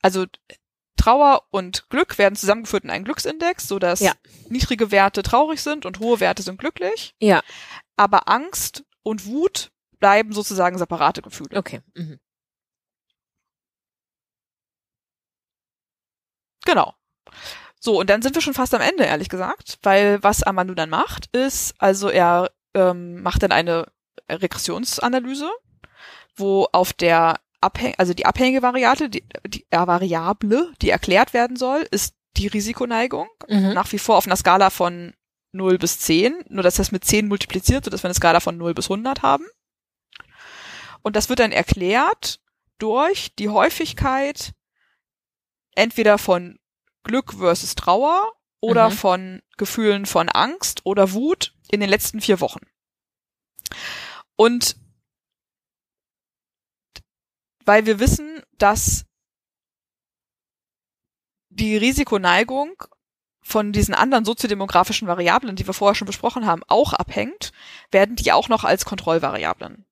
Also 0.02 0.26
Trauer 0.96 1.42
und 1.50 1.88
Glück 1.90 2.18
werden 2.18 2.36
zusammengeführt 2.36 2.84
in 2.84 2.90
einen 2.90 3.04
Glücksindex, 3.04 3.68
so 3.68 3.78
dass 3.78 4.00
ja. 4.00 4.12
niedrige 4.48 4.90
Werte 4.90 5.22
traurig 5.22 5.62
sind 5.62 5.86
und 5.86 6.00
hohe 6.00 6.20
Werte 6.20 6.42
sind 6.42 6.58
glücklich. 6.58 7.14
Ja. 7.20 7.42
Aber 7.96 8.28
Angst 8.28 8.84
und 9.02 9.26
Wut 9.26 9.70
bleiben 9.98 10.32
sozusagen 10.32 10.78
separate 10.78 11.22
Gefühle. 11.22 11.58
Okay. 11.58 11.80
Mhm. 11.94 12.18
Genau. 16.64 16.94
So, 17.80 18.00
und 18.00 18.10
dann 18.10 18.22
sind 18.22 18.34
wir 18.34 18.42
schon 18.42 18.54
fast 18.54 18.74
am 18.74 18.80
Ende, 18.80 19.04
ehrlich 19.04 19.28
gesagt, 19.28 19.78
weil 19.82 20.22
was 20.22 20.42
Amandu 20.42 20.74
dann 20.74 20.90
macht, 20.90 21.34
ist, 21.34 21.74
also 21.78 22.08
er 22.08 22.50
ähm, 22.74 23.22
macht 23.22 23.42
dann 23.42 23.52
eine 23.52 23.86
Regressionsanalyse, 24.28 25.48
wo 26.36 26.66
auf 26.72 26.92
der 26.92 27.36
Abhäng 27.60 27.94
also 27.96 28.12
die 28.12 28.26
abhängige 28.26 28.62
Variable, 28.62 29.08
die, 29.08 29.24
die 29.46 29.66
äh, 29.70 29.86
Variable, 29.86 30.72
die 30.82 30.90
erklärt 30.90 31.32
werden 31.32 31.56
soll, 31.56 31.86
ist 31.90 32.14
die 32.36 32.48
Risikoneigung. 32.48 33.28
Mhm. 33.48 33.72
Nach 33.72 33.90
wie 33.92 33.98
vor 33.98 34.16
auf 34.16 34.26
einer 34.26 34.36
Skala 34.36 34.70
von 34.70 35.14
0 35.52 35.78
bis 35.78 36.00
10, 36.00 36.44
nur 36.48 36.62
dass 36.62 36.76
das 36.76 36.92
mit 36.92 37.04
10 37.04 37.28
multipliziert, 37.28 37.84
sodass 37.84 38.02
wir 38.02 38.08
eine 38.08 38.14
Skala 38.14 38.40
von 38.40 38.56
0 38.56 38.74
bis 38.74 38.90
100 38.90 39.22
haben. 39.22 39.46
Und 41.06 41.14
das 41.14 41.28
wird 41.28 41.38
dann 41.38 41.52
erklärt 41.52 42.40
durch 42.78 43.32
die 43.36 43.48
Häufigkeit 43.48 44.54
entweder 45.76 46.18
von 46.18 46.58
Glück 47.04 47.34
versus 47.34 47.76
Trauer 47.76 48.32
oder 48.58 48.90
mhm. 48.90 48.94
von 48.94 49.42
Gefühlen 49.56 50.06
von 50.06 50.28
Angst 50.28 50.80
oder 50.82 51.12
Wut 51.12 51.54
in 51.70 51.78
den 51.78 51.88
letzten 51.88 52.20
vier 52.20 52.40
Wochen. 52.40 52.66
Und 54.34 54.74
weil 57.64 57.86
wir 57.86 58.00
wissen, 58.00 58.42
dass 58.58 59.04
die 61.50 61.76
Risikoneigung 61.76 62.82
von 63.42 63.70
diesen 63.70 63.94
anderen 63.94 64.24
soziodemografischen 64.24 65.06
Variablen, 65.06 65.54
die 65.54 65.68
wir 65.68 65.72
vorher 65.72 65.94
schon 65.94 66.06
besprochen 66.06 66.46
haben, 66.46 66.64
auch 66.66 66.94
abhängt, 66.94 67.52
werden 67.92 68.16
die 68.16 68.32
auch 68.32 68.48
noch 68.48 68.64
als 68.64 68.84
Kontrollvariablen 68.84 69.86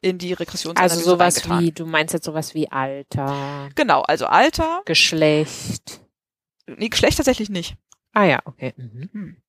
in 0.00 0.18
die 0.18 0.32
Regressionsanalyse 0.32 0.98
Also 0.98 1.10
sowas 1.10 1.48
wie, 1.48 1.72
du 1.72 1.86
meinst 1.86 2.14
jetzt 2.14 2.24
sowas 2.24 2.54
wie 2.54 2.70
Alter. 2.70 3.70
Genau, 3.74 4.02
also 4.02 4.26
Alter. 4.26 4.82
Geschlecht. 4.84 6.00
Nee, 6.66 6.88
Geschlecht 6.88 7.16
tatsächlich 7.16 7.48
nicht. 7.48 7.76
Ah 8.12 8.24
ja, 8.24 8.40
okay. 8.44 8.74
Mhm. 8.76 9.10
Hm. 9.12 9.42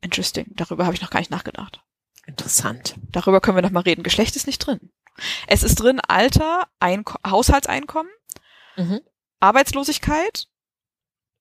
Interesting. 0.00 0.46
Darüber 0.54 0.84
habe 0.84 0.94
ich 0.94 1.02
noch 1.02 1.10
gar 1.10 1.20
nicht 1.20 1.30
nachgedacht. 1.30 1.82
Interessant. 2.26 2.96
Darüber 3.12 3.40
können 3.40 3.56
wir 3.56 3.62
noch 3.62 3.70
mal 3.70 3.80
reden. 3.80 4.02
Geschlecht 4.02 4.36
ist 4.36 4.46
nicht 4.46 4.58
drin. 4.58 4.90
Es 5.46 5.62
ist 5.62 5.76
drin 5.76 6.00
Alter, 6.00 6.68
Einko 6.80 7.18
Haushaltseinkommen, 7.26 8.12
mhm. 8.76 9.00
Arbeitslosigkeit, 9.40 10.48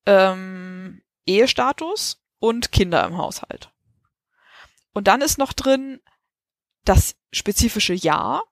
ähm, 0.06 1.02
Ehestatus 1.26 2.24
und 2.40 2.72
Kinder 2.72 3.06
im 3.06 3.18
Haushalt. 3.18 3.72
Und 4.94 5.08
dann 5.08 5.22
ist 5.22 5.38
noch 5.38 5.54
drin 5.54 6.00
das 6.86 7.16
spezifische 7.32 7.94
Jahr, 7.94 8.44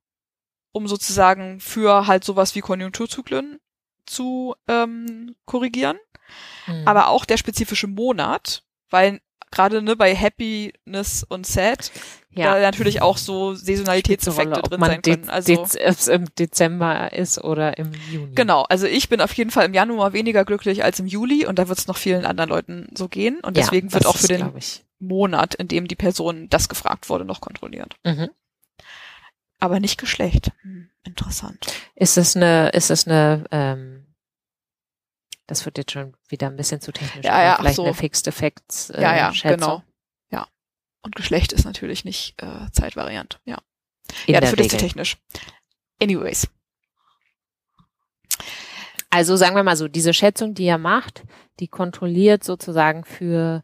um 0.71 0.87
sozusagen 0.87 1.59
für 1.59 2.07
halt 2.07 2.23
sowas 2.23 2.55
wie 2.55 2.61
Konjunkturzyklen 2.61 3.59
zu 4.05 4.55
ähm, 4.67 5.35
korrigieren. 5.45 5.97
Mhm. 6.67 6.87
Aber 6.87 7.07
auch 7.07 7.25
der 7.25 7.37
spezifische 7.37 7.87
Monat, 7.87 8.63
weil 8.89 9.21
gerade 9.53 9.81
ne, 9.81 9.95
bei 9.95 10.15
Happiness 10.15 11.23
und 11.23 11.45
Sad 11.45 11.91
ja. 12.35 12.53
da 12.53 12.59
natürlich 12.59 13.01
auch 13.01 13.17
so 13.17 13.53
Saisonalitätseffekte 13.53 14.61
drin 14.61 14.79
sein 14.79 15.01
können. 15.01 15.29
Also 15.29 15.53
ob 15.53 15.69
es 15.73 16.07
im 16.07 16.25
Dezember 16.35 17.13
ist 17.13 17.43
oder 17.43 17.77
im 17.77 17.91
Juni. 18.11 18.33
Genau, 18.35 18.63
also 18.63 18.87
ich 18.87 19.09
bin 19.09 19.21
auf 19.21 19.33
jeden 19.33 19.51
Fall 19.51 19.65
im 19.65 19.73
Januar 19.73 20.13
weniger 20.13 20.45
glücklich 20.45 20.83
als 20.83 20.99
im 20.99 21.05
Juli 21.05 21.45
und 21.45 21.59
da 21.59 21.67
wird 21.67 21.79
es 21.79 21.87
noch 21.87 21.97
vielen 21.97 22.25
anderen 22.25 22.49
Leuten 22.49 22.89
so 22.95 23.07
gehen 23.07 23.39
und 23.41 23.57
deswegen 23.57 23.87
ja, 23.87 23.93
wird 23.93 24.05
auch 24.05 24.17
für 24.17 24.27
den 24.27 24.51
Monat, 24.99 25.55
in 25.55 25.67
dem 25.67 25.87
die 25.87 25.95
Person 25.95 26.47
das 26.49 26.69
gefragt 26.69 27.09
wurde, 27.09 27.25
noch 27.25 27.41
kontrolliert. 27.41 27.95
Mhm. 28.03 28.29
Aber 29.59 29.79
nicht 29.79 29.99
Geschlecht. 29.99 30.51
Hm, 30.61 30.89
interessant. 31.05 31.67
Ist 31.95 32.17
es 32.17 32.35
eine, 32.35 32.69
ist 32.69 32.91
es 32.91 33.07
eine 33.07 33.45
ähm, 33.51 34.02
das 35.47 35.65
wird 35.65 35.77
jetzt 35.77 35.91
schon 35.91 36.15
wieder 36.29 36.47
ein 36.47 36.55
bisschen 36.55 36.81
zu 36.81 36.91
technisch. 36.91 37.25
Ja, 37.25 37.43
ja, 37.43 37.55
vielleicht 37.57 37.75
so. 37.75 37.83
eine 37.83 37.93
Fixed 37.93 38.27
Effects 38.27 38.89
äh, 38.89 39.01
Ja, 39.01 39.15
ja, 39.15 39.33
Schätzung. 39.33 39.59
genau. 39.59 39.83
Ja. 40.31 40.47
Und 41.01 41.15
Geschlecht 41.15 41.51
ist 41.53 41.65
natürlich 41.65 42.05
nicht 42.05 42.41
äh, 42.41 42.71
Zeitvariant. 42.71 43.39
Ja. 43.45 43.59
In 44.25 44.35
ja, 44.35 44.41
das 44.41 44.51
wird 44.51 44.61
jetzt 44.61 44.71
zu 44.71 44.77
technisch. 44.77 45.17
Anyways. 46.01 46.47
Also 49.09 49.35
sagen 49.35 49.55
wir 49.55 49.63
mal 49.63 49.75
so, 49.75 49.87
diese 49.87 50.13
Schätzung, 50.13 50.55
die 50.55 50.65
er 50.65 50.77
macht, 50.79 51.23
die 51.59 51.67
kontrolliert 51.67 52.43
sozusagen 52.43 53.05
für 53.05 53.63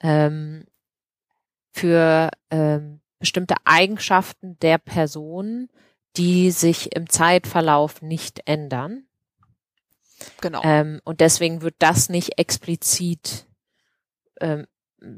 ähm, 0.00 0.64
für 1.72 2.30
ähm, 2.50 3.00
bestimmte 3.18 3.56
Eigenschaften 3.64 4.58
der 4.60 4.78
Person, 4.78 5.68
die 6.16 6.50
sich 6.50 6.94
im 6.96 7.10
Zeitverlauf 7.10 8.00
nicht 8.00 8.40
ändern. 8.46 9.05
Genau. 10.40 10.62
Ähm, 10.64 11.00
und 11.04 11.20
deswegen 11.20 11.62
wird 11.62 11.76
das 11.78 12.08
nicht 12.08 12.38
explizit 12.38 13.46
ähm, 14.40 14.66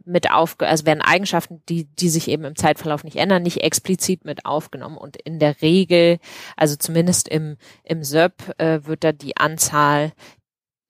mit 0.04 0.30
aufge, 0.30 0.66
also 0.66 0.86
werden 0.86 1.02
Eigenschaften, 1.02 1.62
die, 1.68 1.84
die 1.84 2.08
sich 2.08 2.28
eben 2.28 2.44
im 2.44 2.56
Zeitverlauf 2.56 3.04
nicht 3.04 3.16
ändern, 3.16 3.42
nicht 3.42 3.62
explizit 3.62 4.24
mit 4.24 4.44
aufgenommen. 4.44 4.96
Und 4.96 5.16
in 5.16 5.38
der 5.38 5.62
Regel, 5.62 6.18
also 6.56 6.76
zumindest 6.76 7.28
im, 7.28 7.56
im 7.84 8.02
SÖP, 8.02 8.58
äh, 8.58 8.84
wird 8.84 9.04
da 9.04 9.12
die 9.12 9.36
Anzahl 9.36 10.12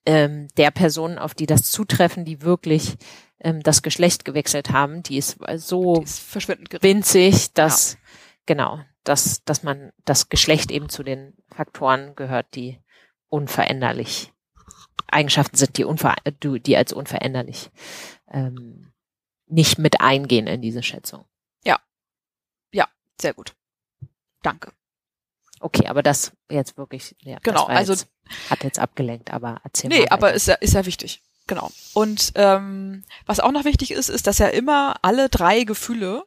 ähm, 0.07 0.49
der 0.57 0.71
Personen, 0.71 1.19
auf 1.19 1.35
die 1.35 1.47
das 1.47 1.71
zutreffen, 1.71 2.25
die 2.25 2.43
wirklich 2.43 2.97
ähm, 3.41 3.63
das 3.63 3.83
Geschlecht 3.83 4.25
gewechselt 4.25 4.71
haben, 4.71 5.03
die 5.03 5.19
ist 5.19 5.39
so 5.57 5.97
die 5.97 6.05
ist 6.05 6.83
winzig, 6.83 7.53
dass, 7.53 7.93
ja. 7.93 7.99
genau, 8.47 8.81
dass, 9.05 9.45
dass 9.45 9.63
man 9.63 9.93
das 10.05 10.29
Geschlecht 10.29 10.71
eben 10.71 10.89
zu 10.89 11.03
den 11.03 11.35
Faktoren 11.49 12.15
gehört, 12.17 12.55
die 12.55 12.79
unveränderlich. 13.29 14.33
Eigenschaften 15.11 15.57
sind, 15.57 15.79
die, 15.79 15.85
unver 15.85 16.17
die 16.43 16.77
als 16.77 16.93
unveränderlich 16.93 17.71
ähm, 18.31 18.93
nicht 19.47 19.79
mit 19.79 20.01
eingehen 20.01 20.47
in 20.47 20.61
diese 20.61 20.83
Schätzung. 20.83 21.25
Ja. 21.65 21.79
Ja, 22.73 22.87
sehr 23.21 23.33
gut. 23.33 23.55
Danke. 24.43 24.73
Okay, 25.61 25.89
aber 25.89 26.03
das 26.03 26.33
jetzt 26.51 26.77
wirklich, 26.77 27.17
ja, 27.23 27.39
genau, 27.43 27.65
also 27.65 27.93
jetzt, 27.93 28.09
hat 28.49 28.63
jetzt 28.63 28.79
abgelenkt, 28.79 29.33
aber 29.33 29.61
erzähl 29.65 29.89
nee, 29.89 29.97
mal. 29.97 30.03
Nee, 30.03 30.11
aber 30.11 30.33
ist 30.33 30.47
ja, 30.47 30.55
ist 30.55 30.75
ja 30.75 30.87
wichtig. 30.87 31.23
Genau. 31.49 31.71
Und 31.95 32.33
ähm, 32.37 33.05
was 33.27 33.41
auch 33.41 33.51
noch 33.51 33.65
wichtig 33.65 33.91
ist, 33.91 34.09
ist, 34.11 34.27
dass 34.27 34.39
er 34.39 34.53
immer 34.53 34.97
alle 35.03 35.29
drei 35.29 35.65
Gefühle 35.65 36.25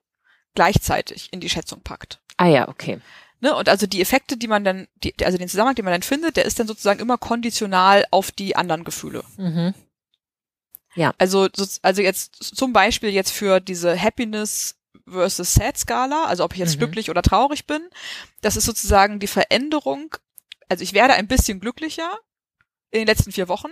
gleichzeitig 0.56 1.32
in 1.32 1.40
die 1.40 1.50
Schätzung 1.50 1.82
packt. 1.82 2.20
Ah 2.38 2.48
ja, 2.48 2.68
okay. 2.68 3.00
Ne? 3.42 3.56
Und 3.56 3.68
also 3.70 3.88
die 3.88 4.02
Effekte, 4.02 4.38
die 4.38 4.48
man 4.48 4.64
dann, 4.64 4.88
die, 5.04 5.14
also 5.24 5.38
den 5.38 5.50
Zusammenhang, 5.50 5.76
den 5.76 5.86
man 5.86 5.94
dann 5.94 6.04
findet, 6.04 6.38
der 6.38 6.46
ist 6.46 6.60
dann 6.60 6.68
sozusagen 6.68 7.00
immer 7.00 7.18
konditional 7.18 8.06
auf 8.12 8.32
die 8.32 8.56
anderen 8.56 8.84
Gefühle. 8.84 9.24
Mhm. 9.38 9.74
Ja. 10.96 11.14
Also, 11.18 11.48
also 11.82 12.02
jetzt 12.02 12.56
zum 12.56 12.72
Beispiel 12.72 13.10
jetzt 13.10 13.32
für 13.32 13.60
diese 13.60 14.00
Happiness 14.00 14.78
versus 15.08 15.54
Sad 15.54 15.78
Skala, 15.78 16.26
also 16.26 16.44
ob 16.44 16.54
ich 16.54 16.60
jetzt 16.60 16.76
mhm. 16.76 16.80
glücklich 16.80 17.10
oder 17.10 17.24
traurig 17.24 17.66
bin, 17.66 17.82
das 18.42 18.58
ist 18.58 18.66
sozusagen 18.66 19.20
die 19.20 19.28
Veränderung. 19.28 20.16
Also 20.70 20.84
ich 20.84 20.94
werde 20.94 21.16
ein 21.16 21.28
bisschen 21.28 21.60
glücklicher, 21.60 22.20
in 22.92 23.00
den 23.00 23.08
letzten 23.08 23.32
vier 23.32 23.48
Wochen, 23.48 23.72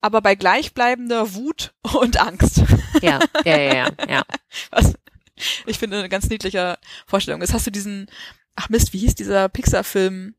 aber 0.00 0.22
bei 0.22 0.36
gleichbleibender 0.36 1.34
Wut 1.34 1.74
und 1.94 2.18
Angst. 2.18 2.62
Ja, 3.02 3.20
ja, 3.44 3.58
ja, 3.58 3.74
ja. 3.74 3.88
ja. 4.08 4.22
Was 4.70 4.94
ich 5.66 5.78
finde 5.78 5.98
eine 5.98 6.08
ganz 6.08 6.28
niedliche 6.28 6.78
Vorstellung 7.06 7.42
ist. 7.42 7.52
Hast 7.52 7.66
du 7.66 7.70
diesen, 7.72 8.08
ach 8.56 8.68
Mist, 8.68 8.92
wie 8.92 8.98
hieß 8.98 9.14
dieser 9.14 9.48
Pixar-Film 9.48 10.34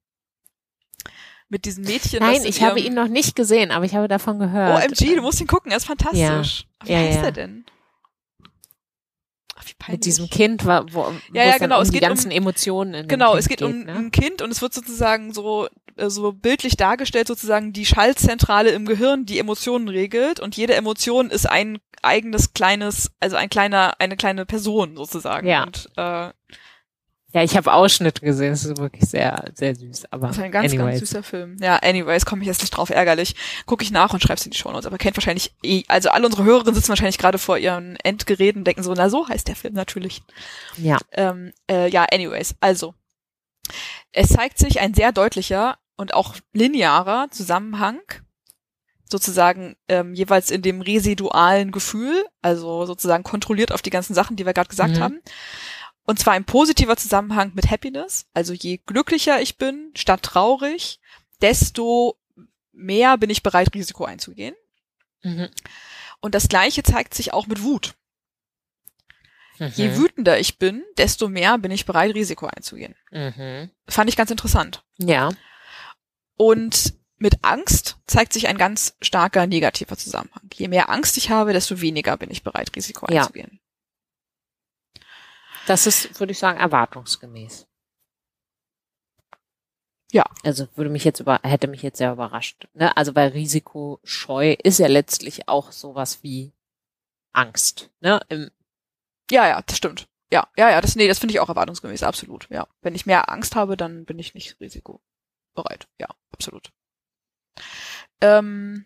mit 1.50 1.66
diesem 1.66 1.84
Mädchen? 1.84 2.20
Nein, 2.20 2.42
in 2.42 2.46
ich 2.48 2.62
habe 2.64 2.80
ihn 2.80 2.94
noch 2.94 3.08
nicht 3.08 3.36
gesehen, 3.36 3.72
aber 3.72 3.86
ich 3.86 3.96
habe 3.96 4.08
davon 4.08 4.40
gehört. 4.40 4.84
OMG, 4.86 5.16
du 5.16 5.22
musst 5.22 5.40
ihn 5.42 5.48
gucken, 5.48 5.72
er 5.72 5.78
ist 5.78 5.86
fantastisch. 5.86 6.66
Wie 6.84 6.92
Ja, 6.92 6.98
heißt 7.00 7.18
ja. 7.20 7.24
er 7.26 7.32
denn? 7.32 7.66
Ach, 9.56 9.64
wie 9.68 9.74
peinlich. 9.78 9.98
Mit 10.00 10.06
diesem 10.06 10.30
Kind, 10.30 10.66
wo, 10.66 10.70
wo 10.92 11.14
Ja, 11.34 11.46
ja, 11.46 11.58
genau, 11.58 11.78
um 11.78 11.84
es 11.84 11.90
die 11.90 11.94
geht 11.96 12.04
um- 12.04 12.10
ganzen 12.10 12.32
Emotionen 12.32 12.94
in 12.96 13.08
Genau, 13.08 13.36
es 13.36 13.48
geht 13.48 13.62
um 13.62 13.84
ne? 13.84 13.94
ein 13.94 14.12
Kind 14.12 14.42
und 14.42 14.52
es 14.52 14.62
wird 14.62 14.74
sozusagen 14.74 15.32
so, 15.34 15.68
äh, 15.96 16.10
so 16.10 16.32
bildlich 16.34 16.76
dargestellt, 16.76 17.28
sozusagen 17.28 17.72
die 17.74 17.86
Schaltzentrale 17.86 18.72
im 18.72 18.86
Gehirn, 18.86 19.26
die 19.26 19.38
Emotionen 19.40 19.88
regelt 19.90 20.40
und 20.40 20.58
jede 20.58 20.74
Emotion 20.76 21.30
ist 21.30 21.48
ein 21.48 21.80
eigenes 22.02 22.54
kleines, 22.54 23.12
also 23.20 23.36
ein 23.36 23.50
kleiner, 23.50 23.94
eine 24.00 24.18
kleine 24.18 24.46
Person 24.46 24.98
sozusagen. 24.98 25.48
Ja. 25.48 25.64
Und 25.64 25.90
äh, 25.96 26.32
Ja, 27.34 27.42
ich 27.44 27.58
habe 27.58 27.74
Ausschnitte 27.74 28.22
gesehen, 28.22 28.52
das 28.52 28.64
ist 28.64 28.78
wirklich 28.78 29.10
sehr, 29.10 29.52
sehr 29.56 29.76
süß. 29.76 30.06
Aber 30.12 30.28
das 30.28 30.38
ist 30.38 30.44
ein 30.44 30.52
ganz, 30.52 30.72
anyways. 30.72 31.00
ganz 31.00 31.10
süßer 31.10 31.24
Film. 31.24 31.58
Ja, 31.60 31.78
anyways, 31.78 32.26
komme 32.26 32.42
ich 32.44 32.48
jetzt 32.48 32.62
nicht 32.62 32.70
drauf, 32.72 32.92
ärgerlich. 32.92 33.36
Gucke 33.66 33.84
ich 33.84 33.90
nach 33.92 34.14
und 34.14 34.22
schreib's 34.22 34.46
in 34.46 34.52
die 34.52 34.58
Shownotes. 34.58 34.86
Aber 34.86 35.00
kennt 35.00 35.18
wahrscheinlich 35.18 35.54
eh, 35.64 35.84
also 35.88 36.10
alle 36.10 36.28
unsere 36.28 36.44
Hörerinnen 36.44 36.76
sitzen 36.76 36.90
wahrscheinlich 36.90 37.18
gerade 37.18 37.40
vor 37.40 37.58
ihren 37.58 37.96
Endgeräten 37.98 38.62
und 38.62 38.66
denken 38.66 38.84
so, 38.84 38.94
na 38.94 39.10
so 39.10 39.28
heißt 39.28 39.48
der 39.48 39.56
Film 39.56 39.74
natürlich. 39.74 40.22
Ja. 40.78 40.98
Ähm, 41.12 41.54
äh, 41.70 41.90
ja, 41.90 42.06
anyways, 42.12 42.56
also. 42.62 42.94
Es 44.12 44.30
zeigt 44.30 44.60
sich 44.60 44.80
ein 44.82 44.94
sehr 44.94 45.12
deutlicher 45.12 45.78
und 45.96 46.14
auch 46.14 46.36
linearer 46.52 47.30
Zusammenhang, 47.32 48.00
sozusagen 49.10 49.76
ähm, 49.88 50.14
jeweils 50.14 50.52
in 50.52 50.62
dem 50.62 50.82
residualen 50.82 51.72
Gefühl, 51.72 52.26
also 52.42 52.86
sozusagen 52.86 53.24
kontrolliert 53.24 53.72
auf 53.72 53.82
die 53.82 53.90
ganzen 53.90 54.14
Sachen, 54.14 54.36
die 54.36 54.46
wir 54.46 54.54
gerade 54.54 54.70
gesagt 54.70 54.98
Mhm. 54.98 55.00
haben. 55.00 55.22
Und 56.06 56.20
zwar 56.20 56.34
ein 56.34 56.46
positiver 56.46 56.98
Zusammenhang 56.98 57.52
mit 57.56 57.72
Happiness. 57.72 58.26
Also 58.34 58.54
je 58.54 58.78
glücklicher 58.86 59.42
ich 59.42 59.58
bin, 59.58 59.92
statt 59.96 60.24
traurig, 60.24 61.00
desto 61.42 62.18
mehr 62.74 63.18
bin 63.18 63.30
ich 63.30 63.44
bereit, 63.44 63.74
Risiko 63.74 64.06
einzugehen. 64.06 64.56
Mhm. 65.22 65.50
Und 66.20 66.36
das 66.36 66.50
Gleiche 66.50 66.84
zeigt 66.84 67.14
sich 67.14 67.34
auch 67.34 67.48
mit 67.48 67.64
Wut. 67.64 67.96
Je 69.60 69.90
Mhm. 69.90 69.98
wütender 69.98 70.40
ich 70.40 70.58
bin, 70.58 70.84
desto 70.98 71.30
mehr 71.30 71.58
bin 71.58 71.72
ich 71.72 71.86
bereit, 71.86 72.16
Risiko 72.16 72.48
einzugehen. 72.48 72.96
Mhm. 73.12 73.70
Fand 73.88 74.10
ich 74.10 74.18
ganz 74.18 74.32
interessant. 74.32 74.84
Ja. 74.98 75.30
Und 76.36 76.96
mit 77.18 77.44
Angst 77.44 77.98
zeigt 78.08 78.34
sich 78.34 78.48
ein 78.48 78.58
ganz 78.58 78.96
starker 79.02 79.48
negativer 79.48 79.96
Zusammenhang. 79.96 80.50
Je 80.54 80.68
mehr 80.68 80.90
Angst 80.90 81.16
ich 81.18 81.30
habe, 81.30 81.54
desto 81.54 81.80
weniger 81.80 82.18
bin 82.18 82.32
ich 82.32 82.44
bereit, 82.44 82.76
Risiko 82.76 83.08
Ja. 83.10 83.30
Das 85.68 85.88
ist, 85.88 86.20
würde 86.20 86.32
ich 86.32 86.40
sagen, 86.40 86.60
erwartungsgemäß. 86.60 87.68
Ja. 90.12 90.26
Also 90.44 90.68
würde 90.76 90.92
mich 90.92 91.04
jetzt 91.04 91.20
über, 91.20 91.40
hätte 91.44 91.68
mich 91.68 91.82
jetzt 91.82 91.98
sehr 91.98 92.12
überrascht. 92.12 92.68
Ne? 92.74 92.96
Also 92.96 93.16
weil 93.16 93.30
Risikoscheu 93.30 94.56
ist 94.64 94.80
ja 94.80 94.88
letztlich 94.88 95.48
auch 95.48 95.72
sowas 95.72 96.22
wie 96.22 96.54
Angst. 97.32 97.90
Ne? 98.00 98.20
Im, 98.30 98.52
Ja, 99.32 99.48
ja, 99.48 99.62
das 99.62 99.78
stimmt. 99.78 100.08
Ja, 100.32 100.48
ja, 100.58 100.70
ja, 100.70 100.82
das, 100.82 100.96
nee, 100.96 101.08
das 101.08 101.20
finde 101.20 101.34
ich 101.34 101.40
auch 101.40 101.50
erwartungsgemäß, 101.50 102.04
absolut. 102.04 102.48
Ja. 102.50 102.68
Wenn 102.82 102.96
ich 102.96 103.06
mehr 103.06 103.30
Angst 103.30 103.56
habe, 103.56 103.78
dann 103.78 104.06
bin 104.06 104.20
ich 104.20 104.34
nicht 104.34 104.60
risikobereit. 104.60 105.88
Ja, 106.00 106.08
absolut. 106.32 106.72
Ähm, 108.22 108.86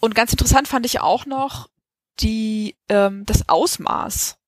und 0.00 0.14
ganz 0.14 0.32
interessant 0.32 0.68
fand 0.68 0.86
ich 0.86 1.00
auch 1.00 1.26
noch 1.26 1.68
die, 2.20 2.76
ähm, 2.88 3.24
das 3.26 3.48
Ausmaß 3.48 4.39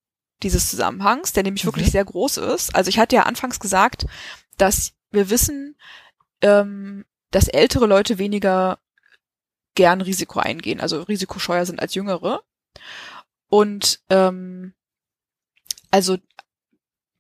dieses 0.43 0.71
Zusammenhangs, 0.71 1.33
der 1.33 1.43
nämlich 1.43 1.65
Mhm. 1.65 1.69
wirklich 1.69 1.91
sehr 1.91 2.05
groß 2.05 2.39
ist. 2.39 2.75
Also 2.75 2.89
ich 2.89 2.99
hatte 2.99 3.17
ja 3.17 3.23
anfangs 3.25 3.61
gesagt, 3.61 4.07
dass 4.59 4.93
wir 5.11 5.31
wissen, 5.31 5.77
ähm, 6.41 7.05
dass 7.31 7.49
ältere 7.49 7.87
Leute 7.87 8.19
weniger 8.19 8.79
gern 9.75 10.01
Risiko 10.01 10.39
eingehen, 10.41 10.81
also 10.81 11.03
risikoscheuer 11.03 11.65
sind 11.65 11.81
als 11.81 11.95
jüngere. 11.95 12.43
Und 13.49 14.01
ähm, 14.11 14.75
also 15.91 16.19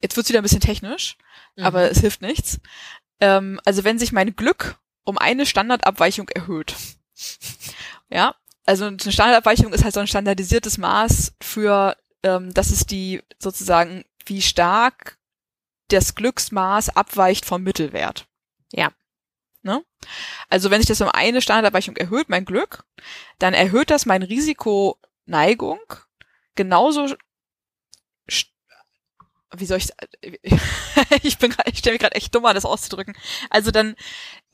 jetzt 0.00 0.16
wird's 0.16 0.28
wieder 0.28 0.40
ein 0.40 0.44
bisschen 0.44 0.60
technisch, 0.60 1.16
aber 1.58 1.90
es 1.90 2.00
hilft 2.00 2.22
nichts. 2.22 2.60
Ähm, 3.20 3.60
also 3.64 3.84
wenn 3.84 3.98
sich 3.98 4.12
mein 4.12 4.34
Glück 4.34 4.78
um 5.04 5.18
eine 5.18 5.46
Standardabweichung 5.46 6.28
erhöht, 6.30 6.74
ja, 8.10 8.34
also 8.64 8.86
eine 8.86 8.98
Standardabweichung 8.98 9.72
ist 9.72 9.84
halt 9.84 9.94
so 9.94 10.00
ein 10.00 10.06
standardisiertes 10.06 10.78
Maß 10.78 11.34
für, 11.42 11.96
ähm, 12.22 12.52
das 12.54 12.70
ist 12.70 12.90
die 12.90 13.22
sozusagen, 13.38 14.04
wie 14.26 14.42
stark 14.42 15.18
das 15.88 16.14
Glücksmaß 16.14 16.90
abweicht 16.90 17.44
vom 17.44 17.62
Mittelwert. 17.62 18.26
Ja. 18.72 18.92
Ne? 19.62 19.84
Also 20.48 20.70
wenn 20.70 20.80
sich 20.80 20.88
das 20.88 21.00
um 21.00 21.08
eine 21.08 21.40
Standardabweichung 21.40 21.96
erhöht, 21.96 22.28
mein 22.28 22.44
Glück, 22.44 22.84
dann 23.38 23.54
erhöht 23.54 23.90
das 23.90 24.06
mein 24.06 24.22
Risikoneigung 24.22 25.80
genauso 26.54 27.14
wie 29.54 29.66
soll 29.66 29.78
ich 29.78 29.90
ich 31.22 31.38
bin 31.38 31.50
grad, 31.50 31.68
ich 31.68 31.78
stelle 31.78 31.94
mich 31.94 32.00
gerade 32.00 32.16
echt 32.16 32.34
dumm 32.34 32.46
an, 32.46 32.54
das 32.54 32.64
auszudrücken. 32.64 33.14
Also 33.50 33.70
dann 33.70 33.96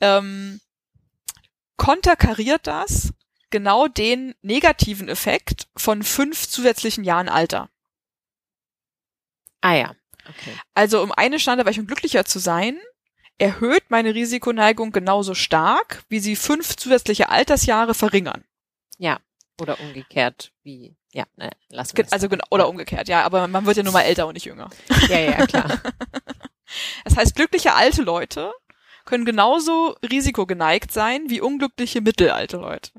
ähm, 0.01 0.59
konterkariert 1.77 2.67
das 2.67 3.13
genau 3.49 3.87
den 3.87 4.35
negativen 4.41 5.09
Effekt 5.09 5.67
von 5.75 6.03
fünf 6.03 6.47
zusätzlichen 6.47 7.03
Jahren 7.03 7.29
Alter. 7.29 7.69
Ah 9.61 9.75
ja. 9.75 9.95
Okay. 10.27 10.53
Also 10.73 11.01
um 11.01 11.11
eine 11.11 11.39
Standardabweichung 11.39 11.87
glücklicher 11.87 12.25
zu 12.25 12.39
sein, 12.39 12.79
erhöht 13.37 13.89
meine 13.89 14.13
Risikoneigung 14.13 14.91
genauso 14.91 15.33
stark, 15.33 16.03
wie 16.09 16.19
sie 16.19 16.35
fünf 16.35 16.75
zusätzliche 16.75 17.29
Altersjahre 17.29 17.93
verringern. 17.93 18.43
Oder 19.59 19.79
umgekehrt, 19.79 20.51
wie, 20.63 20.95
ja, 21.11 21.25
ne, 21.35 21.49
lassen 21.69 21.97
wir 21.97 22.05
Also 22.11 22.29
genau, 22.29 22.45
oder 22.49 22.69
umgekehrt, 22.69 23.07
ja, 23.09 23.23
aber 23.23 23.47
man 23.47 23.65
wird 23.65 23.77
ja 23.77 23.83
nur 23.83 23.93
mal 23.93 24.01
älter 24.01 24.27
und 24.27 24.33
nicht 24.33 24.45
jünger. 24.45 24.69
Ja, 25.09 25.19
ja, 25.19 25.47
klar. 25.47 25.81
Das 27.03 27.15
heißt, 27.17 27.35
glückliche 27.35 27.73
alte 27.73 28.03
Leute 28.03 28.53
können 29.03 29.25
genauso 29.25 29.95
risikogeneigt 30.07 30.91
sein 30.91 31.27
wie 31.27 31.41
unglückliche 31.41 31.99
mittelalte 31.99 32.57
Leute. 32.57 32.91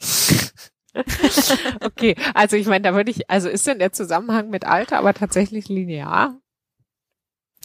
okay, 1.82 2.16
also 2.34 2.56
ich 2.56 2.66
meine, 2.66 2.82
da 2.82 2.94
würde 2.94 3.10
ich, 3.10 3.30
also 3.30 3.48
ist 3.48 3.66
denn 3.66 3.78
der 3.78 3.92
Zusammenhang 3.92 4.50
mit 4.50 4.64
Alter 4.64 4.98
aber 4.98 5.14
tatsächlich 5.14 5.68
linear? 5.68 6.40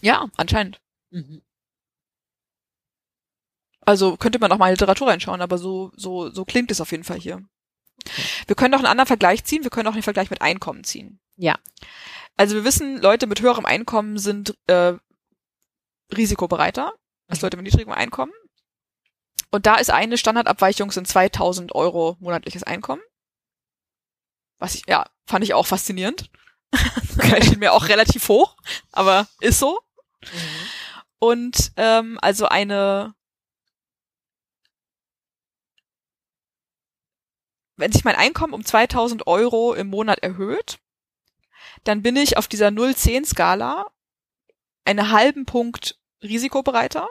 Ja, 0.02 0.28
anscheinend. 0.38 0.82
Mhm. 1.12 1.42
Also 3.82 4.18
könnte 4.18 4.40
man 4.40 4.52
auch 4.52 4.58
mal 4.58 4.68
in 4.68 4.74
Literatur 4.74 5.08
reinschauen, 5.08 5.42
aber 5.42 5.58
so, 5.58 5.92
so, 5.96 6.30
so 6.30 6.44
klingt 6.46 6.72
es 6.72 6.82
auf 6.82 6.92
jeden 6.92 7.04
Fall 7.04 7.20
hier. 7.20 7.44
Wir 8.48 8.56
können 8.56 8.74
auch 8.74 8.80
einen 8.80 8.88
anderen 8.88 9.08
Vergleich 9.08 9.44
ziehen, 9.44 9.64
wir 9.64 9.70
können 9.70 9.88
auch 9.88 9.94
den 9.94 10.04
Vergleich 10.04 10.30
mit 10.30 10.42
Einkommen 10.42 10.84
ziehen. 10.84 11.20
Ja. 11.38 11.58
Also 12.38 12.56
wir 12.56 12.64
wissen, 12.64 13.02
Leute 13.02 13.28
mit 13.28 13.42
höherem 13.42 13.66
Einkommen 13.66 14.18
sind 14.18 14.58
äh, 14.68 14.94
risikobereiter 16.14 16.94
als 17.28 17.40
Mhm. 17.40 17.46
Leute 17.46 17.58
mit 17.58 17.66
niedrigem 17.66 17.94
Einkommen. 17.94 18.34
Und 19.56 19.66
da 19.66 19.76
ist 19.76 19.90
eine 19.90 20.18
Standardabweichung 20.18 20.92
sind 20.92 21.08
2000 21.08 21.74
Euro 21.76 22.18
monatliches 22.20 22.64
Einkommen. 22.64 23.02
Was 24.60 24.76
ich, 24.76 24.84
ja, 24.86 25.10
fand 25.26 25.46
ich 25.46 25.54
auch 25.54 25.66
faszinierend. 25.66 26.30
Erschien 27.20 27.60
mir 27.60 27.72
auch 27.72 27.88
relativ 27.88 28.28
hoch, 28.28 28.58
aber 28.92 29.30
ist 29.40 29.60
so. 29.60 29.80
Mhm. 30.24 30.28
Und 31.20 31.72
ähm, 31.78 32.20
also 32.22 32.48
eine, 32.48 33.16
wenn 37.78 37.94
sich 37.94 38.04
mein 38.04 38.18
Einkommen 38.18 38.54
um 38.54 38.66
2000 38.66 39.26
Euro 39.26 39.74
im 39.74 39.88
Monat 39.88 40.20
erhöht, 40.20 40.80
dann 41.86 42.02
bin 42.02 42.18
ich 42.18 42.36
auf 42.36 42.50
dieser 42.50 42.68
0-10-Skala 42.68 43.86
einen 44.84 45.12
halben 45.14 45.46
Punkt 45.46 45.98
risikobereiter. 46.22 47.08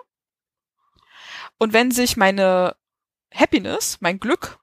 Und 1.59 1.73
wenn 1.73 1.91
sich 1.91 2.17
meine 2.17 2.77
Happiness, 3.33 3.99
mein 4.01 4.19
Glück, 4.21 4.59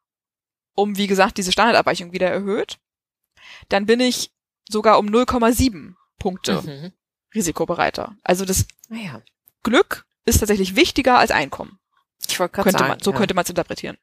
um 0.75 0.97
wie 0.97 1.07
gesagt 1.07 1.37
diese 1.37 1.51
Standardabweichung 1.51 2.11
wieder 2.11 2.29
erhöht, 2.29 2.79
dann 3.69 3.85
bin 3.85 3.99
ich 3.99 4.31
sogar 4.69 4.99
um 4.99 5.07
0,7 5.07 5.95
Punkte 6.19 6.61
Mhm. 6.61 6.93
risikobereiter. 7.33 8.15
Also 8.23 8.45
das 8.45 8.65
Naja, 8.89 9.21
Glück 9.63 10.05
ist 10.25 10.39
tatsächlich 10.39 10.75
wichtiger 10.75 11.17
als 11.17 11.31
Einkommen. 11.31 11.79
ich 12.29 12.39
wollte 12.39 12.55
gerade 12.55 12.71
sagen, 12.71 12.87
man, 12.87 12.99
so 12.99 13.11
ja. 13.11 13.17
könnte 13.17 13.33
man 13.33 13.43
es 13.43 13.49
interpretieren. 13.49 13.97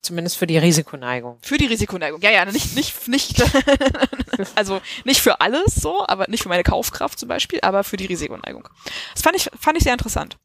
Zumindest 0.00 0.36
für 0.36 0.46
die 0.46 0.56
Risikoneigung. 0.58 1.38
Für 1.42 1.58
die 1.58 1.66
Risikoneigung. 1.66 2.20
Ja, 2.22 2.30
ja, 2.30 2.44
nicht, 2.44 2.76
nicht, 2.76 3.08
nicht, 3.08 3.42
also 4.54 4.80
nicht 5.04 5.20
für 5.20 5.40
alles 5.40 5.74
so, 5.74 6.06
aber 6.06 6.26
nicht 6.28 6.44
für 6.44 6.48
meine 6.48 6.62
Kaufkraft 6.62 7.18
zum 7.18 7.28
Beispiel, 7.28 7.58
aber 7.62 7.82
für 7.84 7.96
die 7.96 8.06
Risikoneigung. 8.06 8.68
Das 9.12 9.22
fand 9.22 9.36
ich, 9.36 9.50
fand 9.58 9.76
ich 9.76 9.82
sehr 9.82 9.92
interessant. 9.92 10.38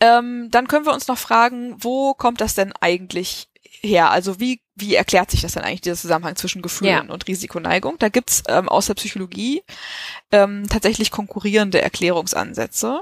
Ähm, 0.00 0.48
dann 0.50 0.66
können 0.68 0.86
wir 0.86 0.92
uns 0.94 1.08
noch 1.08 1.18
fragen, 1.18 1.74
wo 1.78 2.14
kommt 2.14 2.40
das 2.40 2.54
denn 2.54 2.72
eigentlich 2.80 3.48
her? 3.82 4.10
Also 4.10 4.40
wie, 4.40 4.60
wie 4.74 4.94
erklärt 4.94 5.30
sich 5.30 5.42
das 5.42 5.52
denn 5.52 5.62
eigentlich, 5.62 5.82
dieser 5.82 5.96
Zusammenhang 5.96 6.36
zwischen 6.36 6.62
Gefühlen 6.62 7.06
Ja. 7.08 7.12
und 7.12 7.26
Risikoneigung? 7.28 7.98
Da 7.98 8.08
gibt's 8.08 8.42
ähm, 8.48 8.68
aus 8.68 8.86
der 8.86 8.94
Psychologie 8.94 9.62
ähm, 10.32 10.66
tatsächlich 10.68 11.10
konkurrierende 11.10 11.80
Erklärungsansätze. 11.80 13.00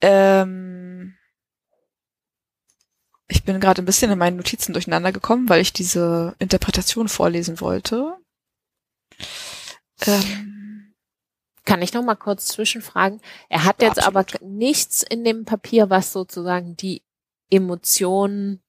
Ähm, 0.00 1.14
ich 3.28 3.44
bin 3.44 3.60
gerade 3.60 3.82
ein 3.82 3.86
bisschen 3.86 4.10
in 4.10 4.18
meinen 4.18 4.36
Notizen 4.36 4.72
durcheinander 4.72 5.12
gekommen, 5.12 5.48
weil 5.48 5.60
ich 5.60 5.72
diese 5.72 6.34
Interpretation 6.38 7.08
vorlesen 7.08 7.60
wollte. 7.60 8.16
Ähm, 10.06 10.63
Kann 11.74 11.82
ich 11.82 11.92
noch 11.92 12.04
mal 12.04 12.14
kurz 12.14 12.46
zwischenfragen? 12.46 13.20
Er 13.48 13.64
hat 13.64 13.82
Ja, 13.82 13.88
jetzt 13.88 14.00
aber 14.06 14.20
absolut. 14.20 14.48
nichts 14.48 15.02
in 15.02 15.24
dem 15.24 15.44
Papier, 15.44 15.90
was 15.90 16.12
sozusagen 16.12 16.76
die 16.76 17.02
Emotionen, 17.50 18.62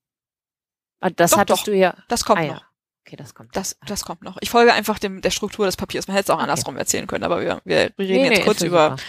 Ah, 1.01 1.12
das 1.12 1.30
Doch, 1.32 1.38
hattest 1.38 1.60
doch. 1.60 1.66
du 1.66 1.76
ja. 1.76 1.95
das 2.08 2.26
kommt 2.26 2.39
ah, 2.39 2.45
noch. 2.45 2.62
ja. 2.62 2.68
Okay, 3.06 3.16
das 3.16 3.36
kommt. 3.36 3.56
Das, 3.56 3.78
das 3.86 4.03
kommt 4.06 4.24
noch. 4.24 4.38
Ich 4.41 4.49
folge 4.49 4.74
einfach 4.74 4.97
dem, 4.97 5.22
der 5.22 5.30
Struktur 5.30 5.68
des 5.68 5.78
Papiers. 5.78 6.08
Man 6.08 6.16
hätte 6.18 6.26
es 6.26 6.30
auch 6.32 6.38
Okay. 6.38 6.43
andersrum 6.49 6.78
erzählen 6.78 7.06
können, 7.06 7.24
aber 7.24 7.41
wir, 7.41 7.62
wir, 7.64 7.91
wir 7.95 8.08
reden 8.08 8.24
Nee, 8.24 8.30
jetzt 8.30 8.38
nee, 8.39 8.43
kurz 8.45 8.62
über, 8.64 8.97
super. 8.97 9.03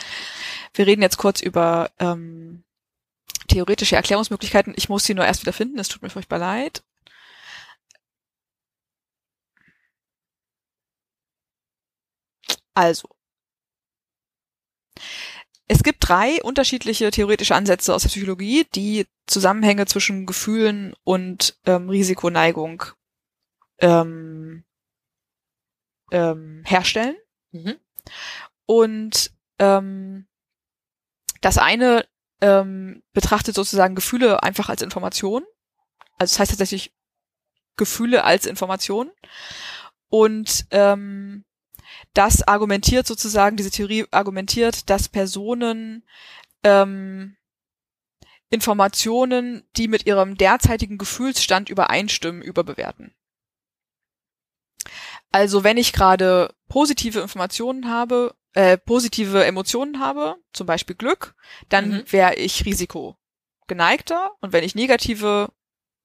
wir 0.75 0.87
reden 0.87 1.01
jetzt 1.01 1.17
kurz 1.17 1.41
über 1.41 1.91
ähm, 1.99 2.65
theoretische 3.49 3.97
Erklärungsmöglichkeiten. 3.97 4.75
Ich 4.77 4.91
muss 4.91 5.05
sie 5.05 5.15
nur 5.15 5.25
erst 5.25 5.41
wieder 5.41 5.55
finden. 5.55 5.79
Es 5.79 5.89
tut 5.89 6.03
mir 6.03 6.11
furchtbar 6.11 6.39
leid. 6.39 6.83
Also. 12.75 13.16
Es 15.69 15.83
gibt 15.83 16.09
drei 16.09 16.41
unterschiedliche 16.43 17.11
theoretische 17.11 17.55
Ansätze 17.55 17.95
aus 17.95 18.03
der 18.03 18.09
Psychologie, 18.11 18.67
die 18.75 19.07
Zusammenhänge 19.27 19.87
zwischen 19.87 20.27
Gefühlen 20.27 20.95
und 21.03 21.59
ähm, 21.67 21.89
Risikoneigung 21.91 22.85
ähm, 23.79 24.65
ähm, 26.13 26.63
herstellen. 26.65 27.17
Mhm. 27.51 27.77
Und 28.67 29.33
ähm, 29.59 30.27
das 31.41 31.59
eine 31.59 32.07
ähm, 32.41 33.03
betrachtet 33.13 33.55
sozusagen 33.55 33.95
Gefühle 33.95 34.43
einfach 34.43 34.69
als 34.69 34.83
Information. 34.83 35.45
Also 36.19 36.33
es 36.33 36.39
heißt 36.39 36.51
tatsächlich 36.53 36.95
Gefühle 37.77 38.25
als 38.25 38.47
Information. 38.47 39.11
Und 40.09 40.67
ähm, 40.71 41.45
das 42.15 42.47
argumentiert 42.47 43.07
sozusagen, 43.07 43.57
diese 43.57 43.71
Theorie 43.71 44.07
argumentiert, 44.11 44.89
dass 44.91 45.09
Personen 45.09 46.05
ähm, 46.63 47.37
Informationen, 48.49 49.65
die 49.77 49.89
mit 49.89 50.07
ihrem 50.07 50.37
derzeitigen 50.37 50.99
Gefühlsstand 50.99 51.69
übereinstimmen, 51.69 52.43
überbewerten. 52.43 53.15
Also 55.33 55.65
wenn 55.65 55.77
ich 55.77 55.93
gerade 55.93 56.55
positive 56.69 57.21
Informationen 57.21 57.91
habe, 57.91 58.35
äh, 58.55 58.79
positive 58.79 59.45
Emotionen 59.45 60.01
habe, 60.01 60.37
zum 60.53 60.67
Beispiel 60.67 60.97
Glück, 60.97 61.35
dann 61.69 61.89
Mhm. 61.89 62.05
wäre 62.13 62.37
ich 62.37 62.65
Risiko 62.65 63.17
geneigter 63.67 64.31
und 64.41 64.53
wenn 64.53 64.65
ich 64.65 64.75
negative 64.75 65.51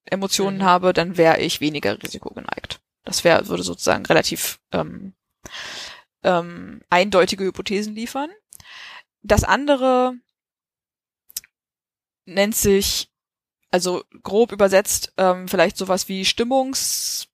Emotionen 0.06 0.58
Mhm. 0.58 0.64
habe, 0.64 0.94
dann 0.94 1.16
wäre 1.16 1.40
ich 1.40 1.62
weniger 1.62 2.02
Risiko 2.02 2.34
geneigt. 2.34 2.82
Das 3.04 3.24
wäre 3.24 3.48
würde 3.48 3.64
sozusagen 3.64 4.06
relativ 4.06 4.60
ähm, 4.72 5.14
ähm, 6.24 6.82
eindeutige 6.90 7.44
Hypothesen 7.46 7.96
liefern. 7.96 8.30
Das 9.24 9.44
andere 9.44 10.14
nennt 12.26 12.56
sich, 12.56 13.10
also 13.72 14.04
grob 14.24 14.52
übersetzt, 14.52 15.14
ähm, 15.18 15.48
vielleicht 15.48 15.78
sowas 15.78 16.08
wie 16.08 16.26
Stimmungs 16.26 17.28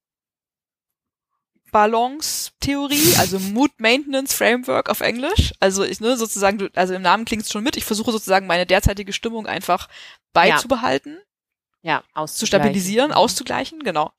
Balance-Theorie, 1.71 3.15
also 3.17 3.39
Mood 3.39 3.71
Maintenance 3.77 4.33
Framework 4.33 4.89
auf 4.89 5.01
Englisch. 5.01 5.53
Also 5.59 5.83
ich, 5.83 5.99
ne, 5.99 6.15
sozusagen, 6.17 6.69
also 6.75 6.93
im 6.93 7.01
Namen 7.01 7.25
klingt's 7.25 7.51
schon 7.51 7.63
mit. 7.63 7.75
Ich 7.75 7.85
versuche 7.85 8.11
sozusagen 8.11 8.47
meine 8.47 8.65
derzeitige 8.65 9.11
Stimmung 9.13 9.47
einfach 9.47 9.89
beizubehalten 10.33 11.17
Ja, 11.81 12.01
zu 12.01 12.15
auszugleichen. 12.15 12.47
stabilisieren, 12.47 13.09
Mhm. 13.11 13.17
auszugleichen, 13.17 13.83
genau. 13.83 14.11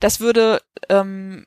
Das 0.00 0.20
würde, 0.20 0.62
ähm, 0.88 1.46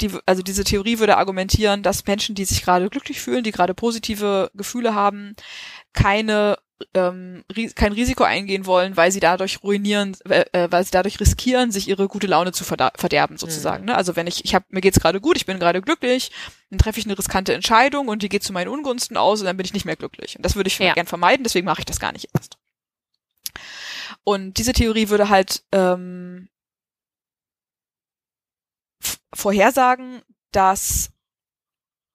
die, 0.00 0.10
also 0.26 0.42
diese 0.42 0.64
Theorie 0.64 0.98
würde 0.98 1.16
argumentieren, 1.16 1.82
dass 1.82 2.06
Menschen, 2.06 2.34
die 2.34 2.44
sich 2.44 2.62
gerade 2.62 2.88
glücklich 2.88 3.20
fühlen, 3.20 3.44
die 3.44 3.52
gerade 3.52 3.74
positive 3.74 4.50
Gefühle 4.54 4.94
haben, 4.94 5.34
keine 5.92 6.58
ähm, 6.94 7.44
kein 7.76 7.92
Risiko 7.92 8.24
eingehen 8.24 8.66
wollen, 8.66 8.96
weil 8.96 9.12
sie 9.12 9.20
dadurch 9.20 9.62
ruinieren, 9.62 10.16
äh, 10.28 10.44
äh, 10.52 10.68
weil 10.70 10.84
sie 10.84 10.90
dadurch 10.90 11.20
riskieren, 11.20 11.70
sich 11.70 11.88
ihre 11.88 12.08
gute 12.08 12.26
Laune 12.26 12.52
zu 12.52 12.64
verderben 12.64 13.36
sozusagen. 13.36 13.82
Mhm. 13.82 13.90
Ne? 13.90 13.94
Also 13.96 14.16
wenn 14.16 14.26
ich, 14.26 14.44
ich 14.44 14.54
habe 14.54 14.64
mir 14.70 14.80
geht's 14.80 15.00
gerade 15.00 15.20
gut, 15.20 15.36
ich 15.36 15.46
bin 15.46 15.58
gerade 15.58 15.80
glücklich, 15.80 16.32
dann 16.70 16.78
treffe 16.78 16.98
ich 16.98 17.06
eine 17.06 17.18
riskante 17.18 17.54
Entscheidung 17.54 18.08
und 18.08 18.22
die 18.22 18.28
geht 18.28 18.42
zu 18.42 18.52
meinen 18.52 18.68
Ungunsten 18.68 19.16
aus 19.16 19.40
und 19.40 19.46
dann 19.46 19.56
bin 19.56 19.66
ich 19.66 19.74
nicht 19.74 19.84
mehr 19.84 19.96
glücklich. 19.96 20.36
Und 20.36 20.44
das 20.44 20.56
würde 20.56 20.68
ich 20.68 20.78
Ja. 20.78 20.94
gern 20.94 21.06
vermeiden, 21.06 21.44
deswegen 21.44 21.66
mache 21.66 21.80
ich 21.80 21.86
das 21.86 22.00
gar 22.00 22.12
nicht 22.12 22.28
erst. 22.34 22.58
Und 24.24 24.58
diese 24.58 24.72
Theorie 24.72 25.08
würde 25.08 25.28
halt 25.28 25.62
ähm, 25.72 26.48
vorhersagen, 29.34 30.22
dass 30.52 31.10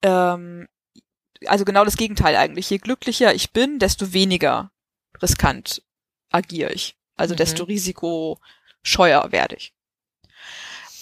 ähm, 0.03 0.67
also 1.45 1.65
genau 1.65 1.85
das 1.85 1.97
Gegenteil 1.97 2.35
eigentlich. 2.35 2.69
Je 2.69 2.77
glücklicher 2.77 3.33
ich 3.33 3.51
bin, 3.51 3.79
desto 3.79 4.13
weniger 4.13 4.71
riskant 5.21 5.83
agiere 6.31 6.71
ich. 6.73 6.97
Also 7.15 7.33
Mhm. 7.33 7.37
desto 7.37 7.63
risikoscheuer 7.63 9.31
werde 9.31 9.55
ich. 9.55 9.73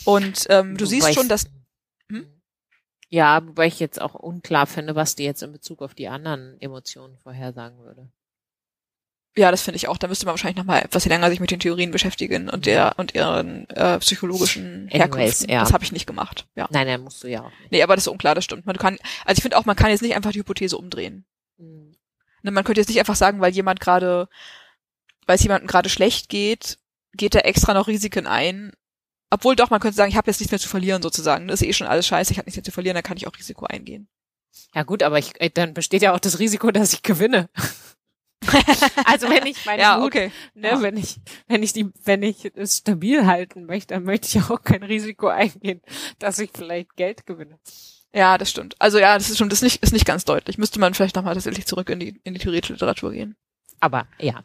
Und 0.06 0.46
ähm, 0.50 0.78
du 0.78 0.86
Wobei 0.86 0.90
siehst 0.90 1.14
schon, 1.14 1.30
dass 1.30 1.50
Hm? 2.10 2.42
Ja, 3.10 3.46
wobei 3.48 3.68
ich 3.68 3.80
jetzt 3.80 4.00
auch 4.02 4.14
unklar 4.14 4.68
finde, 4.68 4.96
was 4.96 5.16
die 5.16 5.24
jetzt 5.24 5.42
in 5.44 5.52
Bezug 5.52 5.82
auf 5.82 5.94
die 5.96 6.08
anderen 6.08 6.60
Emotionen 6.62 7.18
vorhersagen 7.18 7.80
würde. 7.80 8.12
Ja, 9.38 9.52
das 9.52 9.64
finde 9.64 9.76
ich 9.76 9.88
auch. 9.90 9.98
Da 9.98 10.08
müsste 10.08 10.26
man 10.26 10.34
wahrscheinlich 10.34 10.58
noch 10.58 10.64
mal 10.64 10.80
etwas 10.80 11.06
länger 11.06 11.30
sich 11.30 11.42
mit 11.42 11.52
den 11.52 11.60
Theorien 11.60 11.92
beschäftigen 11.92 12.50
und 12.50 12.66
der 12.66 12.94
und 12.98 13.14
ihren 13.16 13.70
äh, 13.72 14.00
psychologischen 14.00 14.88
Herkünften. 14.90 15.50
ja. 15.50 15.60
Das 15.60 15.74
habe 15.74 15.84
ich 15.84 15.92
nicht 15.92 16.08
gemacht. 16.08 16.48
Ja. 16.56 16.68
Nein, 16.72 16.88
nein, 16.88 17.02
musst 17.02 17.24
du 17.24 17.28
ja 17.28 17.42
auch 17.42 17.52
nicht. 17.60 17.72
Nee, 17.72 17.84
aber 17.84 17.96
das 17.96 18.06
ist 18.06 18.12
unklar, 18.12 18.34
das 18.34 18.46
stimmt. 18.46 18.66
Man 18.66 18.78
kann, 18.78 18.98
also 19.26 19.38
ich 19.38 19.42
finde 19.42 19.58
auch, 19.58 19.66
man 19.66 19.76
kann 19.76 19.90
jetzt 19.90 20.02
nicht 20.02 20.16
einfach 20.16 20.32
die 20.32 20.40
Hypothese 20.40 20.78
umdrehen. 20.78 21.26
Mhm. 21.58 21.96
Ne, 22.44 22.52
man 22.52 22.64
könnte 22.64 22.80
jetzt 22.80 22.88
nicht 22.88 23.00
einfach 23.00 23.16
sagen, 23.16 23.42
weil 23.42 23.52
jemand 23.52 23.82
gerade, 23.82 24.30
weil 25.26 25.36
es 25.36 25.44
jemandem 25.44 25.68
gerade 25.68 25.90
schlecht 25.90 26.30
geht, 26.30 26.78
geht 27.14 27.36
er 27.36 27.46
extra 27.46 27.74
noch 27.74 27.88
Risiken 27.88 28.28
ein. 28.28 28.72
Obwohl 29.32 29.58
doch, 29.58 29.70
man 29.70 29.82
könnte 29.82 29.98
sagen, 29.98 30.12
ich 30.12 30.16
habe 30.16 30.30
jetzt 30.30 30.40
nichts 30.40 30.52
mehr 30.52 30.60
zu 30.60 30.70
verlieren 30.70 31.02
sozusagen. 31.02 31.48
Das 31.50 31.62
ist 31.62 31.68
eh 31.68 31.74
schon 31.74 31.88
alles 31.88 32.08
scheiße, 32.08 32.32
ich 32.32 32.38
habe 32.38 32.46
nichts 32.46 32.58
mehr 32.58 32.64
zu 32.64 32.72
verlieren, 32.72 32.96
dann 32.96 33.04
kann 33.04 33.18
ich 33.18 33.28
auch 33.28 33.38
Risiko 33.38 33.66
eingehen. 33.66 34.08
Ja 34.74 34.84
gut, 34.84 35.04
aber 35.04 35.20
ich, 35.20 35.40
äh, 35.42 35.50
dann 35.50 35.74
besteht 35.74 36.04
ja 36.04 36.14
auch 36.14 36.20
das 36.20 36.40
Risiko, 36.40 36.72
dass 36.72 36.94
ich 36.94 37.02
gewinne. 37.04 37.50
also 39.06 39.30
wenn 39.30 39.46
ich 39.46 39.66
meine 39.66 39.82
ja, 39.82 39.98
Mut, 39.98 40.08
okay. 40.08 40.32
ne, 40.54 40.70
Ja. 40.70 40.82
wenn 40.82 40.98
ich, 40.98 41.18
wenn 41.48 41.64
ich 41.64 41.74
die, 41.74 41.90
wenn 42.04 42.22
ich 42.24 42.52
es 42.56 42.78
stabil 42.78 43.26
halten 43.26 43.66
möchte, 43.66 43.94
dann 43.94 44.04
möchte 44.04 44.28
ich 44.28 44.44
auch 44.50 44.62
kein 44.62 44.84
Risiko 44.84 45.28
eingehen, 45.28 45.82
dass 46.20 46.40
ich 46.40 46.52
vielleicht 46.54 46.96
Geld 46.96 47.26
gewinne. 47.26 47.60
Ja, 48.14 48.38
das 48.38 48.50
stimmt. 48.50 48.76
Also 48.80 48.98
ja, 49.00 49.18
das 49.18 49.30
ist 49.30 49.38
schon, 49.38 49.50
das 49.50 49.60
ist 49.60 49.64
nicht, 49.64 49.84
ist 49.84 49.94
nicht 49.94 50.06
ganz 50.06 50.24
deutlich. 50.26 50.58
Müsste 50.58 50.80
man 50.80 50.94
vielleicht 50.94 51.16
nochmal 51.16 51.34
tatsächlich 51.34 51.66
zurück 51.66 51.90
in 51.90 52.00
die, 52.00 52.22
in 52.24 52.34
die 52.34 52.40
theoretische 52.40 52.74
Literatur 52.74 53.12
gehen. 53.12 53.36
Aber 53.82 54.08
ja, 54.20 54.42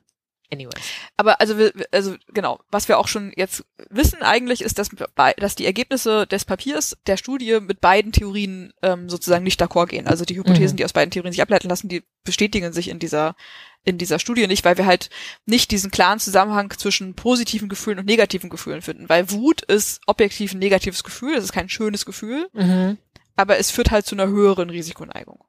anyways. 0.52 0.74
Aber 1.16 1.40
also, 1.40 1.56
wir, 1.56 1.72
also 1.92 2.16
genau, 2.34 2.58
was 2.72 2.88
wir 2.88 2.98
auch 2.98 3.06
schon 3.06 3.32
jetzt 3.36 3.64
wissen 3.88 4.22
eigentlich, 4.22 4.62
ist, 4.62 4.80
dass, 4.80 4.88
dass 5.36 5.54
die 5.54 5.66
Ergebnisse 5.66 6.26
des 6.26 6.44
Papiers 6.44 6.96
der 7.06 7.16
Studie 7.16 7.60
mit 7.60 7.80
beiden 7.80 8.10
Theorien 8.10 8.72
ähm, 8.82 9.08
sozusagen 9.08 9.44
nicht 9.44 9.62
d'accord 9.62 9.86
gehen. 9.86 10.08
Also 10.08 10.24
die 10.24 10.36
Hypothesen, 10.36 10.74
Mhm. 10.74 10.78
die 10.78 10.84
aus 10.84 10.92
beiden 10.92 11.12
Theorien 11.12 11.32
sich 11.32 11.42
ableiten 11.42 11.68
lassen, 11.68 11.88
die 11.88 12.02
bestätigen 12.24 12.72
sich 12.72 12.88
in 12.88 12.98
dieser 12.98 13.36
in 13.84 13.98
dieser 13.98 14.18
Studie 14.18 14.46
nicht, 14.46 14.64
weil 14.64 14.76
wir 14.76 14.86
halt 14.86 15.08
nicht 15.46 15.70
diesen 15.70 15.90
klaren 15.90 16.20
Zusammenhang 16.20 16.70
zwischen 16.76 17.14
positiven 17.14 17.68
Gefühlen 17.68 17.98
und 17.98 18.04
negativen 18.06 18.50
Gefühlen 18.50 18.82
finden. 18.82 19.08
Weil 19.08 19.30
Wut 19.30 19.62
ist 19.62 20.00
objektiv 20.06 20.52
ein 20.52 20.58
negatives 20.58 21.02
Gefühl, 21.02 21.34
das 21.34 21.44
ist 21.44 21.52
kein 21.52 21.68
schönes 21.68 22.04
Gefühl, 22.04 22.48
Mhm. 22.52 22.98
aber 23.36 23.58
es 23.58 23.70
führt 23.70 23.90
halt 23.90 24.04
zu 24.06 24.14
einer 24.14 24.28
höheren 24.28 24.68
Risikoneigung. 24.70 25.42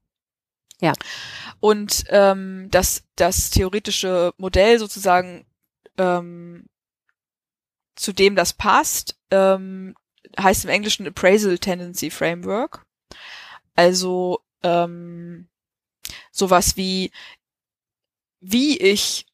Ja. 0.80 0.94
Und 1.60 2.06
ähm, 2.10 2.70
das, 2.72 3.04
das 3.16 3.50
theoretische 3.52 4.34
Modell 4.38 4.80
sozusagen, 4.80 5.46
ähm, 5.98 6.68
zu 7.96 8.14
dem 8.14 8.36
das 8.36 8.54
passt, 8.54 9.18
ähm, 9.30 9.94
heißt 10.40 10.64
im 10.64 10.72
Englischen 10.72 11.06
Appraisal 11.06 11.60
Tendency 11.60 12.10
Framework. 12.10 12.86
Also 13.76 14.40
ähm, 14.64 15.50
sowas 16.32 16.78
wie, 16.78 17.12
wie 18.42 18.78
ich 18.78 19.28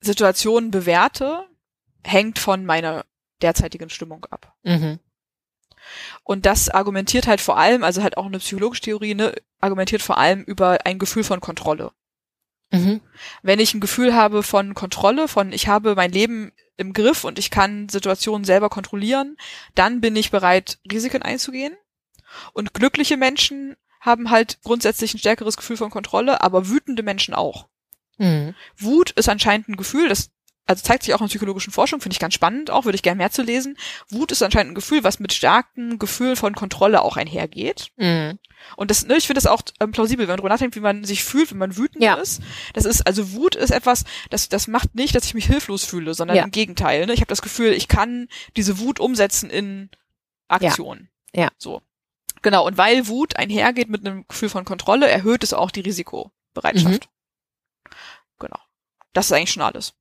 Situationen 0.00 0.70
bewerte, 0.70 1.46
hängt 2.02 2.38
von 2.38 2.64
meiner 2.64 3.04
derzeitigen 3.42 3.90
Stimmung 3.90 4.24
ab. 4.26 4.54
Mhm. 4.62 4.98
Und 6.24 6.46
das 6.46 6.68
argumentiert 6.68 7.26
halt 7.26 7.40
vor 7.40 7.58
allem, 7.58 7.84
also 7.84 8.02
halt 8.02 8.16
auch 8.16 8.26
eine 8.26 8.38
psychologische 8.38 8.82
Theorie, 8.82 9.14
ne, 9.14 9.34
argumentiert 9.60 10.02
vor 10.02 10.18
allem 10.18 10.42
über 10.42 10.84
ein 10.84 10.98
Gefühl 10.98 11.22
von 11.22 11.40
Kontrolle. 11.40 11.92
Mhm. 12.72 13.00
Wenn 13.42 13.60
ich 13.60 13.74
ein 13.74 13.80
Gefühl 13.80 14.14
habe 14.14 14.42
von 14.42 14.74
Kontrolle, 14.74 15.28
von 15.28 15.52
ich 15.52 15.68
habe 15.68 15.94
mein 15.94 16.10
Leben 16.10 16.52
im 16.76 16.92
Griff 16.92 17.24
und 17.24 17.38
ich 17.38 17.50
kann 17.50 17.88
Situationen 17.88 18.44
selber 18.44 18.68
kontrollieren, 18.68 19.36
dann 19.74 20.00
bin 20.00 20.16
ich 20.16 20.30
bereit, 20.30 20.78
Risiken 20.90 21.22
einzugehen. 21.22 21.76
Und 22.52 22.74
glückliche 22.74 23.16
Menschen 23.16 23.76
haben 24.06 24.30
halt 24.30 24.58
grundsätzlich 24.64 25.12
ein 25.12 25.18
stärkeres 25.18 25.58
Gefühl 25.58 25.76
von 25.76 25.90
Kontrolle, 25.90 26.42
aber 26.42 26.68
wütende 26.68 27.02
Menschen 27.02 27.34
auch. 27.34 27.66
Mhm. 28.16 28.54
Wut 28.78 29.10
ist 29.10 29.28
anscheinend 29.28 29.68
ein 29.68 29.76
Gefühl, 29.76 30.08
das 30.08 30.30
also 30.68 30.82
zeigt 30.82 31.04
sich 31.04 31.14
auch 31.14 31.20
in 31.20 31.28
psychologischen 31.28 31.72
Forschung, 31.72 32.00
finde 32.00 32.14
ich 32.14 32.18
ganz 32.18 32.34
spannend 32.34 32.72
auch, 32.72 32.86
würde 32.86 32.96
ich 32.96 33.02
gerne 33.02 33.18
mehr 33.18 33.30
zu 33.30 33.42
lesen. 33.42 33.78
Wut 34.08 34.32
ist 34.32 34.42
anscheinend 34.42 34.72
ein 34.72 34.74
Gefühl, 34.74 35.04
was 35.04 35.20
mit 35.20 35.32
starken 35.32 36.00
Gefühlen 36.00 36.34
von 36.34 36.56
Kontrolle 36.56 37.02
auch 37.02 37.16
einhergeht. 37.16 37.92
Mhm. 37.96 38.38
Und 38.74 38.90
das, 38.90 39.06
ne, 39.06 39.16
ich 39.16 39.28
finde 39.28 39.38
das 39.38 39.46
auch 39.46 39.62
ähm, 39.78 39.92
plausibel, 39.92 40.24
wenn 40.26 40.32
man 40.32 40.38
darüber 40.38 40.48
nachdenkt, 40.48 40.74
wie 40.74 40.80
man 40.80 41.04
sich 41.04 41.22
fühlt, 41.22 41.52
wenn 41.52 41.58
man 41.58 41.76
wütend 41.76 42.02
Ja. 42.02 42.14
ist. 42.14 42.42
Das 42.72 42.84
ist, 42.84 43.06
also 43.06 43.32
Wut 43.32 43.54
ist 43.54 43.70
etwas, 43.70 44.04
das, 44.30 44.48
das 44.48 44.66
macht 44.66 44.96
nicht, 44.96 45.14
dass 45.14 45.24
ich 45.26 45.34
mich 45.34 45.46
hilflos 45.46 45.84
fühle, 45.84 46.14
sondern 46.14 46.36
Ja. 46.36 46.42
im 46.42 46.50
Gegenteil. 46.50 47.06
Ne? 47.06 47.12
Ich 47.12 47.20
habe 47.20 47.28
das 47.28 47.42
Gefühl, 47.42 47.72
ich 47.72 47.86
kann 47.86 48.26
diese 48.56 48.80
Wut 48.80 48.98
umsetzen 48.98 49.50
in 49.50 49.90
Aktion. 50.48 51.08
Ja. 51.32 51.50
So. 51.58 51.80
Genau. 52.42 52.66
Und 52.66 52.78
weil 52.78 53.08
Wut 53.08 53.36
einhergeht 53.36 53.88
mit 53.88 54.06
einem 54.06 54.26
Gefühl 54.28 54.48
von 54.48 54.64
Kontrolle, 54.64 55.08
erhöht 55.08 55.42
es 55.42 55.52
auch 55.52 55.70
die 55.70 55.80
Risikobereitschaft. 55.80 57.08
Mhm. 57.08 57.94
Genau. 58.38 58.58
Das 59.12 59.26
ist 59.26 59.32
eigentlich 59.32 59.52
schon 59.52 59.62
alles. 59.62 59.94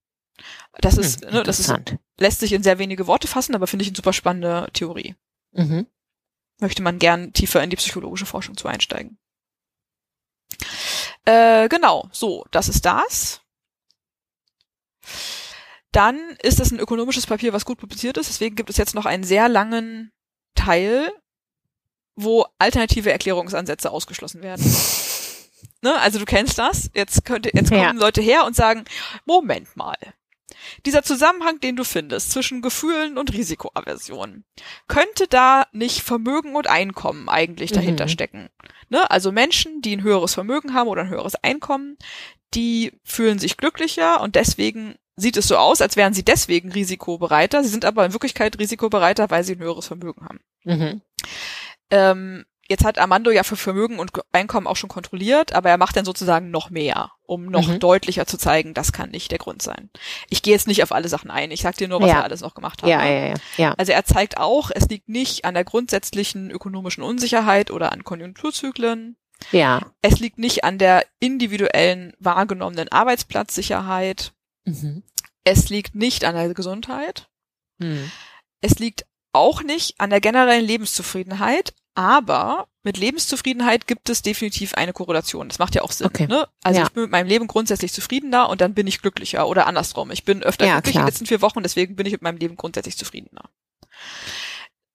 Das 0.82 0.98
ist, 0.98 1.24
Hm, 1.26 1.34
ne, 1.34 1.44
das 1.44 1.60
ist, 1.60 1.74
lässt 2.18 2.40
sich 2.42 2.52
in 2.52 2.64
sehr 2.64 2.78
wenige 2.78 3.08
Worte 3.08 3.28
fassen, 3.28 3.56
aber 3.56 3.68
finde 3.68 3.84
ich 3.84 3.90
eine 3.90 3.96
super 3.96 4.12
spannende 4.14 4.70
Theorie. 4.74 5.16
Mhm. 5.54 5.88
Möchte 6.60 6.82
man 6.82 7.00
gern 7.00 7.32
tiefer 7.34 7.64
in 7.64 7.70
die 7.70 7.78
psychologische 7.78 8.26
Forschung 8.26 8.58
zu 8.58 8.68
einsteigen. 8.68 9.18
Äh, 11.26 11.70
genau, 11.70 12.08
so, 12.12 12.46
das 12.52 12.68
ist 12.68 12.86
das. 12.86 13.42
Dann 15.92 16.20
ist 16.44 16.60
es 16.60 16.72
ein 16.72 16.80
ökonomisches 16.80 17.26
Papier, 17.26 17.54
was 17.54 17.66
gut 17.66 17.78
publiziert 17.78 18.18
ist. 18.18 18.28
Deswegen 18.30 18.56
gibt 18.56 18.70
es 18.70 18.78
jetzt 18.78 18.96
noch 18.96 19.06
einen 19.06 19.24
sehr 19.24 19.48
langen 19.48 20.12
Teil, 20.56 21.12
wo 22.16 22.46
alternative 22.60 23.12
Erklärungsansätze 23.12 23.92
ausgeschlossen 23.92 24.42
werden. 24.42 24.64
Ne? 25.82 26.00
Also 26.00 26.18
du 26.18 26.26
kennst 26.26 26.58
das. 26.58 26.90
Jetzt 26.96 27.26
könnte, 27.26 27.52
jetzt 27.54 27.70
kommen 27.70 27.82
Ja. 27.82 27.92
Leute 27.92 28.20
her 28.20 28.46
und 28.46 28.56
sagen, 28.56 28.86
Moment 29.26 29.76
mal. 29.78 29.98
Dieser 30.84 31.04
Zusammenhang, 31.04 31.60
den 31.60 31.76
du 31.76 31.84
findest 31.84 32.32
zwischen 32.32 32.64
Gefühlen 32.64 33.20
und 33.20 33.32
Risikoaversion, 33.34 34.46
könnte 34.88 35.28
da 35.28 35.68
nicht 35.74 36.02
Vermögen 36.02 36.56
und 36.56 36.66
Einkommen 36.66 37.30
eigentlich 37.30 37.72
dahinter 37.72 38.06
Mhm. 38.06 38.10
stecken? 38.10 38.50
Ne? 38.90 39.10
Also 39.12 39.32
Menschen, 39.32 39.82
die 39.82 39.96
ein 39.96 40.02
höheres 40.02 40.34
Vermögen 40.34 40.74
haben 40.74 40.88
oder 40.88 41.04
ein 41.04 41.10
höheres 41.10 41.36
Einkommen, 41.36 41.98
die 42.56 42.94
fühlen 43.04 43.38
sich 43.38 43.56
glücklicher 43.58 44.22
und 44.22 44.34
deswegen 44.36 44.96
sieht 45.18 45.38
es 45.38 45.48
so 45.48 45.56
aus, 45.58 45.82
als 45.82 45.98
wären 45.98 46.14
sie 46.16 46.24
deswegen 46.26 46.72
risikobereiter. 46.72 47.64
Sie 47.64 47.70
sind 47.70 47.86
aber 47.86 48.06
in 48.08 48.14
Wirklichkeit 48.14 48.58
risikobereiter, 48.58 49.30
weil 49.30 49.44
sie 49.44 49.54
ein 49.54 49.60
höheres 49.60 49.86
Vermögen 49.86 50.26
haben. 50.26 50.40
Mhm. 50.64 51.02
Ähm, 51.92 52.46
jetzt 52.68 52.84
hat 52.84 52.98
Armando 52.98 53.30
ja 53.32 53.44
für 53.44 53.56
Vermögen 53.56 54.00
und 54.00 54.12
Einkommen 54.32 54.66
auch 54.68 54.76
schon 54.76 54.90
kontrolliert, 54.90 55.54
aber 55.54 55.70
er 55.70 55.78
macht 55.78 55.96
dann 55.96 56.06
sozusagen 56.06 56.50
noch 56.50 56.70
mehr, 56.72 57.12
um 57.24 57.46
noch 57.46 57.68
Mhm. 57.68 57.80
deutlicher 57.80 58.26
zu 58.26 58.38
zeigen, 58.38 58.74
das 58.74 58.92
kann 58.92 59.12
nicht 59.12 59.32
der 59.32 59.38
Grund 59.38 59.62
sein. 59.62 59.90
Ich 60.30 60.42
gehe 60.42 60.54
jetzt 60.54 60.68
nicht 60.68 60.82
auf 60.82 60.92
alle 60.92 61.08
Sachen 61.08 61.30
ein. 61.30 61.52
Ich 61.52 61.62
sag 61.62 61.78
dir 61.78 61.88
nur, 61.88 62.02
was 62.02 62.10
Ja. 62.10 62.16
er 62.16 62.24
alles 62.24 62.42
noch 62.42 62.56
gemacht 62.56 62.82
hat. 62.82 62.90
Ja, 62.90 63.04
ne? 63.04 63.14
ja, 63.14 63.28
ja, 63.28 63.34
ja. 63.58 63.74
Also 63.78 63.92
er 63.92 64.04
zeigt 64.06 64.38
auch, 64.38 64.72
es 64.74 64.88
liegt 64.90 65.08
nicht 65.10 65.46
an 65.46 65.54
der 65.54 65.64
grundsätzlichen 65.64 66.50
ökonomischen 66.50 67.04
Unsicherheit 67.04 67.70
oder 67.70 67.92
an 67.92 68.04
Konjunkturzyklen. 68.04 69.16
Ja. 69.52 69.82
Es 70.02 70.20
liegt 70.20 70.40
nicht 70.40 70.64
an 70.64 70.78
der 70.78 71.06
individuellen 71.20 72.14
wahrgenommenen 72.20 72.90
Arbeitsplatzsicherheit. 72.90 74.34
Mhm. 74.66 75.04
Es 75.44 75.70
liegt 75.70 75.94
nicht 75.94 76.26
an 76.26 76.36
der 76.36 76.54
Gesundheit. 76.54 77.30
Mhm. 77.78 78.10
Es 78.62 78.80
liegt 78.80 79.06
auch 79.36 79.62
nicht 79.64 80.00
an 80.00 80.10
der 80.10 80.22
generellen 80.22 80.66
Lebenszufriedenheit, 80.66 81.74
aber 81.94 82.68
mit 82.84 82.98
Lebenszufriedenheit 82.98 83.88
gibt 83.88 84.10
es 84.10 84.22
definitiv 84.22 84.74
eine 84.76 84.94
Korrelation. 84.94 85.48
Das 85.48 85.60
macht 85.60 85.76
ja 85.76 85.82
auch 85.82 85.92
Sinn. 85.92 86.08
Okay. 86.08 86.28
Ne? 86.28 86.48
Also 86.64 86.80
Ja. 86.80 86.86
ich 86.88 86.92
bin 86.94 87.04
mit 87.04 87.12
meinem 87.12 87.28
Leben 87.28 87.48
grundsätzlich 87.48 87.94
zufriedener 87.94 88.50
und 88.50 88.62
dann 88.62 88.74
bin 88.74 88.86
ich 88.88 89.02
glücklicher 89.02 89.48
oder 89.48 89.66
andersrum. 89.68 90.12
Ich 90.12 90.24
bin 90.26 90.44
öfter 90.44 90.66
Ja, 90.66 90.74
glücklich 90.76 90.96
in 90.96 91.00
klar. 91.00 91.06
den 91.06 91.12
letzten 91.14 91.26
vier 91.26 91.42
Wochen, 91.42 91.64
deswegen 91.64 91.96
bin 91.96 92.06
ich 92.06 92.12
mit 92.14 92.22
meinem 92.22 92.38
Leben 92.38 92.58
grundsätzlich 92.58 92.98
zufriedener. 92.98 93.50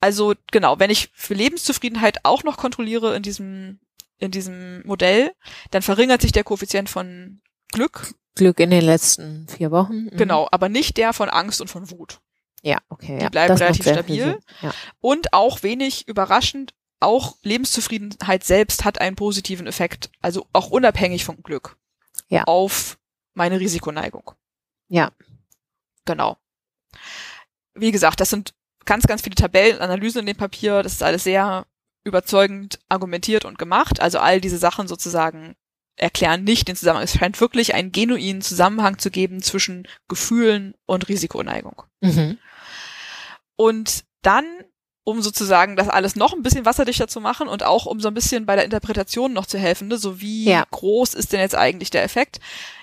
Also 0.00 0.34
genau, 0.50 0.78
wenn 0.78 0.90
ich 0.90 1.10
für 1.14 1.34
Lebenszufriedenheit 1.34 2.24
auch 2.24 2.42
noch 2.44 2.56
kontrolliere 2.56 3.14
in 3.16 3.22
diesem 3.22 3.80
in 4.18 4.30
diesem 4.30 4.86
Modell, 4.86 5.32
dann 5.70 5.80
verringert 5.80 6.20
sich 6.20 6.32
der 6.32 6.44
Koeffizient 6.44 6.90
von 6.90 7.40
Glück, 7.72 8.12
Glück 8.34 8.60
in 8.60 8.68
den 8.68 8.84
letzten 8.84 9.48
vier 9.48 9.70
Wochen. 9.70 10.04
Mhm. 10.04 10.16
genau, 10.16 10.46
aber 10.52 10.68
nicht 10.68 10.98
der 10.98 11.14
von 11.14 11.30
Angst 11.30 11.62
und 11.62 11.68
von 11.68 11.90
Wut. 11.90 12.20
Ja, 12.62 12.78
okay. 12.88 13.16
Die 13.16 13.22
ja. 13.22 13.28
bleiben 13.30 13.56
relativ 13.56 13.86
stabil. 13.86 14.38
Ja. 14.60 14.72
Und 15.00 15.32
auch 15.32 15.62
wenig 15.62 16.06
überraschend, 16.08 16.74
auch 17.00 17.36
Lebenszufriedenheit 17.42 18.44
selbst 18.44 18.84
hat 18.84 19.00
einen 19.00 19.16
positiven 19.16 19.66
Effekt, 19.66 20.10
also 20.20 20.46
auch 20.52 20.70
unabhängig 20.70 21.24
vom 21.24 21.42
Glück, 21.42 21.76
Ja. 22.28 22.44
auf 22.44 22.98
meine 23.34 23.58
Risikoneigung. 23.58 24.32
Ja. 24.88 25.10
Genau. 26.04 26.36
Wie 27.74 27.92
gesagt, 27.92 28.20
das 28.20 28.30
sind 28.30 28.54
ganz, 28.84 29.06
ganz 29.06 29.22
viele 29.22 29.36
Tabellen, 29.36 29.80
Analysen 29.80 30.20
in 30.20 30.26
dem 30.26 30.36
Papier, 30.36 30.82
das 30.82 30.92
ist 30.92 31.02
alles 31.02 31.24
sehr 31.24 31.66
überzeugend 32.04 32.80
argumentiert 32.88 33.44
und 33.44 33.58
gemacht. 33.58 34.00
Also 34.00 34.18
all 34.18 34.40
diese 34.40 34.58
Sachen 34.58 34.88
sozusagen 34.88 35.54
erklären 36.00 36.44
nicht 36.44 36.68
den 36.68 36.76
Zusammenhang. 36.76 37.04
Es 37.04 37.14
scheint 37.14 37.40
wirklich 37.40 37.74
einen 37.74 37.92
genuinen 37.92 38.42
Zusammenhang 38.42 38.98
zu 38.98 39.10
geben 39.10 39.42
zwischen 39.42 39.86
Gefühlen 40.08 40.74
und 40.86 41.08
Risikoneigung. 41.08 41.82
Mhm. 42.00 42.38
Und 43.56 44.04
dann, 44.22 44.44
um 45.04 45.20
sozusagen 45.22 45.76
das 45.76 45.88
alles 45.88 46.16
noch 46.16 46.32
ein 46.32 46.42
bisschen 46.42 46.64
wasserdichter 46.64 47.08
zu 47.08 47.20
machen 47.20 47.48
und 47.48 47.62
auch 47.62 47.86
um 47.86 48.00
so 48.00 48.08
ein 48.08 48.14
bisschen 48.14 48.46
bei 48.46 48.56
der 48.56 48.64
Interpretation 48.64 49.32
noch 49.32 49.46
zu 49.46 49.58
helfen, 49.58 49.88
ne, 49.88 49.98
so 49.98 50.20
wie 50.20 50.44
Ja. 50.44 50.64
groß 50.70 51.14
ist 51.14 51.32
denn 51.32 51.40
jetzt 51.40 51.54
eigentlich 51.56 51.90
der 51.90 52.02
Effekt, 52.04 52.40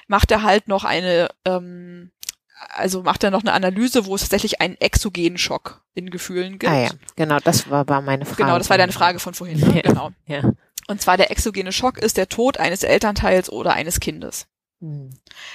macht 0.07 0.31
er 0.31 0.43
halt 0.43 0.67
noch 0.67 0.83
eine, 0.83 1.29
ähm, 1.45 2.11
also 2.69 3.01
macht 3.03 3.23
er 3.23 3.31
noch 3.31 3.41
eine 3.41 3.53
Analyse, 3.53 4.05
wo 4.05 4.15
es 4.15 4.21
tatsächlich 4.21 4.61
einen 4.61 4.75
exogenen 4.75 5.37
Schock 5.37 5.83
in 5.95 6.09
Gefühlen 6.11 6.59
gibt. 6.59 6.71
Ah 6.71 6.79
ja, 6.79 6.89
genau, 7.15 7.37
das 7.43 7.69
war, 7.69 7.87
war 7.87 8.01
meine 8.01 8.25
Frage. 8.25 8.43
Genau, 8.43 8.57
das 8.57 8.69
war 8.69 8.77
deine 8.77 8.91
Frage 8.91 9.19
von 9.19 9.33
vorhin. 9.33 9.59
Ne? 9.59 9.75
Ja. 9.77 9.81
Genau. 9.81 10.11
Ja. 10.27 10.41
Und 10.87 11.01
zwar 11.01 11.17
der 11.17 11.31
exogene 11.31 11.71
Schock 11.71 11.97
ist 11.97 12.17
der 12.17 12.29
Tod 12.29 12.57
eines 12.57 12.83
Elternteils 12.83 13.49
oder 13.49 13.73
eines 13.73 13.99
Kindes. 13.99 14.47
Mhm. 14.79 15.09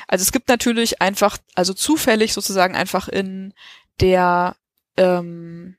Also 0.06 0.22
es 0.22 0.32
gibt 0.32 0.48
natürlich 0.48 1.00
einfach, 1.00 1.38
also 1.54 1.74
zufällig 1.74 2.32
sozusagen 2.34 2.76
einfach 2.76 3.08
in 3.08 3.54
der, 4.00 4.56
ähm, 4.96 5.76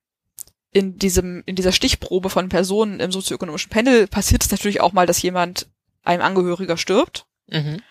in 0.72 0.97
diesem, 0.97 1.43
in 1.45 1.56
dieser 1.56 1.72
Stichprobe 1.72 2.32
von 2.32 2.49
Personen 2.49 2.99
im 2.99 3.12
sozioökonomischen 3.12 3.70
Panel 3.70 4.08
passiert 4.08 4.43
es 4.43 4.51
natürlich 4.51 4.82
auch 4.82 4.93
mal, 4.93 5.06
dass 5.06 5.22
jemand, 5.22 5.68
ein 6.04 6.22
Angehöriger 6.22 6.76
stirbt. 6.76 7.26
Mhm. 7.47 7.82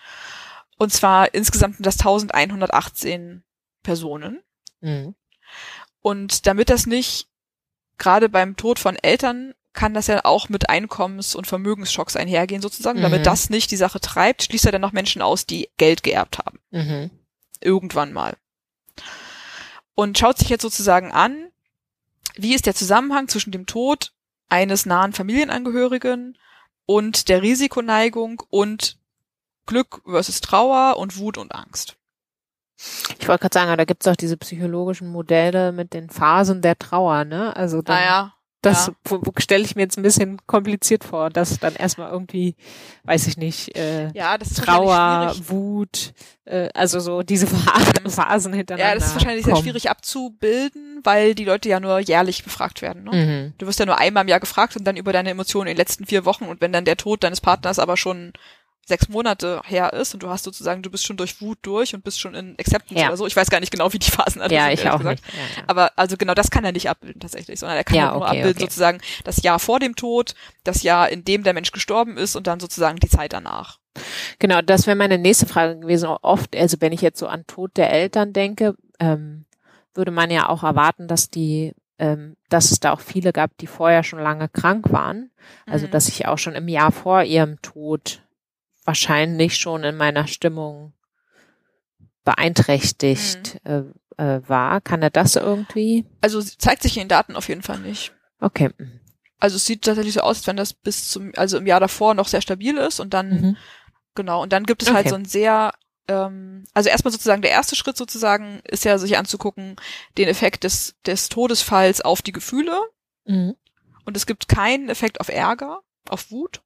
Und 0.76 0.92
zwar 0.92 1.32
insgesamt 1.32 1.76
sind 1.76 1.86
das 1.86 2.00
1118 2.00 3.42
Personen. 3.82 4.42
Mhm. 4.80 5.14
Und 6.00 6.46
damit 6.46 6.68
das 6.70 6.86
nicht, 6.86 7.28
gerade 7.98 8.28
beim 8.28 8.56
Tod 8.56 8.78
von 8.78 8.96
Eltern, 8.96 9.54
kann 9.72 9.94
das 9.94 10.06
ja 10.06 10.24
auch 10.24 10.48
mit 10.48 10.68
Einkommens- 10.68 11.34
und 11.34 11.46
Vermögensschocks 11.46 12.16
einhergehen 12.16 12.62
sozusagen. 12.62 12.98
Mhm. 12.98 13.02
Damit 13.02 13.26
das 13.26 13.50
nicht 13.50 13.70
die 13.70 13.76
Sache 13.76 14.00
treibt, 14.00 14.42
schließt 14.42 14.66
er 14.66 14.72
dann 14.72 14.82
noch 14.82 14.92
Menschen 14.92 15.22
aus, 15.22 15.46
die 15.46 15.70
Geld 15.78 16.02
geerbt 16.02 16.38
haben. 16.38 16.58
Mhm. 16.70 17.10
irgendwann 17.60 18.12
mal. 18.12 18.36
Und 19.94 20.18
schaut 20.18 20.38
sich 20.38 20.48
jetzt 20.48 20.62
sozusagen 20.62 21.12
an, 21.12 21.48
wie 22.34 22.54
ist 22.54 22.66
der 22.66 22.74
Zusammenhang 22.74 23.28
zwischen 23.28 23.52
dem 23.52 23.66
Tod 23.66 24.12
eines 24.48 24.86
nahen 24.86 25.12
Familienangehörigen 25.12 26.38
und 26.86 27.28
der 27.28 27.42
Risikoneigung 27.42 28.42
und 28.50 28.98
Glück 29.66 30.02
versus 30.04 30.40
Trauer 30.40 30.96
und 30.96 31.18
Wut 31.18 31.38
und 31.38 31.54
Angst. 31.54 31.96
Ich 33.20 33.28
wollte 33.28 33.42
gerade 33.42 33.54
sagen, 33.54 33.76
da 33.76 33.84
gibt's 33.84 34.08
auch 34.08 34.16
diese 34.16 34.36
psychologischen 34.36 35.08
Modelle 35.08 35.72
mit 35.72 35.92
den 35.92 36.10
Phasen 36.10 36.62
der 36.62 36.76
Trauer, 36.78 37.24
ne? 37.24 37.54
Also 37.54 37.80
dann, 37.80 37.96
Naja, 37.96 38.34
das 38.62 38.92
ja. 39.10 39.18
stelle 39.38 39.64
ich 39.64 39.74
mir 39.74 39.82
jetzt 39.82 39.98
ein 39.98 40.04
bisschen 40.04 40.38
kompliziert 40.46 41.02
vor, 41.02 41.30
dass 41.30 41.58
dann 41.58 41.74
erstmal 41.74 42.12
irgendwie, 42.12 42.54
weiß 43.02 43.26
ich 43.26 43.36
nicht, 43.36 43.76
äh, 43.76 44.12
ja, 44.14 44.38
Trauer. 44.38 45.34
Wut, 45.48 46.14
äh, 46.44 46.68
also 46.72 47.00
so 47.00 47.22
diese 47.22 47.48
Phasen, 47.48 48.52
hintereinander. 48.52 48.76
Ja, 48.76 48.94
das 48.94 49.08
ist 49.08 49.14
wahrscheinlich 49.14 49.44
sehr 49.44 49.54
kommen. 49.54 49.64
schwierig 49.64 49.90
abzubilden, 49.90 51.00
weil 51.02 51.34
die 51.34 51.44
Leute 51.44 51.68
ja 51.68 51.80
nur 51.80 51.98
jährlich 51.98 52.44
befragt 52.44 52.82
werden. 52.82 53.02
Ne? 53.02 53.10
Mhm. 53.12 53.52
Du 53.58 53.66
wirst 53.66 53.80
ja 53.80 53.86
nur 53.86 53.98
einmal 53.98 54.22
im 54.22 54.28
Jahr 54.28 54.40
gefragt 54.40 54.76
und 54.76 54.84
dann 54.84 54.96
über 54.96 55.12
deine 55.12 55.30
Emotionen 55.30 55.66
in 55.66 55.74
den 55.74 55.78
letzten 55.78 56.06
vier 56.06 56.24
Wochen 56.24 56.44
und 56.44 56.60
wenn 56.60 56.72
dann 56.72 56.84
der 56.84 56.96
Tod 56.96 57.24
deines 57.24 57.40
Partners 57.40 57.80
aber 57.80 57.96
schon 57.96 58.32
sechs 58.84 59.08
Monate 59.08 59.60
her 59.64 59.92
ist 59.92 60.12
und 60.14 60.22
du 60.22 60.28
hast 60.28 60.42
sozusagen, 60.44 60.82
du 60.82 60.90
bist 60.90 61.06
schon 61.06 61.16
durch 61.16 61.40
Wut 61.40 61.58
durch 61.62 61.94
und 61.94 62.02
bist 62.02 62.18
schon 62.20 62.34
in 62.34 62.56
Acceptance 62.58 63.00
Ja. 63.00 63.08
oder 63.08 63.16
so. 63.16 63.26
Ich 63.26 63.36
weiß 63.36 63.48
gar 63.48 63.60
nicht 63.60 63.70
genau, 63.70 63.92
wie 63.92 63.98
die 63.98 64.10
Phasen 64.10 64.42
alle 64.42 64.52
Ja, 64.54 64.64
sind, 64.66 64.74
ich 64.74 64.90
auch 64.90 64.98
gesagt. 64.98 65.24
nicht. 65.24 65.34
Ja, 65.36 65.42
ja. 65.60 65.64
Aber 65.68 65.92
also 65.96 66.16
genau 66.16 66.34
das 66.34 66.50
kann 66.50 66.64
er 66.64 66.72
nicht 66.72 66.90
abbilden 66.90 67.20
tatsächlich, 67.20 67.60
sondern 67.60 67.76
er 67.78 67.84
kann 67.84 67.96
Ja, 67.96 68.02
halt 68.06 68.14
nur 68.14 68.22
okay, 68.22 68.30
abbilden 68.38 68.50
okay. 68.52 68.60
sozusagen 68.60 69.00
das 69.24 69.42
Jahr 69.42 69.58
vor 69.60 69.78
dem 69.78 69.94
Tod, 69.94 70.34
das 70.64 70.82
Jahr, 70.82 71.08
in 71.10 71.24
dem 71.24 71.44
der 71.44 71.54
Mensch 71.54 71.70
gestorben 71.70 72.16
ist 72.16 72.34
und 72.34 72.46
dann 72.48 72.58
sozusagen 72.60 72.98
die 72.98 73.08
Zeit 73.08 73.32
danach. 73.32 73.78
Genau, 74.38 74.62
das 74.62 74.86
wäre 74.86 74.96
meine 74.96 75.18
nächste 75.18 75.46
Frage 75.46 75.78
gewesen. 75.78 76.08
Oft, 76.08 76.56
also 76.56 76.78
wenn 76.80 76.92
ich 76.92 77.02
jetzt 77.02 77.18
so 77.18 77.26
an 77.28 77.46
Tod 77.46 77.76
der 77.76 77.92
Eltern 77.92 78.32
denke, 78.32 78.74
ähm, 78.98 79.44
würde 79.94 80.10
man 80.10 80.30
ja 80.30 80.48
auch 80.48 80.62
erwarten, 80.64 81.06
dass 81.06 81.28
die, 81.28 81.74
ähm, 81.98 82.36
dass 82.48 82.70
es 82.72 82.80
da 82.80 82.92
auch 82.92 83.00
viele 83.00 83.32
gab, 83.32 83.56
die 83.58 83.66
vorher 83.66 84.02
schon 84.02 84.18
lange 84.20 84.48
krank 84.48 84.90
waren. 84.92 85.30
Also 85.66 85.86
Mhm. 85.86 85.90
dass 85.92 86.08
ich 86.08 86.26
auch 86.26 86.38
schon 86.38 86.54
im 86.54 86.66
Jahr 86.68 86.90
vor 86.90 87.22
ihrem 87.22 87.60
Tod 87.62 88.22
wahrscheinlich 88.84 89.56
schon 89.56 89.84
in 89.84 89.96
meiner 89.96 90.26
Stimmung 90.26 90.92
beeinträchtigt 92.24 93.60
äh, 93.64 93.82
äh, 94.16 94.40
war. 94.48 94.80
Kann 94.80 95.02
er 95.02 95.10
das 95.10 95.36
irgendwie? 95.36 96.06
Also 96.20 96.40
zeigt 96.42 96.82
sich 96.82 96.96
in 96.96 97.04
den 97.04 97.08
Daten 97.08 97.36
auf 97.36 97.48
jeden 97.48 97.62
Fall 97.62 97.78
nicht. 97.80 98.12
Okay. 98.40 98.70
Also 99.38 99.56
es 99.56 99.66
sieht 99.66 99.82
tatsächlich 99.84 100.14
so 100.14 100.20
aus, 100.20 100.38
als 100.38 100.46
wenn 100.46 100.56
das 100.56 100.72
bis 100.72 101.10
zum, 101.10 101.32
also 101.36 101.58
im 101.58 101.66
Jahr 101.66 101.80
davor 101.80 102.14
noch 102.14 102.28
sehr 102.28 102.42
stabil 102.42 102.76
ist 102.76 103.00
und 103.00 103.12
dann, 103.12 103.28
Mhm. 103.40 103.56
genau, 104.14 104.42
und 104.42 104.52
dann 104.52 104.64
gibt 104.64 104.82
es 104.82 104.88
halt 104.92 105.00
Okay. 105.06 105.08
so 105.10 105.14
ein 105.16 105.24
sehr, 105.24 105.72
ähm, 106.06 106.64
also 106.74 106.88
erstmal 106.90 107.10
sozusagen 107.12 107.42
der 107.42 107.50
erste 107.50 107.74
Schritt 107.74 107.96
sozusagen 107.96 108.60
ist 108.68 108.84
ja 108.84 108.98
sich 108.98 109.18
anzugucken, 109.18 109.76
den 110.16 110.28
Effekt 110.28 110.62
des, 110.64 110.94
des 111.06 111.28
Todesfalls 111.28 112.00
auf 112.02 112.22
die 112.22 112.32
Gefühle. 112.32 112.78
Mhm. 113.24 113.56
Und 114.04 114.16
es 114.16 114.26
gibt 114.26 114.48
keinen 114.48 114.88
Effekt 114.88 115.20
auf 115.20 115.28
Ärger, 115.28 115.80
auf 116.08 116.30
Wut. 116.30 116.62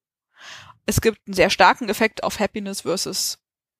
Es 0.87 1.01
gibt 1.01 1.20
einen 1.26 1.34
sehr 1.34 1.51
starken 1.51 1.89
Effekt 1.89 2.22
auf 2.22 2.39
Happiness 2.39 2.82
versus 2.82 3.39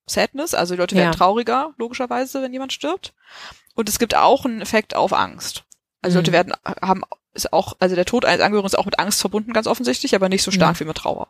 Sadness. 0.09 0.55
Also 0.55 0.75
die 0.75 0.81
Leute 0.81 0.95
werden 0.97 1.13
Ja. 1.13 1.17
trauriger, 1.17 1.73
logischerweise, 1.79 2.43
wenn 2.43 2.53
jemand 2.53 2.73
stirbt. 2.73 3.15
Und 3.75 3.89
es 3.89 3.99
gibt 3.99 4.15
auch 4.15 4.45
einen 4.45 4.61
Effekt 4.61 4.95
auf 4.95 5.13
Angst. 5.13 5.65
Also 6.03 6.17
Mhm. 6.17 6.21
Leute 6.21 6.33
werden, 6.33 6.53
haben, 6.65 7.03
ist 7.35 7.53
auch, 7.53 7.75
also 7.79 7.95
der 7.97 8.05
Tod 8.05 8.25
eines 8.25 8.41
Angehörigen 8.41 8.67
ist 8.67 8.79
auch 8.79 8.85
mit 8.87 8.99
Angst 8.99 9.21
verbunden, 9.21 9.53
ganz 9.53 9.67
offensichtlich, 9.67 10.15
aber 10.15 10.29
nicht 10.29 10.43
so 10.43 10.51
stark 10.51 10.75
Mhm. 10.77 10.81
wie 10.81 10.85
mit 10.89 10.97
Trauer. 10.97 11.29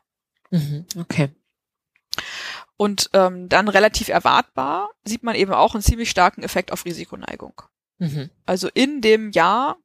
Mhm. 0.50 0.86
Okay. 0.98 1.30
Und 2.76 3.10
ähm, 3.14 3.48
dann 3.48 3.68
relativ 3.68 4.08
erwartbar 4.08 4.90
sieht 5.04 5.22
man 5.22 5.34
eben 5.34 5.52
auch 5.52 5.74
einen 5.74 5.82
ziemlich 5.82 6.10
starken 6.10 6.42
Effekt 6.42 6.72
auf 6.72 6.84
Risikoneigung. 6.84 7.62
Mhm. 7.98 8.30
Also 8.44 8.68
in 8.74 9.00
dem 9.00 9.30
Jahr, 9.30 9.78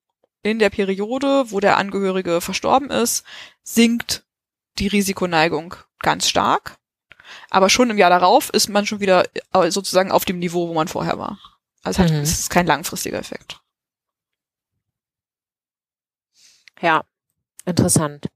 in 0.43 0.59
der 0.59 0.69
Periode, 0.69 1.51
wo 1.51 1.59
der 1.59 1.77
Angehörige 1.77 2.41
verstorben 2.41 2.89
ist, 2.89 3.23
sinkt 3.63 4.23
die 4.79 4.87
Risikoneigung 4.87 5.75
ganz 5.99 6.27
stark. 6.27 6.77
Aber 7.49 7.69
schon 7.69 7.89
im 7.89 7.97
Jahr 7.97 8.09
darauf 8.09 8.49
ist 8.49 8.69
man 8.69 8.85
schon 8.85 8.99
wieder 8.99 9.23
äh, 9.53 9.71
sozusagen 9.71 10.11
auf 10.11 10.25
dem 10.25 10.39
Niveau, 10.39 10.67
wo 10.67 10.73
man 10.73 10.87
vorher 10.87 11.17
war. 11.17 11.39
Also 11.83 12.03
hat, 12.03 12.11
Mhm. 12.11 12.17
es 12.17 12.39
ist 12.39 12.49
kein 12.49 12.67
langfristiger 12.67 13.17
Effekt. 13.19 13.59
Ja, 16.81 17.03
interessant. 17.65 18.27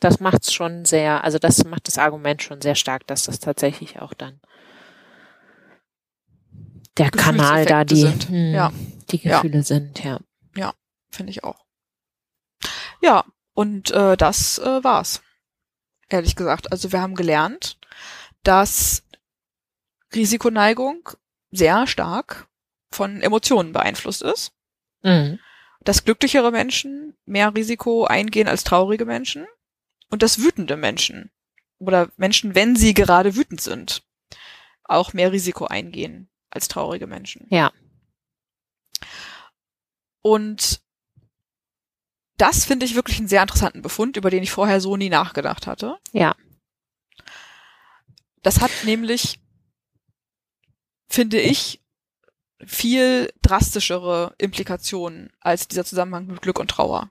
Das 0.00 0.18
macht's 0.20 0.52
schon 0.52 0.84
sehr, 0.86 1.22
also 1.24 1.38
das 1.38 1.64
macht 1.64 1.86
das 1.86 1.98
Argument 1.98 2.42
schon 2.42 2.60
sehr 2.62 2.74
stark, 2.74 3.06
dass 3.06 3.24
das 3.24 3.38
tatsächlich 3.38 4.00
auch 4.00 4.14
dann 4.14 4.40
der 6.96 7.10
Kanal 7.10 7.66
da 7.66 7.84
die, 7.84 8.00
sind. 8.00 8.28
hm, 8.28 8.54
Ja. 8.54 8.72
die 9.10 9.18
Ja. 9.18 9.40
Gefühle 9.40 9.62
sind, 9.62 10.02
ja. 10.04 10.18
Finde 11.12 11.30
ich 11.32 11.42
auch. 11.42 11.64
Ja, 13.02 13.24
und 13.52 13.90
äh, 13.90 14.16
das 14.16 14.58
äh, 14.58 14.84
war's. 14.84 15.22
Ehrlich 16.10 16.36
gesagt. 16.36 16.70
Also 16.70 16.92
wir 16.92 17.00
haben 17.00 17.14
gelernt, 17.14 17.78
dass 18.42 19.04
Risikoneigung 20.14 21.08
sehr 21.50 21.86
stark 21.86 22.48
von 22.92 23.22
Emotionen 23.22 23.72
beeinflusst 23.72 24.22
ist. 24.22 24.52
Mhm. 25.02 25.38
dass 25.82 26.04
glücklichere 26.04 26.50
Menschen 26.50 27.16
mehr 27.24 27.54
Risiko 27.54 28.04
eingehen 28.04 28.48
als 28.48 28.64
traurige 28.64 29.06
Menschen 29.06 29.46
und 30.10 30.22
dass 30.22 30.42
wütende 30.42 30.76
Menschen 30.76 31.30
oder 31.78 32.10
Menschen, 32.16 32.54
wenn 32.54 32.76
sie 32.76 32.92
gerade 32.92 33.34
wütend 33.34 33.62
sind, 33.62 34.02
auch 34.84 35.12
mehr 35.14 35.32
Risiko 35.32 35.64
eingehen 35.64 36.28
als 36.50 36.68
traurige 36.68 37.06
Menschen. 37.06 37.46
Ja. 37.48 37.72
Und 40.20 40.82
das 42.40 42.64
finde 42.64 42.86
ich 42.86 42.94
wirklich 42.94 43.18
einen 43.18 43.28
sehr 43.28 43.42
interessanten 43.42 43.82
Befund, 43.82 44.16
über 44.16 44.30
den 44.30 44.42
ich 44.42 44.50
vorher 44.50 44.80
so 44.80 44.96
nie 44.96 45.10
nachgedacht 45.10 45.66
hatte. 45.66 45.98
Ja. 46.12 46.34
Das 48.42 48.60
hat 48.60 48.70
nämlich, 48.84 49.40
finde 51.06 51.38
ich, 51.38 51.82
viel 52.64 53.30
drastischere 53.42 54.34
Implikationen 54.38 55.30
als 55.40 55.68
dieser 55.68 55.84
Zusammenhang 55.84 56.26
mit 56.26 56.40
Glück 56.40 56.58
und 56.58 56.70
Trauer. 56.70 57.10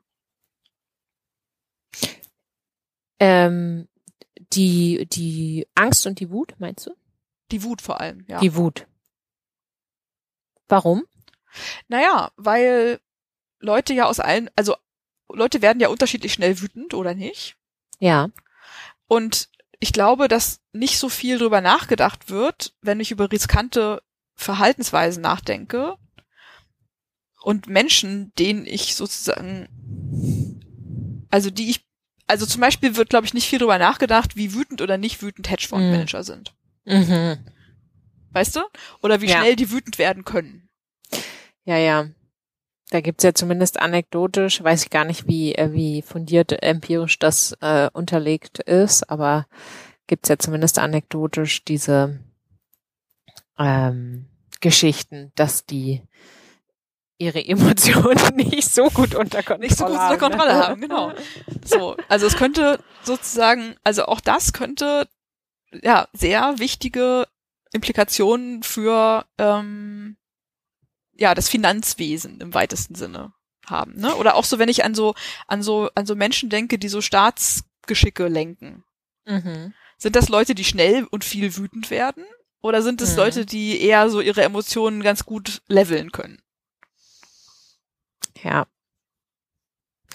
Ähm, 3.20 3.88
die, 4.54 5.08
die 5.12 5.68
Angst 5.76 6.08
und 6.08 6.20
die 6.20 6.32
Wut, 6.32 6.56
meinst 6.58 6.88
du? 6.88 6.96
Die 7.52 7.64
Wut 7.64 7.82
vor 7.82 8.00
allem, 8.00 8.26
ja. 8.28 8.40
Die 8.40 8.56
Wut. 8.56 8.88
Warum? 10.68 11.06
Naja, 11.88 12.32
weil 12.36 13.00
Leute 13.60 13.94
ja 13.94 14.06
aus 14.06 14.20
allen, 14.20 14.50
also 14.56 14.76
Leute 15.32 15.62
werden 15.62 15.80
ja 15.80 15.90
unterschiedlich 15.90 16.34
schnell 16.34 16.60
wütend 16.62 16.94
oder 16.94 17.14
nicht. 17.14 17.56
Ja. 18.00 18.30
Und 19.08 19.50
ich 19.80 19.94
glaube, 19.94 20.28
dass 20.28 20.60
nicht 20.74 21.00
so 21.00 21.10
viel 21.10 21.38
drüber 21.38 21.62
nachgedacht 21.62 22.30
wird, 22.30 22.74
wenn 22.82 23.00
ich 23.00 23.12
über 23.12 23.32
riskante 23.32 24.02
Verhaltensweisen 24.36 25.22
nachdenke 25.22 25.96
und 27.42 27.68
Menschen, 27.68 28.34
denen 28.38 28.66
ich 28.66 28.96
sozusagen, 28.96 29.68
also 31.30 31.50
die 31.50 31.70
ich, 31.70 31.86
also 32.28 32.46
zum 32.46 32.62
Beispiel 32.62 32.96
wird, 32.96 33.10
glaube 33.10 33.26
ich, 33.26 33.34
nicht 33.34 33.48
viel 33.48 33.60
drüber 33.60 33.80
nachgedacht, 33.80 34.36
wie 34.36 34.54
wütend 34.54 34.82
oder 34.82 34.98
nicht 34.98 35.22
wütend 35.22 35.50
Hedgefondsmanager 35.50 36.24
sind. 36.24 36.54
Mhm. 36.86 37.38
Weißt 38.32 38.56
du? 38.56 38.62
Oder 39.02 39.22
wie 39.22 39.28
Ja. 39.28 39.40
schnell 39.40 39.56
die 39.56 39.72
wütend 39.72 39.98
werden 39.98 40.26
können. 40.26 40.70
Ja, 41.64 41.78
ja. 41.78 42.10
Da 42.90 43.02
gibt's 43.02 43.24
ja 43.24 43.34
zumindest 43.34 43.80
anekdotisch, 43.80 44.64
weiß 44.64 44.84
ich 44.84 44.90
gar 44.90 45.06
nicht, 45.06 45.28
wie, 45.28 45.54
äh, 45.54 45.74
wie 45.74 46.02
fundiert 46.02 46.64
empirisch 46.64 47.20
das 47.20 47.56
äh, 47.62 47.90
unterlegt 47.94 48.60
ist, 48.60 49.10
aber 49.10 49.46
gibt's 50.08 50.30
ja 50.30 50.40
zumindest 50.40 50.80
anekdotisch 50.80 51.64
diese 51.64 52.20
ähm, 53.60 54.26
Geschichten, 54.60 55.32
dass 55.36 55.66
die 55.66 56.02
ihre 57.20 57.46
Emotionen 57.46 58.20
nicht 58.36 58.74
so 58.74 58.90
gut 58.90 59.14
unter 59.14 59.44
Kontrolle 59.44 59.68
Nicht 59.68 59.78
so 59.78 59.86
gut 59.86 59.94
unter 59.94 60.04
haben. 60.04 60.20
Kontrolle 60.20 60.54
haben, 60.54 60.82
genau. 60.82 61.14
So, 61.64 61.96
also 62.08 62.26
es 62.26 62.38
könnte 62.38 62.80
sozusagen, 63.04 63.76
also 63.84 64.06
auch 64.06 64.20
das 64.20 64.52
könnte 64.52 65.08
ja 65.72 66.08
sehr 66.14 66.58
wichtige 66.58 67.28
Implikationen 67.72 68.64
für 68.64 69.26
ähm, 69.38 70.18
ja 71.20 71.36
das 71.36 71.50
Finanzwesen 71.50 72.40
im 72.42 72.54
weitesten 72.54 72.96
Sinne 72.96 73.34
haben, 73.66 73.94
ne? 74.00 74.16
Oder 74.16 74.36
auch 74.36 74.46
so, 74.46 74.58
wenn 74.58 74.70
ich 74.70 74.84
an 74.84 74.96
so 74.96 75.14
an 75.48 75.62
so 75.62 75.90
an 75.96 76.06
so 76.06 76.16
Menschen 76.16 76.50
denke, 76.50 76.80
die 76.80 76.90
so 76.90 77.02
Staatsgeschicke 77.02 78.28
lenken, 78.28 78.84
Mhm. 79.26 79.74
sind 79.98 80.16
das 80.16 80.30
Leute, 80.30 80.56
die 80.56 80.64
schnell 80.64 81.06
und 81.12 81.24
viel 81.24 81.56
wütend 81.56 81.92
werden, 81.92 82.26
oder 82.62 82.82
sind 82.82 83.02
es 83.02 83.12
Mhm. 83.12 83.18
Leute, 83.18 83.46
die 83.46 83.80
eher 83.82 84.10
so 84.10 84.22
ihre 84.22 84.42
Emotionen 84.44 85.04
ganz 85.04 85.26
gut 85.26 85.62
leveln 85.68 86.12
können? 86.12 86.42
Ja. 88.44 88.66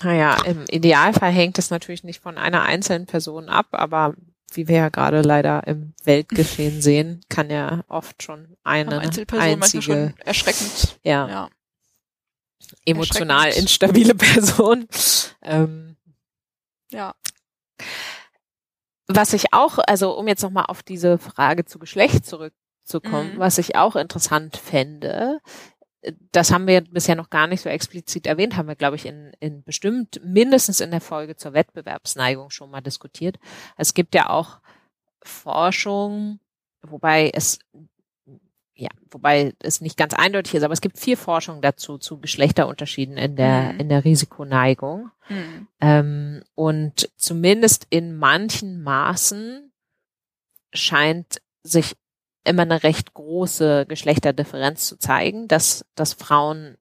Naja, 0.02 0.36
im 0.44 0.64
Idealfall 0.68 1.30
hängt 1.30 1.58
es 1.58 1.70
natürlich 1.70 2.02
nicht 2.02 2.20
von 2.20 2.36
einer 2.36 2.62
einzelnen 2.62 3.06
Person 3.06 3.48
ab, 3.48 3.68
aber 3.72 4.14
wie 4.56 4.68
wir 4.68 4.76
ja 4.76 4.88
gerade 4.88 5.22
leider 5.22 5.66
im 5.66 5.92
Weltgeschehen 6.04 6.80
sehen, 6.82 7.20
kann 7.28 7.50
ja 7.50 7.84
oft 7.88 8.22
schon 8.22 8.56
eine 8.64 8.98
einzige, 9.00 9.82
schon 9.82 10.14
erschreckend. 10.24 10.98
ja, 11.02 11.28
Ja. 11.28 11.48
emotional 12.86 13.46
erschreckend. 13.48 13.62
instabile 13.70 14.14
Person. 14.16 14.86
Ähm, 15.42 15.96
Ja. 16.90 17.14
was 19.06 19.32
ich 19.32 19.52
auch, 19.52 19.78
also 19.86 20.16
um 20.16 20.28
jetzt 20.28 20.42
nochmal 20.42 20.66
auf 20.68 20.82
diese 20.82 21.18
Frage 21.18 21.64
zu 21.64 21.78
Geschlecht 21.78 22.24
zurückzukommen, 22.26 23.34
Mhm. 23.34 23.38
was 23.38 23.58
ich 23.58 23.76
auch 23.76 23.96
interessant 23.96 24.56
fände, 24.56 25.40
das 26.32 26.52
haben 26.52 26.66
wir 26.66 26.80
bisher 26.82 27.14
noch 27.14 27.30
gar 27.30 27.46
nicht 27.46 27.62
so 27.62 27.68
explizit 27.68 28.26
erwähnt, 28.26 28.56
haben 28.56 28.68
wir, 28.68 28.76
glaube 28.76 28.96
ich, 28.96 29.06
in, 29.06 29.32
in 29.40 29.62
bestimmt 29.62 30.20
mindestens 30.24 30.80
in 30.80 30.90
der 30.90 31.00
Folge 31.00 31.36
zur 31.36 31.52
Wettbewerbsneigung 31.54 32.50
schon 32.50 32.70
mal 32.70 32.80
diskutiert. 32.80 33.38
Es 33.76 33.94
gibt 33.94 34.14
ja 34.14 34.28
auch 34.30 34.58
Forschung, 35.22 36.40
wobei 36.82 37.30
es 37.32 37.58
ja, 38.76 38.90
wobei 39.08 39.54
es 39.60 39.80
nicht 39.80 39.96
ganz 39.96 40.14
eindeutig 40.14 40.54
ist, 40.54 40.64
aber 40.64 40.72
es 40.72 40.80
gibt 40.80 40.98
viel 40.98 41.16
Forschung 41.16 41.62
dazu 41.62 41.96
zu 41.96 42.18
Geschlechterunterschieden 42.18 43.16
in 43.16 43.36
der 43.36 43.72
Mhm. 43.72 43.80
in 43.80 43.88
der 43.88 44.04
Risikoneigung. 44.04 45.10
Mhm. 45.28 45.68
Ähm, 45.80 46.42
und 46.56 47.08
zumindest 47.16 47.86
in 47.90 48.16
manchen 48.16 48.82
Maßen 48.82 49.72
scheint 50.72 51.40
sich 51.62 51.96
immer 52.44 52.62
eine 52.62 52.82
recht 52.82 53.14
große 53.14 53.86
Geschlechterdifferenz 53.86 54.86
zu 54.86 54.98
zeigen, 54.98 55.48
dass, 55.48 55.84
dass 55.94 56.12
Frauen 56.12 56.76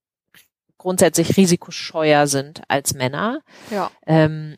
grundsätzlich 0.77 1.37
risikoscheuer 1.37 2.27
sind 2.27 2.61
als 2.67 2.93
Männer. 2.93 3.41
Ja. 3.71 3.89
Ähm, 4.05 4.57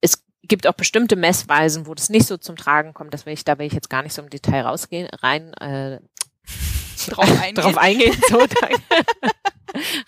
es 0.00 0.24
gibt 0.42 0.66
auch 0.66 0.74
bestimmte 0.74 1.16
Messweisen, 1.16 1.86
wo 1.86 1.94
das 1.94 2.10
nicht 2.10 2.26
so 2.26 2.36
zum 2.36 2.56
Tragen 2.56 2.92
kommt. 2.92 3.14
Das 3.14 3.24
will 3.24 3.32
ich, 3.32 3.44
da 3.44 3.58
will 3.58 3.66
ich 3.66 3.72
jetzt 3.72 3.90
gar 3.90 4.02
nicht 4.02 4.12
so 4.12 4.22
im 4.22 4.30
Detail 4.30 4.62
rausgehen, 4.62 5.08
rein 5.22 5.54
äh, 5.54 6.00
Drauf 7.08 7.40
eingehen. 7.40 7.54
drauf 7.54 7.78
eingehen. 7.78 8.16
So, 8.28 8.46
danke. 8.60 8.82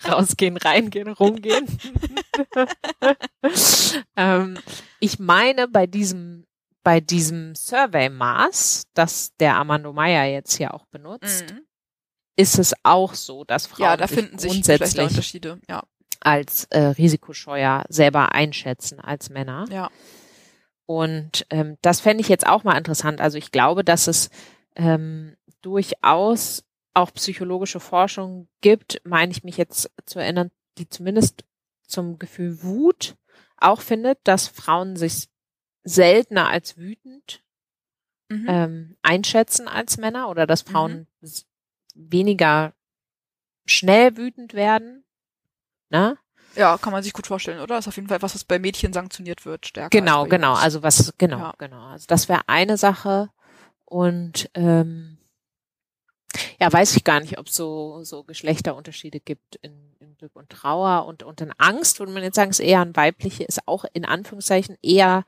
Rausgehen, 0.07 0.57
reingehen, 0.57 1.07
rumgehen. 1.09 1.65
ähm, 4.15 4.59
ich 4.99 5.19
meine, 5.19 5.67
bei 5.67 5.87
diesem 5.87 6.45
bei 6.85 7.01
diesem 7.01 7.55
Survey-Maß, 7.55 8.83
das 8.93 9.35
der 9.37 9.55
Armando 9.55 9.91
Meyer 9.91 10.25
jetzt 10.31 10.55
hier 10.55 10.73
auch 10.73 10.85
benutzt, 10.85 11.45
Mhm. 11.51 11.61
ist 12.37 12.59
es 12.59 12.73
auch 12.83 13.13
so, 13.15 13.43
dass 13.43 13.65
Frauen 13.65 13.83
Ja, 13.89 13.97
da 13.97 14.07
finden 14.07 14.37
sich 14.37 14.51
grundsätzlich 14.51 14.89
Geschlechterunterschiede. 14.91 15.59
Ja. 15.67 15.83
als 16.21 16.65
äh, 16.65 16.79
risikoscheuer 16.79 17.83
selber 17.89 18.31
einschätzen 18.33 18.99
als 18.99 19.29
Männer. 19.29 19.65
Ja. 19.69 19.89
Und 20.85 21.45
ähm, 21.49 21.77
das 21.81 21.99
fände 22.01 22.21
ich 22.21 22.29
jetzt 22.29 22.45
auch 22.47 22.63
mal 22.63 22.77
interessant. 22.77 23.19
Also 23.19 23.37
ich 23.37 23.51
glaube, 23.51 23.83
dass 23.83 24.07
es 24.07 24.29
ähm, 24.75 25.35
durchaus 25.61 26.63
auch 26.93 27.11
psychologische 27.13 27.79
Forschung 27.79 28.47
gibt, 28.61 29.01
meine 29.03 29.31
ich 29.31 29.43
mich 29.43 29.57
jetzt 29.57 29.89
zu 30.05 30.19
erinnern, 30.19 30.51
die 30.77 30.87
zumindest 30.87 31.43
zum 31.87 32.19
Gefühl 32.19 32.61
Wut 32.63 33.15
auch 33.57 33.81
findet, 33.81 34.19
dass 34.23 34.47
Frauen 34.47 34.95
sich 34.95 35.27
seltener 35.85 36.49
als 36.49 36.75
wütend 36.77 37.41
Mhm. 38.27 38.45
ähm, 38.49 38.97
einschätzen 39.03 39.67
als 39.67 39.97
Männer 39.97 40.29
oder 40.29 40.47
dass 40.47 40.63
Frauen 40.63 41.05
s- 41.21 41.45
weniger 41.93 42.73
schnell 43.67 44.17
wütend 44.17 44.53
werden. 44.55 45.03
Ne? 45.91 46.17
ja, 46.55 46.77
kann 46.79 46.91
man 46.93 47.03
sich 47.03 47.13
gut 47.13 47.27
vorstellen, 47.27 47.59
oder? 47.59 47.77
ist 47.77 47.87
auf 47.87 47.95
jeden 47.97 48.07
Fall 48.07 48.17
etwas, 48.17 48.33
was 48.33 48.43
bei 48.45 48.57
Mädchen 48.57 48.93
sanktioniert 48.93 49.45
wird, 49.45 49.67
stärker. 49.67 49.89
Genau, 49.89 50.21
als 50.21 50.29
genau. 50.31 50.51
Jungs. 50.53 50.63
Also 50.63 50.81
was, 50.83 51.13
genau, 51.19 51.37
Ja. 51.37 51.53
genau. 51.59 51.83
Also 51.87 52.05
das 52.07 52.27
wäre 52.29 52.41
eine 52.47 52.77
Sache. 52.77 53.29
Und 53.83 54.49
ähm, 54.55 55.17
ja, 56.59 56.71
weiß 56.73 56.95
ich 56.97 57.03
gar 57.03 57.19
nicht, 57.19 57.37
ob 57.37 57.47
so 57.49 58.03
so 58.03 58.23
Geschlechterunterschiede 58.23 59.19
gibt 59.19 59.57
in, 59.57 59.95
in 59.99 60.15
Glück 60.17 60.35
und 60.35 60.49
Trauer 60.49 61.05
und 61.05 61.21
und 61.23 61.41
in 61.41 61.51
Angst. 61.59 61.99
Würde 61.99 62.11
man 62.11 62.23
jetzt 62.23 62.35
sagen, 62.35 62.49
ist 62.49 62.59
eher 62.59 62.81
ein 62.81 62.95
weibliche, 62.95 63.43
ist 63.43 63.67
auch 63.67 63.85
in 63.93 64.03
Anführungszeichen 64.05 64.77
eher 64.81 65.25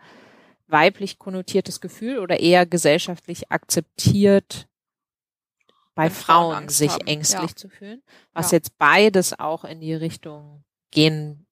weiblich 0.68 1.18
konnotiertes 1.20 1.82
Gefühl 1.82 2.20
oder 2.20 2.40
eher 2.40 2.66
gesellschaftlich 2.66 3.52
akzeptiert 3.52 4.68
bei 5.96 6.10
Frauen 6.10 6.54
Frauen, 6.56 6.70
sich 6.70 6.92
haben, 6.92 7.08
ängstlich 7.08 7.50
ja. 7.50 7.56
zu 7.56 7.70
fühlen, 7.70 8.04
was 8.34 8.52
Ja. 8.52 8.58
jetzt 8.58 8.78
beides 8.78 9.40
auch 9.40 9.64
in 9.64 9.82
die 9.82 9.96
Richtung 9.96 10.64
gehen 10.92 11.48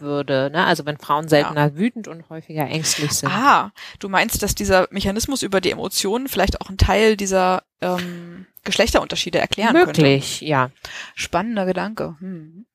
würde. 0.00 0.50
Ne? 0.50 0.64
Also 0.64 0.86
wenn 0.86 0.96
Frauen 0.98 1.28
seltener 1.28 1.76
wütend 1.76 2.08
und 2.08 2.28
häufiger 2.30 2.66
ängstlich 2.66 3.12
sind. 3.12 3.30
Ah, 3.30 3.72
du 3.98 4.08
meinst, 4.08 4.42
dass 4.42 4.54
dieser 4.54 4.88
Mechanismus 4.90 5.42
über 5.42 5.60
die 5.60 5.70
Emotionen 5.70 6.28
vielleicht 6.28 6.60
auch 6.60 6.68
einen 6.68 6.78
Teil 6.78 7.16
dieser 7.16 7.64
ähm, 7.80 8.46
Geschlechterunterschiede 8.64 9.38
erklären 9.38 9.72
Möglich, 9.74 10.40
ja. 10.40 10.68
könnte? 10.68 10.80
Spannender 11.14 11.66
Gedanke. 11.66 12.16
Hm. 12.18 12.66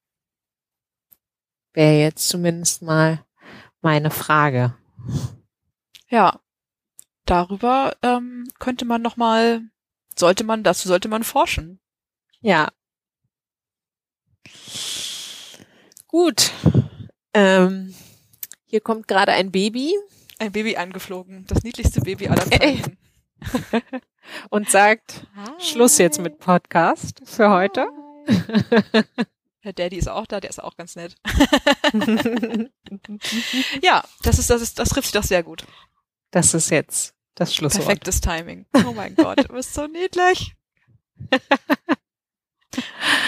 Wäre 1.73 1.99
jetzt 1.99 2.27
zumindest 2.27 2.81
mal 2.81 3.23
meine 3.81 4.11
Frage. 4.11 4.75
Ja, 6.11 6.41
darüber 7.25 7.95
ähm, 8.03 8.47
könnte 8.59 8.83
man 8.83 9.01
noch 9.01 9.15
mal, 9.15 9.61
sollte 10.15 10.43
man, 10.43 10.61
dazu 10.63 10.89
sollte 10.89 11.07
man 11.07 11.23
forschen. 11.23 11.79
Ja. 12.41 12.67
Gut. 16.07 16.51
Ähm, 17.33 17.95
hier 18.65 18.81
kommt 18.81 19.07
gerade 19.07 19.31
ein 19.31 19.51
Baby 19.51 19.95
Ein 20.37 20.51
Baby 20.51 20.75
angeflogen, 20.75 21.45
das 21.47 21.63
niedlichste 21.63 22.01
Baby 22.01 22.27
aller 22.27 22.45
Ey. 22.51 22.81
Zeiten. 22.81 22.97
und 24.49 24.69
sagt 24.69 25.25
Schluss 25.59 25.97
jetzt 25.97 26.19
mit 26.19 26.39
Podcast 26.39 27.21
für 27.23 27.49
heute. 27.51 27.87
Der 29.63 29.73
Daddy 29.73 29.97
ist 29.97 30.09
auch 30.09 30.25
da, 30.27 30.39
der 30.41 30.49
ist 30.49 30.61
auch 30.61 30.75
ganz 30.75 30.95
nett. 30.95 31.15
Ja, 33.81 34.03
das 34.23 34.39
ist, 34.39 34.49
das 34.49 34.61
ist, 34.61 34.77
das 34.79 34.89
trifft 34.89 35.07
sich 35.07 35.13
doch 35.13 35.23
sehr 35.23 35.43
gut. 35.43 35.65
Das 36.31 36.53
ist 36.53 36.69
jetzt 36.69 37.13
das 37.35 37.53
Schlusswort. 37.53 37.85
Perfektes 37.85 38.21
Timing. 38.21 38.65
Oh 38.73 38.93
mein 38.93 39.15
Gott, 39.15 39.39
du 39.39 39.53
bist 39.53 39.73
so 39.73 39.87
niedlich. 39.87 40.55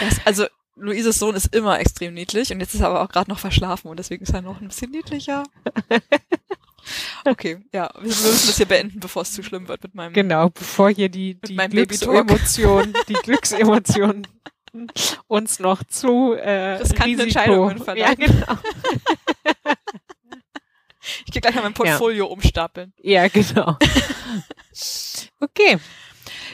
Ist, 0.07 0.21
also, 0.25 0.45
Luises 0.75 1.19
Sohn 1.19 1.35
ist 1.35 1.53
immer 1.53 1.79
extrem 1.79 2.13
niedlich 2.13 2.51
und 2.51 2.59
jetzt 2.61 2.73
ist 2.73 2.79
er 2.81 2.87
aber 2.87 3.01
auch 3.03 3.09
gerade 3.09 3.29
noch 3.29 3.39
verschlafen 3.39 3.89
und 3.89 3.97
deswegen 3.97 4.23
ist 4.23 4.33
er 4.33 4.41
noch 4.41 4.61
ein 4.61 4.67
bisschen 4.69 4.91
niedlicher. 4.91 5.43
Okay, 7.25 7.63
ja, 7.73 7.89
wir 7.95 8.01
müssen 8.07 8.25
das 8.47 8.57
hier 8.57 8.65
beenden, 8.65 8.99
bevor 8.99 9.21
es 9.21 9.31
zu 9.31 9.41
schlimm 9.41 9.69
wird 9.69 9.81
mit 9.83 9.95
meinem. 9.95 10.11
Genau, 10.11 10.49
bevor 10.49 10.89
hier 10.89 11.07
die, 11.07 11.35
die 11.35 11.53
meinem 11.53 11.71
Baby-Talk. 11.71 12.27
Glücksemotion, 12.27 12.93
die 13.07 13.13
Glücksemotion 13.13 14.27
uns 15.27 15.59
noch 15.59 15.81
zu 15.85 16.33
äh, 16.33 16.73
Riskanten 16.73 17.21
Risiko. 17.21 17.67
Entscheidungen 17.69 17.77
Ja, 17.77 17.83
verleiten. 17.85 18.25
genau. 18.25 18.57
Ich 21.25 21.31
gehe 21.31 21.41
gleich 21.41 21.55
mal 21.55 21.61
mein 21.61 21.73
Portfolio 21.73 22.27
umstapeln. 22.27 22.93
Ja, 23.01 23.27
genau. 23.27 23.77
Okay, 25.39 25.77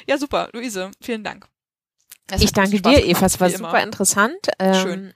Ja, 0.08 0.18
super, 0.18 0.50
Luise, 0.52 0.92
vielen 1.00 1.24
Dank. 1.24 1.48
Es 2.30 2.42
ich 2.42 2.52
danke 2.52 2.82
dir, 2.82 3.06
Eva. 3.06 3.26
Es 3.26 3.40
war 3.40 3.50
super 3.50 3.70
immer. 3.70 3.84
interessant. 3.84 4.50
Ähm, 4.60 4.74
Schön. 4.74 5.14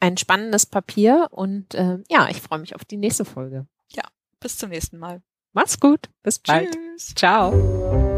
Ein 0.00 0.16
spannendes 0.16 0.66
Papier 0.66 1.28
und 1.30 1.74
ähm, 1.74 2.04
ja, 2.10 2.28
ich 2.28 2.42
freue 2.42 2.58
mich 2.58 2.74
auf 2.74 2.84
die 2.84 2.96
nächste 2.96 3.24
Folge. 3.24 3.66
Bis 4.42 4.58
zum 4.58 4.70
nächsten 4.70 4.98
Mal. 4.98 5.22
Mach's 5.52 5.78
gut. 5.78 6.10
Bis 6.22 6.40
bald. 6.40 6.74
Tschüss. 6.74 7.14
Ciao. 7.14 8.10